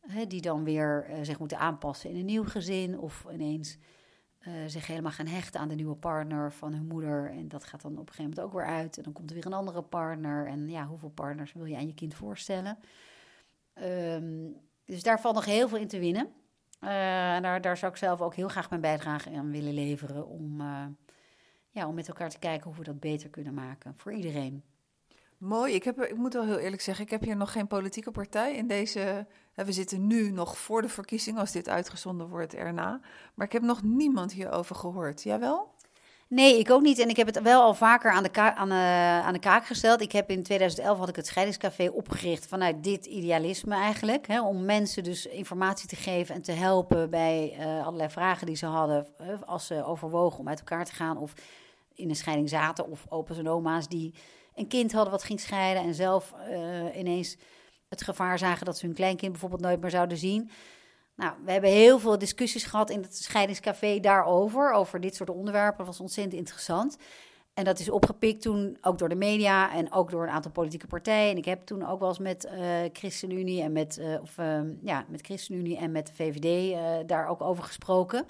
Hè, 0.02 0.28
die 0.28 0.42
dan 0.42 0.64
weer 0.64 1.08
uh, 1.10 1.16
zich 1.22 1.40
moeten 1.40 1.60
aanpassen 1.60 2.10
in 2.10 2.16
een 2.16 2.26
nieuw 2.26 2.46
gezin. 2.46 3.00
Of 3.00 3.26
ineens 3.32 3.78
uh, 4.48 4.54
zich 4.66 4.88
helemaal 4.88 5.12
gaan 5.12 5.28
hechten 5.28 5.60
aan 5.60 5.70
de 5.70 5.76
nieuwe 5.76 5.96
partner 5.96 6.54
van 6.54 6.74
hun 6.74 6.88
moeder. 6.88 7.32
En 7.32 7.48
dat 7.48 7.64
gaat 7.64 7.82
dan 7.82 7.92
op 7.92 8.08
een 8.08 8.14
gegeven 8.14 8.30
moment 8.30 8.42
ook 8.42 8.54
weer 8.54 8.76
uit. 8.76 8.98
En 8.98 9.04
dan 9.04 9.14
komt 9.14 9.30
er 9.30 9.36
weer 9.36 9.46
een 9.46 9.54
andere 9.54 9.82
partner. 9.82 10.48
En 10.48 10.70
ja, 10.70 10.86
hoeveel 10.86 11.10
partners 11.10 11.54
wil 11.54 11.66
je 11.66 11.78
aan 11.78 11.88
je 11.88 11.94
kind 11.94 12.14
voorstellen? 12.14 12.78
Um, 13.84 14.64
dus 14.86 15.04
daar 15.04 15.22
valt 15.22 15.36
nog 15.36 15.46
heel 15.46 15.68
veel 15.68 15.78
in 15.78 15.88
te 15.88 16.00
winnen. 16.00 16.28
Uh, 16.86 17.36
en 17.36 17.42
daar, 17.42 17.62
daar 17.62 17.78
zou 17.78 17.92
ik 17.92 17.98
zelf 17.98 18.22
ook 18.22 18.36
heel 18.36 18.48
graag 18.48 18.70
mijn 18.70 18.82
bijdrage 18.82 19.30
aan 19.38 19.52
willen 19.52 19.74
leveren. 19.74 20.28
Om, 20.28 20.62
uh, 20.62 20.86
ja, 21.70 21.88
om 21.88 21.96
met 21.96 22.08
elkaar 22.08 22.30
te 22.30 22.40
kijken 22.40 22.68
hoe 22.68 22.78
we 22.78 22.84
dat 22.84 23.00
beter 23.00 23.30
kunnen 23.30 23.54
maken 23.54 23.94
voor 23.96 24.14
iedereen. 24.14 24.64
Mooi. 25.38 25.74
Ik, 25.74 25.84
heb, 25.84 26.02
ik 26.02 26.18
moet 26.18 26.34
wel 26.34 26.46
heel 26.46 26.58
eerlijk 26.58 26.82
zeggen, 26.82 27.06
ik 27.06 27.12
heb 27.12 27.22
hier 27.22 27.36
nog 27.36 27.52
geen 27.52 27.68
politieke 27.68 28.12
partij 28.12 28.56
in 28.56 28.68
deze. 28.68 29.28
We 29.54 29.72
zitten 29.72 30.08
nu 30.08 30.32
nog 30.32 30.58
voor 30.58 30.82
de 30.82 30.90
verkiezing, 30.90 31.38
als 31.38 31.52
dit 31.52 31.70
uitgezonden 31.70 32.28
wordt 32.28 32.54
erna. 32.54 33.00
Maar 33.34 33.46
ik 33.46 33.52
heb 33.52 33.62
nog 33.62 33.84
niemand 33.84 34.32
hierover 34.32 34.76
gehoord. 34.76 35.24
Jij 35.24 35.40
wel? 35.40 35.75
Nee, 36.28 36.60
ik 36.60 36.72
ook 36.72 36.82
niet. 36.82 37.00
En 37.00 37.10
ik 37.10 37.16
heb 37.16 37.28
het 37.28 37.42
wel 37.42 37.62
al 37.62 37.74
vaker 37.74 38.12
aan 38.12 38.24
de, 38.24 38.32
aan, 38.34 38.70
de, 38.70 39.22
aan 39.26 39.34
de 39.34 39.40
kaak 39.40 39.66
gesteld. 39.66 40.02
Ik 40.02 40.12
heb 40.12 40.30
in 40.30 40.44
2011 40.44 40.98
had 40.98 41.10
ik 41.10 41.16
het 41.16 41.28
scheidingscafé 41.28 41.90
opgericht 41.90 42.48
vanuit 42.48 42.84
dit 42.84 43.06
idealisme 43.06 43.76
eigenlijk. 43.76 44.28
Hè, 44.28 44.42
om 44.42 44.66
mensen 44.66 45.04
dus 45.04 45.26
informatie 45.26 45.88
te 45.88 45.96
geven 45.96 46.36
en 46.36 46.42
te 46.42 46.52
helpen 46.52 47.10
bij 47.10 47.56
uh, 47.60 47.86
allerlei 47.86 48.10
vragen 48.10 48.46
die 48.46 48.56
ze 48.56 48.66
hadden. 48.66 49.08
Uh, 49.22 49.28
als 49.46 49.66
ze 49.66 49.86
overwogen 49.86 50.40
om 50.40 50.48
uit 50.50 50.60
elkaar 50.60 50.86
te 50.86 50.94
gaan 50.94 51.18
of 51.18 51.34
in 51.94 52.10
een 52.10 52.16
scheiding 52.16 52.50
zaten. 52.50 52.92
Of 52.92 53.06
opa's 53.10 53.38
en 53.38 53.50
oma's 53.50 53.88
die 53.88 54.14
een 54.56 54.68
kind 54.68 54.92
hadden 54.92 55.12
wat 55.12 55.24
ging 55.24 55.40
scheiden 55.40 55.84
en 55.84 55.94
zelf 55.94 56.34
ineens 56.96 57.38
het 57.90 58.04
gevaar 58.04 58.38
zagen 58.38 58.66
dat 58.66 58.78
ze 58.78 58.86
hun 58.86 58.96
kleinkind 58.96 59.32
bijvoorbeeld 59.32 59.62
nooit 59.62 59.82
meer 59.82 59.90
zouden 59.90 60.18
zien. 60.18 60.50
Nou, 61.16 61.34
we 61.46 61.52
hebben 61.52 61.70
heel 61.70 62.00
veel 62.00 62.18
discussies 62.18 62.64
gehad 62.64 62.90
in 62.90 63.02
het 63.02 63.16
scheidingscafé 63.16 64.00
daarover, 64.00 64.72
over 64.72 65.00
dit 65.02 65.16
soort 65.16 65.30
onderwerpen. 65.30 65.78
Dat 65.78 65.88
was 65.88 66.00
ontzettend 66.00 66.36
interessant. 66.38 66.98
En 67.54 67.64
dat 67.64 67.80
is 67.80 67.90
opgepikt 67.90 68.42
toen 68.42 68.78
ook 68.82 68.98
door 68.98 69.10
de 69.10 69.16
media 69.16 69.74
en 69.74 69.92
ook 69.92 70.12
door 70.12 70.24
een 70.24 70.34
aantal 70.34 70.52
politieke 70.52 70.88
partijen. 70.88 71.32
En 71.32 71.38
ik 71.38 71.46
heb 71.46 71.66
toen 71.66 71.88
ook 71.88 72.00
wel 72.00 72.10
eens 72.10 72.20
met 72.20 72.46
uh, 72.46 72.62
ChristenUnie 72.94 73.62
en 73.62 73.72
met, 73.72 73.98
uh, 73.98 74.22
of, 74.22 74.38
uh, 74.38 74.60
ja, 74.82 75.06
met 75.08 75.26
ChristenUnie 75.26 75.78
en 75.78 75.92
met 75.92 76.08
de 76.08 76.14
VVD 76.14 76.78
daar 77.08 77.28
ook 77.28 77.42
over 77.42 77.64
gesproken. 77.64 78.26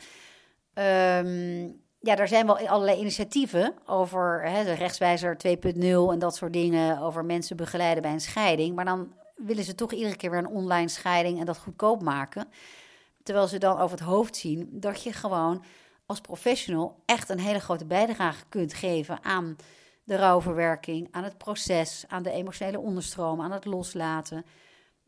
Um, 0.73 1.83
ja, 1.99 2.15
daar 2.15 2.27
zijn 2.27 2.45
wel 2.45 2.67
allerlei 2.67 2.99
initiatieven 2.99 3.73
over 3.85 4.49
hè, 4.49 4.63
de 4.63 4.73
rechtswijzer 4.73 5.37
2.0 5.47 5.81
en 6.11 6.19
dat 6.19 6.35
soort 6.35 6.53
dingen. 6.53 6.99
Over 6.99 7.25
mensen 7.25 7.57
begeleiden 7.57 8.01
bij 8.01 8.11
een 8.11 8.21
scheiding. 8.21 8.75
Maar 8.75 8.85
dan 8.85 9.13
willen 9.35 9.63
ze 9.63 9.75
toch 9.75 9.91
iedere 9.91 10.15
keer 10.15 10.29
weer 10.31 10.39
een 10.39 10.47
online 10.47 10.87
scheiding 10.87 11.39
en 11.39 11.45
dat 11.45 11.57
goedkoop 11.57 12.01
maken. 12.01 12.47
Terwijl 13.23 13.47
ze 13.47 13.57
dan 13.57 13.77
over 13.77 13.97
het 13.97 14.07
hoofd 14.07 14.35
zien 14.35 14.69
dat 14.71 15.03
je 15.03 15.13
gewoon 15.13 15.63
als 16.05 16.21
professional 16.21 17.01
echt 17.05 17.29
een 17.29 17.39
hele 17.39 17.59
grote 17.59 17.85
bijdrage 17.85 18.45
kunt 18.49 18.73
geven 18.73 19.23
aan 19.23 19.55
de 20.03 20.15
rouwverwerking, 20.15 21.07
aan 21.11 21.23
het 21.23 21.37
proces, 21.37 22.05
aan 22.07 22.23
de 22.23 22.31
emotionele 22.31 22.79
onderstroom, 22.79 23.41
aan 23.41 23.51
het 23.51 23.65
loslaten. 23.65 24.45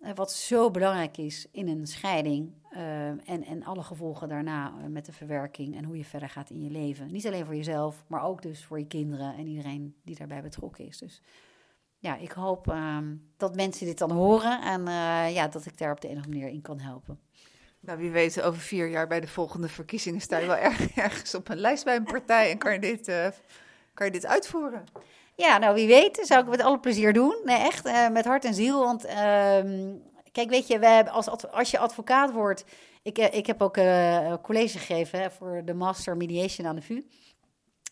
Eh, 0.02 0.12
wat 0.16 0.32
zo 0.32 0.72
belangrijk 0.72 1.18
is 1.18 1.48
in 1.52 1.68
een 1.68 1.88
scheiding 1.88 2.52
uh, 2.72 3.08
en, 3.08 3.44
en 3.44 3.64
alle 3.64 3.84
gevolgen 3.84 4.30
daarna 4.30 4.72
uh, 4.72 4.86
met 4.86 5.06
de 5.06 5.12
verwerking 5.12 5.76
en 5.76 5.84
hoe 5.84 5.98
je 5.98 6.06
verder 6.06 6.30
gaat 6.30 6.50
in 6.50 6.64
je 6.64 6.70
leven. 6.70 7.12
Niet 7.12 7.28
alleen 7.28 7.46
voor 7.46 7.56
jezelf, 7.56 8.04
maar 8.08 8.24
ook 8.24 8.42
dus 8.42 8.66
voor 8.66 8.80
je 8.80 8.88
kinderen 8.88 9.36
en 9.36 9.48
iedereen 9.48 9.96
die 10.04 10.16
daarbij 10.16 10.42
betrokken 10.42 10.88
is. 10.88 10.98
Dus 10.98 11.22
ja, 12.08 12.16
ik 12.18 12.32
hoop 12.32 12.68
uh, 12.68 12.98
dat 13.38 13.56
mensen 13.56 13.86
dit 13.86 13.98
dan 13.98 14.12
horen 14.12 14.62
en 14.62 14.82
uh, 14.82 15.34
ja, 15.34 15.48
dat 15.48 15.66
ik 15.66 15.78
daar 15.78 15.92
op 15.92 16.02
de 16.02 16.10
een 16.10 16.18
of 16.18 16.24
andere 16.24 16.40
manier 16.40 16.54
in 16.54 16.62
kan 16.62 16.80
helpen. 16.80 17.20
Nou, 17.80 17.98
wie 17.98 18.12
weet, 18.12 18.42
over 18.42 18.62
vier 18.62 18.88
jaar 18.88 19.08
bij 19.08 19.20
de 19.20 19.28
volgende 19.28 19.68
verkiezingen 19.68 20.22
sta 20.22 20.38
je 20.38 20.46
wel 20.46 20.56
erg, 20.56 20.92
ergens 20.96 21.36
op 21.36 21.50
een 21.50 21.60
lijst 21.60 21.84
bij 21.84 21.96
een 21.96 22.04
partij 22.04 22.52
en 22.52 22.58
kan 22.58 22.74
je 22.74 22.80
dit, 22.80 23.08
uh, 23.08 23.28
kan 23.94 24.06
je 24.06 24.12
dit 24.12 24.26
uitvoeren. 24.26 24.84
Ja, 25.36 25.58
nou 25.58 25.76
wie 25.76 25.88
weet, 25.88 26.20
zou 26.22 26.44
ik 26.44 26.50
met 26.50 26.62
alle 26.62 26.80
plezier 26.80 27.14
doen. 27.14 27.42
Nee, 27.44 27.58
echt, 27.58 27.86
uh, 27.86 28.10
met 28.10 28.26
hart 28.26 28.46
en 28.46 28.54
ziel. 28.54 28.80
Want 28.80 29.06
ehm, 29.06 29.96
kijk, 30.32 30.50
weet 30.50 30.68
je, 30.68 30.80
we 30.80 30.88
hebben 30.88 31.14
als, 31.14 31.48
als 31.52 31.72
je 31.72 31.78
advocaat 31.78 32.32
wordt... 32.32 32.66
Ik, 33.02 33.18
ik 33.18 33.48
heb 33.48 33.62
ook 33.62 33.74
college 34.42 34.78
gegeven 34.78 35.20
hè, 35.20 35.32
voor 35.32 35.62
de 35.66 35.74
Master 35.74 36.18
Mediation 36.18 36.68
aan 36.68 36.76
de 36.76 36.82
VU. 36.82 37.04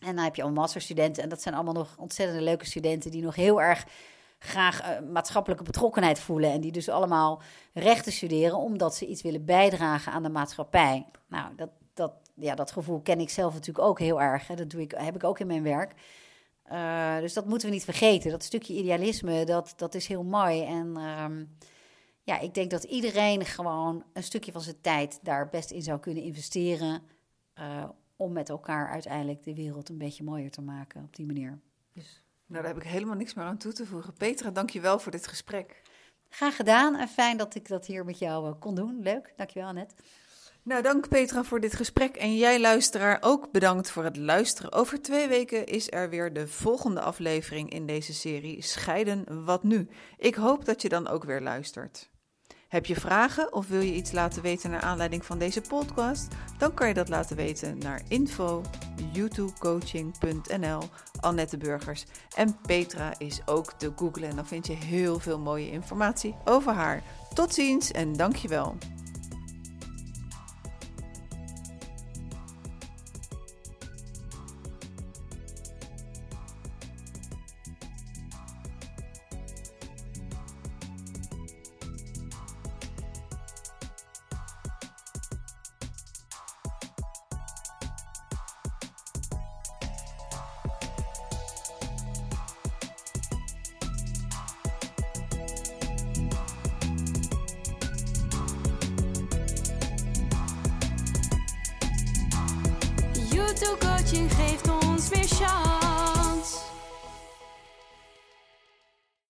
En 0.00 0.14
dan 0.14 0.24
heb 0.24 0.36
je 0.36 0.42
al 0.42 0.52
masterstudenten. 0.52 1.22
En 1.22 1.28
dat 1.28 1.42
zijn 1.42 1.54
allemaal 1.54 1.74
nog 1.74 1.96
ontzettend 1.98 2.40
leuke 2.40 2.66
studenten 2.66 3.10
die 3.10 3.22
nog 3.22 3.34
heel 3.34 3.62
erg 3.62 3.86
graag 4.38 4.82
uh, 4.82 5.08
maatschappelijke 5.08 5.64
betrokkenheid 5.64 6.18
voelen. 6.18 6.50
En 6.52 6.60
die 6.60 6.72
dus 6.72 6.88
allemaal 6.88 7.42
rechten 7.72 8.12
studeren 8.12 8.56
omdat 8.56 8.94
ze 8.94 9.06
iets 9.06 9.22
willen 9.22 9.44
bijdragen 9.44 10.12
aan 10.12 10.22
de 10.22 10.28
maatschappij. 10.28 11.06
Nou, 11.28 11.54
dat, 11.56 11.70
dat, 11.94 12.12
ja, 12.34 12.54
dat 12.54 12.70
gevoel 12.70 13.00
ken 13.00 13.20
ik 13.20 13.30
zelf 13.30 13.54
natuurlijk 13.54 13.86
ook 13.86 13.98
heel 13.98 14.20
erg. 14.20 14.46
Hè. 14.46 14.54
Dat 14.54 14.70
doe 14.70 14.80
ik, 14.80 14.94
heb 14.96 15.14
ik 15.14 15.24
ook 15.24 15.38
in 15.38 15.46
mijn 15.46 15.62
werk. 15.62 15.94
Uh, 16.72 17.18
dus 17.18 17.32
dat 17.32 17.46
moeten 17.46 17.68
we 17.68 17.74
niet 17.74 17.84
vergeten. 17.84 18.30
Dat 18.30 18.44
stukje 18.44 18.74
idealisme, 18.74 19.44
dat, 19.44 19.72
dat 19.76 19.94
is 19.94 20.06
heel 20.06 20.24
mooi. 20.24 20.62
En 20.62 20.94
uh, 20.96 21.24
ja, 22.22 22.38
ik 22.38 22.54
denk 22.54 22.70
dat 22.70 22.84
iedereen 22.84 23.44
gewoon 23.44 24.04
een 24.12 24.22
stukje 24.22 24.52
van 24.52 24.60
zijn 24.60 24.80
tijd 24.80 25.18
daar 25.22 25.48
best 25.48 25.70
in 25.70 25.82
zou 25.82 25.98
kunnen 25.98 26.22
investeren. 26.22 27.02
Uh, 27.58 27.84
om 28.16 28.32
met 28.32 28.48
elkaar 28.48 28.88
uiteindelijk 28.88 29.42
de 29.42 29.54
wereld 29.54 29.88
een 29.88 29.98
beetje 29.98 30.24
mooier 30.24 30.50
te 30.50 30.62
maken 30.62 31.02
op 31.02 31.16
die 31.16 31.26
manier. 31.26 31.58
Dus. 31.92 32.22
Nou, 32.46 32.62
daar 32.62 32.72
heb 32.74 32.82
ik 32.82 32.88
helemaal 32.88 33.16
niks 33.16 33.34
meer 33.34 33.44
aan 33.44 33.56
toe 33.56 33.72
te 33.72 33.86
voegen. 33.86 34.12
Petra, 34.12 34.50
dank 34.50 34.70
je 34.70 34.80
wel 34.80 34.98
voor 34.98 35.12
dit 35.12 35.26
gesprek. 35.26 35.82
Graag 36.28 36.56
gedaan 36.56 36.96
en 36.96 37.08
fijn 37.08 37.36
dat 37.36 37.54
ik 37.54 37.68
dat 37.68 37.86
hier 37.86 38.04
met 38.04 38.18
jou 38.18 38.54
kon 38.54 38.74
doen. 38.74 39.00
Leuk, 39.02 39.32
dankjewel 39.36 39.68
Annette. 39.68 39.94
Nou, 40.62 40.82
dank 40.82 41.08
Petra 41.08 41.44
voor 41.44 41.60
dit 41.60 41.74
gesprek. 41.74 42.16
En 42.16 42.36
jij 42.36 42.60
luisteraar 42.60 43.18
ook 43.20 43.52
bedankt 43.52 43.90
voor 43.90 44.04
het 44.04 44.16
luisteren. 44.16 44.72
Over 44.72 45.02
twee 45.02 45.28
weken 45.28 45.66
is 45.66 45.92
er 45.92 46.10
weer 46.10 46.32
de 46.32 46.48
volgende 46.48 47.00
aflevering 47.00 47.70
in 47.70 47.86
deze 47.86 48.14
serie 48.14 48.62
Scheiden 48.62 49.44
wat 49.44 49.62
nu. 49.62 49.88
Ik 50.16 50.34
hoop 50.34 50.64
dat 50.64 50.82
je 50.82 50.88
dan 50.88 51.08
ook 51.08 51.24
weer 51.24 51.40
luistert. 51.40 52.10
Heb 52.68 52.86
je 52.86 52.94
vragen 52.94 53.52
of 53.52 53.68
wil 53.68 53.80
je 53.80 53.94
iets 53.94 54.12
laten 54.12 54.42
weten 54.42 54.70
naar 54.70 54.80
aanleiding 54.80 55.24
van 55.24 55.38
deze 55.38 55.60
podcast? 55.60 56.34
Dan 56.58 56.74
kan 56.74 56.88
je 56.88 56.94
dat 56.94 57.08
laten 57.08 57.36
weten 57.36 57.78
naar 57.78 58.02
info 58.08 58.62
youtubecoaching.nl 59.12 60.82
Annette 61.20 61.56
Burgers. 61.56 62.04
En 62.36 62.56
Petra 62.60 63.18
is 63.18 63.40
ook 63.44 63.72
te 63.72 63.92
googlen 63.96 64.28
en 64.28 64.36
dan 64.36 64.46
vind 64.46 64.66
je 64.66 64.72
heel 64.72 65.18
veel 65.18 65.38
mooie 65.38 65.70
informatie 65.70 66.34
over 66.44 66.72
haar. 66.72 67.02
Tot 67.34 67.54
ziens 67.54 67.90
en 67.90 68.12
dankjewel. 68.12 68.76